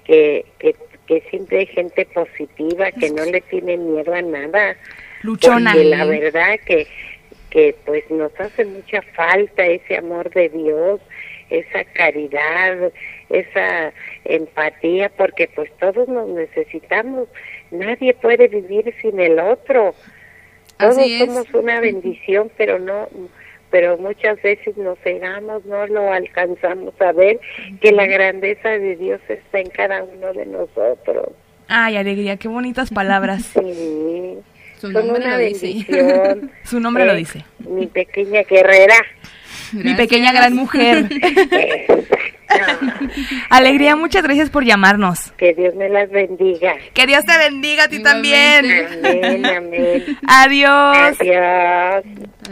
que, 0.05 0.44
que, 0.59 0.74
que 1.07 1.20
siempre 1.30 1.61
hay 1.61 1.66
gente 1.66 2.07
positiva, 2.07 2.90
que 2.92 3.11
no 3.11 3.24
le 3.24 3.40
tiene 3.42 3.76
miedo 3.76 4.14
a 4.14 4.22
nada, 4.22 4.76
Luchona. 5.22 5.72
porque 5.72 5.84
la 5.84 6.05
verdad 6.07 6.59
que, 6.64 6.86
que 7.53 7.76
pues 7.84 8.11
nos 8.11 8.32
hace 8.40 8.64
mucha 8.64 9.03
falta 9.14 9.66
ese 9.66 9.98
amor 9.98 10.30
de 10.30 10.48
Dios, 10.48 11.00
esa 11.50 11.84
caridad, 11.84 12.90
esa 13.28 13.92
empatía, 14.24 15.11
porque 15.11 15.50
pues 15.55 15.70
todos 15.78 16.09
nos 16.09 16.28
necesitamos, 16.30 17.28
nadie 17.70 18.14
puede 18.14 18.48
vivir 18.48 18.94
sin 19.03 19.20
el 19.20 19.38
otro. 19.38 19.94
Todos 20.78 20.96
Así 20.96 21.22
es. 21.22 21.26
somos 21.26 21.53
una 21.53 21.78
bendición, 21.80 22.50
pero 22.57 22.78
no, 22.78 23.07
pero 23.70 23.98
muchas 23.98 24.40
veces 24.40 24.74
nos 24.78 24.98
cegamos, 25.00 25.66
no 25.66 25.86
lo 25.86 26.11
alcanzamos 26.11 26.98
a 27.03 27.12
ver 27.12 27.38
que 27.82 27.92
la 27.92 28.07
grandeza 28.07 28.70
de 28.70 28.96
Dios 28.96 29.20
está 29.28 29.61
en 29.61 29.68
cada 29.68 30.05
uno 30.05 30.32
de 30.32 30.46
nosotros. 30.46 31.28
Ay, 31.68 31.96
alegría. 31.98 32.38
Qué 32.38 32.48
bonitas 32.48 32.90
palabras. 32.90 33.44
Sí, 33.44 34.38
Su 34.83 34.91
son 34.93 35.07
nombre 35.07 35.24
una 35.24 35.39
lo 35.39 35.45
dice. 35.45 35.66
bendición. 35.66 36.51
Su 36.64 36.80
nombre 36.80 37.07
lo 37.07 37.12
Eh, 37.12 37.16
dice. 37.16 37.45
Mi 37.61 37.87
pequeña 37.87 38.43
guerrera. 38.43 38.97
Mi 39.72 39.95
pequeña 39.95 40.33
gran 40.33 40.55
mujer. 40.55 41.09
Alegría, 43.50 43.96
muchas 43.96 44.22
gracias 44.22 44.50
por 44.50 44.64
llamarnos. 44.64 45.32
Que 45.32 45.55
Dios 45.55 45.74
me 45.74 45.88
las 45.88 46.11
bendiga. 46.11 46.74
Que 46.94 47.07
Dios 47.07 47.24
te 47.24 47.36
bendiga 47.38 47.84
a 47.84 47.88
ti 47.88 47.96
Igualmente. 47.96 48.86
también. 49.03 49.42
Amén, 49.42 49.46
amén. 49.46 50.18
Adiós. 50.26 51.16
Adiós. 51.20 52.05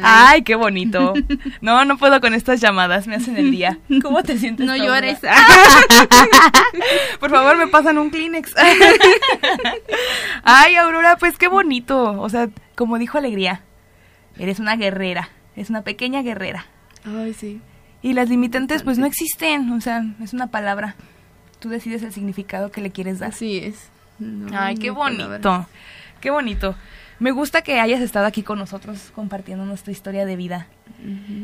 Ay, 0.02 0.42
qué 0.42 0.54
bonito. 0.54 1.14
No, 1.60 1.84
no 1.84 1.98
puedo 1.98 2.20
con 2.20 2.34
estas 2.34 2.60
llamadas, 2.60 3.06
me 3.06 3.16
hacen 3.16 3.36
el 3.36 3.50
día. 3.50 3.78
¿Cómo 4.02 4.22
te 4.22 4.38
sientes? 4.38 4.66
No 4.66 4.76
llores. 4.76 5.18
Por 7.20 7.30
favor, 7.30 7.56
me 7.56 7.66
pasan 7.66 7.98
un 7.98 8.10
Kleenex. 8.10 8.54
Ay, 10.44 10.76
Aurora, 10.76 11.16
pues 11.16 11.36
qué 11.38 11.48
bonito. 11.48 12.20
O 12.20 12.28
sea, 12.28 12.48
como 12.76 12.98
dijo 12.98 13.18
Alegría, 13.18 13.62
eres 14.38 14.60
una 14.60 14.76
guerrera, 14.76 15.30
eres 15.56 15.70
una 15.70 15.82
pequeña 15.82 16.22
guerrera. 16.22 16.66
Ay, 17.04 17.34
sí. 17.34 17.60
Y 18.02 18.14
las 18.14 18.28
limitantes 18.28 18.82
pues 18.82 18.98
no 18.98 19.06
existen, 19.06 19.70
o 19.72 19.80
sea, 19.80 20.04
es 20.22 20.32
una 20.32 20.46
palabra. 20.46 20.94
Tú 21.58 21.68
decides 21.68 22.02
el 22.02 22.12
significado 22.12 22.70
que 22.70 22.80
le 22.80 22.90
quieres 22.90 23.18
dar. 23.18 23.30
Así 23.30 23.58
es. 23.58 23.88
No, 24.18 24.48
Ay, 24.58 24.76
qué 24.76 24.90
bonito. 24.90 25.66
Qué 26.20 26.30
bonito. 26.30 26.74
Me 27.18 27.32
gusta 27.32 27.60
que 27.62 27.78
hayas 27.80 28.00
estado 28.00 28.24
aquí 28.26 28.42
con 28.42 28.58
nosotros 28.58 29.12
compartiendo 29.14 29.66
nuestra 29.66 29.92
historia 29.92 30.24
de 30.24 30.36
vida. 30.36 30.66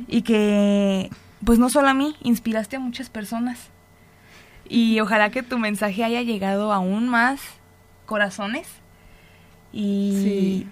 Y 0.09 0.23
que, 0.23 1.11
pues 1.45 1.59
no 1.59 1.69
solo 1.69 1.89
a 1.89 1.95
mí, 1.95 2.17
inspiraste 2.23 2.77
a 2.77 2.81
muchas 2.81 3.11
personas. 3.11 3.69
Y 4.69 4.99
ojalá 5.01 5.31
que 5.31 5.43
tu 5.43 5.59
mensaje 5.59 6.03
haya 6.05 6.23
llegado 6.23 6.73
aún 6.73 7.09
más 7.09 7.41
corazones. 8.07 8.67
Y, 9.73 10.21
Sí. 10.23 10.67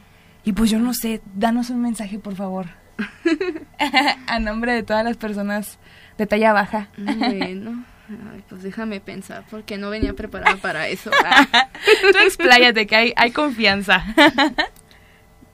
y 0.45 0.53
pues 0.53 0.71
yo 0.71 0.79
no 0.79 0.95
sé, 0.95 1.21
danos 1.35 1.69
un 1.69 1.83
mensaje, 1.83 2.19
por 2.19 2.35
favor. 2.35 2.67
a 4.27 4.39
nombre 4.39 4.73
de 4.73 4.83
todas 4.83 5.05
las 5.05 5.17
personas 5.17 5.79
de 6.19 6.27
talla 6.27 6.53
baja. 6.53 6.89
Bueno, 6.97 7.85
ay, 8.09 8.45
pues 8.49 8.63
déjame 8.63 9.01
pensar, 9.01 9.45
porque 9.51 9.79
no 9.79 9.91
venía 9.91 10.15
preparada 10.15 10.57
para 10.57 10.89
eso. 10.89 11.11
Ah. 11.25 11.69
Tú 12.13 12.19
expláyate, 12.19 12.87
que 12.87 12.97
hay, 12.97 13.13
hay 13.17 13.31
confianza. 13.31 14.05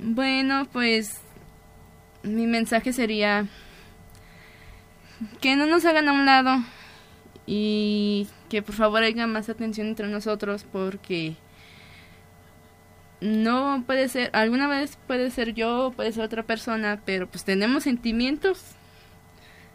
Bueno, 0.03 0.67
pues 0.73 1.21
mi 2.23 2.47
mensaje 2.47 2.95
sería 2.95 3.47
que 5.43 5.57
no 5.57 5.67
nos 5.67 5.85
hagan 5.85 6.09
a 6.09 6.13
un 6.13 6.25
lado 6.25 6.57
y 7.47 8.27
que 8.49 8.63
por 8.63 8.75
favor 8.75 9.03
haya 9.03 9.27
más 9.27 9.51
atención 9.51 9.89
entre 9.89 10.09
nosotros 10.09 10.65
porque 10.73 11.37
no 13.21 13.85
puede 13.87 14.09
ser, 14.09 14.31
alguna 14.33 14.67
vez 14.67 14.99
puede 15.07 15.31
ser 15.31 15.55
yo, 15.55 15.93
puede 15.95 16.13
ser 16.13 16.25
otra 16.25 16.43
persona, 16.43 17.01
pero 17.05 17.27
pues 17.29 17.45
tenemos 17.45 17.85
sentimientos, 17.85 18.63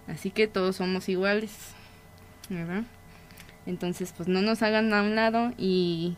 así 0.07 0.31
que 0.31 0.47
todos 0.47 0.77
somos 0.77 1.07
iguales, 1.09 1.51
¿verdad? 2.49 2.83
Entonces 3.65 4.13
pues 4.15 4.27
no 4.29 4.41
nos 4.41 4.61
hagan 4.61 4.93
a 4.93 5.01
un 5.01 5.15
lado 5.15 5.51
y 5.57 6.17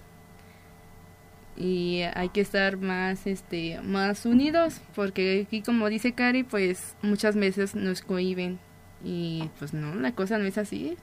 y 1.55 2.01
hay 2.13 2.29
que 2.29 2.41
estar 2.41 2.77
más 2.77 3.25
este 3.25 3.81
más 3.81 4.27
unidos 4.27 4.79
porque 4.93 5.43
aquí 5.47 5.63
como 5.63 5.89
dice 5.89 6.11
Cari 6.13 6.43
pues 6.43 6.95
muchas 7.01 7.35
veces 7.35 7.73
nos 7.73 8.01
cohiben 8.03 8.59
y 9.03 9.49
pues 9.57 9.73
no 9.73 9.95
la 9.95 10.11
cosa 10.11 10.37
no 10.37 10.45
es 10.45 10.57
así. 10.57 10.97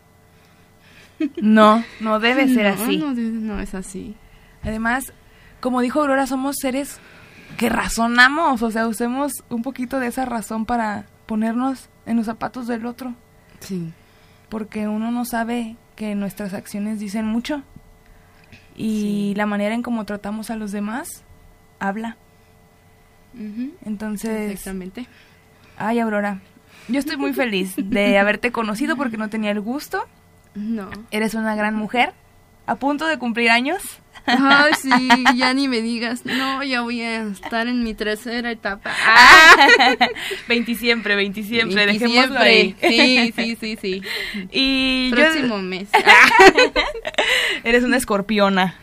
No 1.40 1.84
no 2.00 2.20
debe 2.20 2.46
ser 2.54 2.76
no, 2.76 2.84
así. 2.84 2.96
no, 2.98 3.12
no 3.14 3.60
es 3.60 3.74
así. 3.74 4.14
Además 4.62 5.12
como 5.64 5.80
dijo 5.80 6.00
Aurora 6.02 6.26
somos 6.26 6.56
seres 6.60 6.98
que 7.56 7.70
razonamos 7.70 8.60
o 8.60 8.70
sea 8.70 8.86
usemos 8.86 9.32
un 9.48 9.62
poquito 9.62 9.98
de 9.98 10.08
esa 10.08 10.26
razón 10.26 10.66
para 10.66 11.06
ponernos 11.24 11.88
en 12.04 12.18
los 12.18 12.26
zapatos 12.26 12.66
del 12.66 12.84
otro 12.84 13.14
sí 13.60 13.90
porque 14.50 14.88
uno 14.88 15.10
no 15.10 15.24
sabe 15.24 15.76
que 15.96 16.14
nuestras 16.14 16.52
acciones 16.52 17.00
dicen 17.00 17.24
mucho 17.26 17.62
y 18.76 19.00
Sí. 19.00 19.34
la 19.36 19.46
manera 19.46 19.74
en 19.74 19.82
cómo 19.82 20.04
tratamos 20.04 20.50
a 20.50 20.56
los 20.56 20.70
demás 20.70 21.22
habla. 21.80 22.16
Entonces, 23.84 24.50
exactamente 24.52 25.06
ay 25.76 25.98
Aurora, 26.00 26.40
yo 26.88 26.98
estoy 26.98 27.16
muy 27.16 27.32
feliz 27.32 27.74
de 27.76 28.18
haberte 28.22 28.52
conocido 28.52 28.96
porque 28.96 29.16
no 29.16 29.28
tenía 29.30 29.50
el 29.50 29.60
gusto. 29.60 30.04
no 30.54 30.90
Eres 31.10 31.34
una 31.34 31.54
gran 31.56 31.74
mujer, 31.74 32.12
a 32.66 32.76
punto 32.76 33.06
de 33.06 33.18
cumplir 33.18 33.50
años. 33.50 33.82
Ay, 34.26 34.72
sí, 34.80 34.90
ya 35.36 35.52
ni 35.54 35.68
me 35.68 35.80
digas. 35.82 36.24
No, 36.24 36.62
ya 36.62 36.80
voy 36.82 37.02
a 37.02 37.22
estar 37.24 37.66
en 37.68 37.82
mi 37.82 37.94
tercera 37.94 38.50
etapa. 38.50 38.90
Ah, 39.06 39.96
20 40.48 40.74
siempre, 40.74 41.14
20 41.14 41.42
siempre, 41.42 41.82
y 41.84 41.86
dejémoslo 41.98 42.40
siempre. 42.40 42.42
ahí. 42.48 42.76
Sí, 42.80 43.32
sí, 43.36 43.56
sí, 43.60 43.78
sí. 43.80 44.02
Y 44.52 45.10
yo- 45.10 45.16
Próximo 45.16 45.58
mes. 45.58 45.88
Ah, 45.94 46.72
eres 47.64 47.84
una 47.84 47.96
escorpiona, 47.96 48.74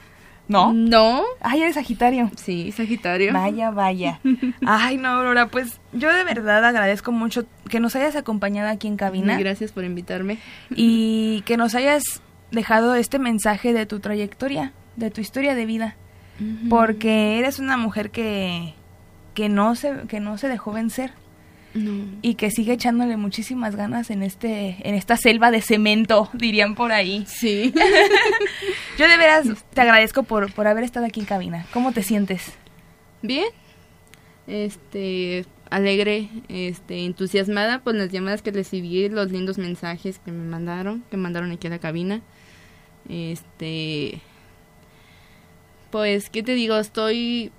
¿no? 0.47 0.73
No. 0.73 1.23
Ay, 1.41 1.61
eres 1.63 1.75
Sagitario. 1.75 2.31
Sí, 2.35 2.71
Sagitario. 2.71 3.33
Vaya, 3.33 3.71
vaya. 3.71 4.19
Ay, 4.65 4.97
no, 4.97 5.09
Aurora, 5.09 5.47
pues 5.47 5.79
yo 5.93 6.13
de 6.13 6.23
verdad 6.23 6.63
agradezco 6.65 7.11
mucho 7.11 7.45
que 7.69 7.79
nos 7.79 7.95
hayas 7.95 8.15
acompañado 8.15 8.69
aquí 8.69 8.87
en 8.87 8.97
cabina 8.97 9.37
Gracias 9.37 9.71
por 9.71 9.83
invitarme. 9.83 10.37
y 10.69 11.41
que 11.45 11.57
nos 11.57 11.75
hayas 11.75 12.21
dejado 12.51 12.95
este 12.95 13.17
mensaje 13.19 13.73
de 13.73 13.85
tu 13.85 13.99
trayectoria, 13.99 14.73
de 14.95 15.09
tu 15.11 15.21
historia 15.21 15.55
de 15.55 15.65
vida, 15.65 15.95
porque 16.69 17.39
eres 17.39 17.59
una 17.59 17.77
mujer 17.77 18.11
que 18.11 18.73
que 19.33 19.47
no 19.49 19.75
se 19.75 20.01
que 20.07 20.19
no 20.19 20.37
se 20.37 20.47
dejó 20.49 20.71
vencer 20.73 21.11
No. 21.73 22.05
y 22.21 22.35
que 22.35 22.51
sigue 22.51 22.73
echándole 22.73 23.15
muchísimas 23.15 23.75
ganas 23.75 24.09
en 24.09 24.23
este 24.23 24.77
en 24.87 24.95
esta 24.95 25.15
selva 25.17 25.51
de 25.51 25.61
cemento, 25.61 26.29
dirían 26.33 26.75
por 26.75 26.91
ahí. 26.91 27.25
Sí. 27.27 27.73
Yo 28.97 29.07
de 29.07 29.17
veras 29.17 29.47
te 29.73 29.81
agradezco 29.81 30.23
por 30.23 30.51
por 30.51 30.67
haber 30.67 30.83
estado 30.83 31.05
aquí 31.05 31.19
en 31.21 31.25
cabina. 31.25 31.65
¿Cómo 31.73 31.91
te 31.93 32.03
sientes? 32.03 32.51
Bien. 33.21 33.45
Este, 34.47 35.45
alegre, 35.69 36.27
este, 36.49 37.05
entusiasmada 37.05 37.79
por 37.79 37.95
las 37.95 38.09
llamadas 38.11 38.41
que 38.41 38.51
recibí, 38.51 39.07
los 39.07 39.31
lindos 39.31 39.57
mensajes 39.57 40.19
que 40.19 40.31
me 40.31 40.43
mandaron, 40.49 41.03
que 41.09 41.15
mandaron 41.17 41.51
aquí 41.51 41.67
a 41.67 41.69
la 41.69 41.79
cabina. 41.79 42.21
Este, 43.07 44.19
pues, 45.91 46.29
¿qué 46.29 46.43
te 46.43 46.53
digo? 46.53 46.77
Estoy 46.77 47.51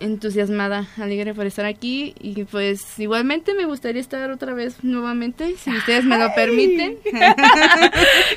entusiasmada, 0.00 0.86
alegre 0.98 1.34
por 1.34 1.46
estar 1.46 1.66
aquí 1.66 2.14
y 2.18 2.44
pues 2.44 2.98
igualmente 2.98 3.54
me 3.54 3.66
gustaría 3.66 4.00
estar 4.00 4.30
otra 4.30 4.54
vez 4.54 4.82
nuevamente, 4.82 5.56
si 5.58 5.70
ustedes 5.70 6.04
me 6.04 6.18
lo 6.18 6.34
permiten. 6.34 6.96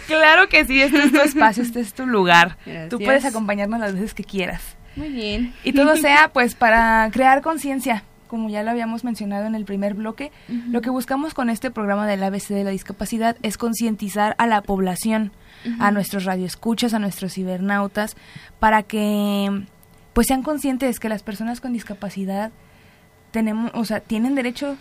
Claro 0.08 0.50
que 0.50 0.66
sí, 0.66 0.82
este 0.82 0.98
es 1.04 1.12
tu 1.12 1.22
espacio, 1.22 1.64
este 1.64 1.80
es 1.80 1.94
tu 1.94 2.06
lugar. 2.06 2.58
Tú 2.90 3.00
puedes 3.00 3.26
acompañarnos 3.26 3.80
las 3.80 3.94
veces 3.94 4.14
que 4.14 4.24
quieras. 4.24 4.76
Muy 4.96 5.10
bien. 5.10 5.54
Y 5.64 5.74
todo 5.74 5.96
sea 5.98 6.30
pues 6.34 6.56
para 6.56 7.10
crear 7.12 7.42
conciencia, 7.42 8.04
como 8.34 8.50
ya 8.50 8.64
lo 8.64 8.72
habíamos 8.72 9.04
mencionado 9.04 9.46
en 9.46 9.54
el 9.54 9.64
primer 9.64 9.94
bloque. 9.94 10.32
Lo 10.72 10.82
que 10.82 10.90
buscamos 10.90 11.36
con 11.36 11.52
este 11.52 11.70
programa 11.70 12.08
del 12.08 12.24
ABC 12.24 12.48
de 12.48 12.64
la 12.64 12.72
discapacidad 12.72 13.38
es 13.44 13.60
concientizar 13.60 14.34
a 14.40 14.48
la 14.48 14.64
población, 14.64 15.32
a 15.80 15.92
nuestros 15.92 16.26
radioescuchas, 16.26 16.96
a 16.96 17.00
nuestros 17.00 17.34
cibernautas, 17.36 18.16
para 18.60 18.82
que 18.82 19.66
pues 20.14 20.26
sean 20.26 20.42
conscientes 20.42 21.00
que 21.00 21.10
las 21.10 21.22
personas 21.22 21.62
con 21.62 21.74
discapacidad 21.74 22.52
tenemos, 23.30 23.70
o 23.76 23.86
sea, 23.86 24.00
tienen 24.00 24.34
derechos 24.34 24.80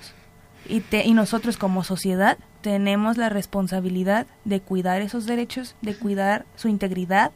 y, 0.67 0.81
te- 0.81 1.07
y 1.07 1.13
nosotros 1.13 1.59
como 1.59 1.85
sociedad 1.85 2.39
tenemos 2.63 3.19
la 3.19 3.29
responsabilidad 3.29 4.27
de 4.47 4.61
cuidar 4.61 5.03
esos 5.03 5.27
derechos, 5.27 5.77
de 5.83 5.95
cuidar 5.95 6.47
su 6.57 6.69
integridad 6.69 7.33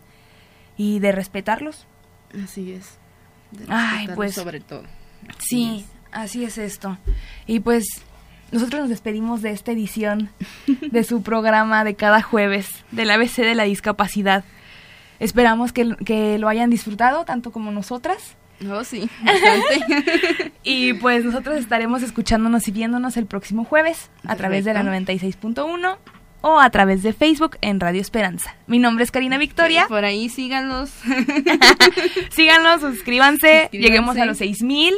y 0.79 0.99
de 1.01 1.12
respetarlos. 1.12 1.87
Así 2.43 2.73
es. 2.73 2.97
De 3.51 3.67
Ay, 3.69 4.09
pues, 4.14 4.35
sobre 4.35 4.61
todo. 4.61 4.85
Sí, 5.39 5.85
así 6.17 6.45
es 6.45 6.59
esto. 6.59 6.99
Y 7.47 7.61
pues 7.61 7.87
nosotros 8.53 8.83
nos 8.83 8.91
despedimos 8.91 9.43
de 9.43 9.51
esta 9.51 9.73
edición 9.73 10.31
de 10.67 11.05
su 11.05 11.23
programa 11.25 11.85
de 11.85 11.95
cada 11.95 12.23
jueves 12.23 12.85
del 12.91 13.11
ABC 13.11 13.37
de 13.37 13.55
la 13.55 13.64
discapacidad. 13.64 14.45
Esperamos 15.19 15.73
que, 15.73 15.97
que 16.05 16.39
lo 16.39 16.49
hayan 16.49 16.71
disfrutado 16.71 17.25
tanto 17.25 17.51
como 17.51 17.71
nosotras. 17.71 18.37
Oh, 18.71 18.85
sí, 18.85 19.09
bastante. 19.23 20.53
Y 20.69 20.95
pues 20.95 21.25
nosotros 21.25 21.59
estaremos 21.59 22.03
escuchándonos 22.03 22.67
y 22.67 22.73
viéndonos 22.73 23.17
el 23.17 23.27
próximo 23.27 23.64
jueves 23.64 24.11
a 24.27 24.35
través 24.35 24.64
de 24.64 24.75
la 24.75 24.83
Perfecto. 24.83 25.62
96.1 25.62 25.97
o 26.41 26.61
a 26.61 26.71
través 26.71 27.03
de 27.03 27.12
Facebook 27.12 27.57
en 27.61 27.79
Radio 27.79 28.01
Esperanza. 28.01 28.57
Mi 28.67 28.79
nombre 28.79 29.05
es 29.05 29.11
Karina 29.12 29.39
Victoria. 29.39 29.87
Por 29.89 30.05
ahí 30.05 30.29
síganlos. 30.29 30.91
Síganos, 32.31 32.81
suscríbanse, 32.81 33.62
Suscríbanse. 33.62 33.69
lleguemos 33.73 34.17
a 34.17 34.25
los 34.27 34.39
6000 34.39 34.95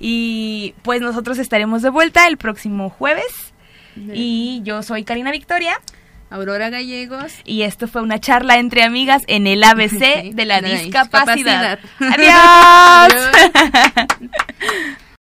y 0.00 0.74
pues 0.82 1.00
nosotros 1.02 1.38
estaremos 1.38 1.82
de 1.82 1.90
vuelta 1.90 2.26
el 2.26 2.36
próximo 2.38 2.90
jueves. 2.90 3.52
Y 4.14 4.60
yo 4.64 4.82
soy 4.82 5.04
Karina 5.04 5.30
Victoria 5.30 5.78
Aurora 6.30 6.70
Gallegos. 6.70 7.32
y 7.44 7.62
esto 7.62 7.86
fue 7.88 8.00
una 8.02 8.18
charla 8.20 8.56
entre 8.58 8.82
amigas 8.84 9.22
en 9.26 9.46
el 9.46 9.62
ABC 9.62 9.90
Sí, 10.22 10.30
de 10.32 10.44
la 10.46 10.60
la 10.60 10.68
discapacidad. 10.68 11.78
discapacidad. 11.80 13.08
Adiós. 13.08 13.30
Adiós. 13.92 14.06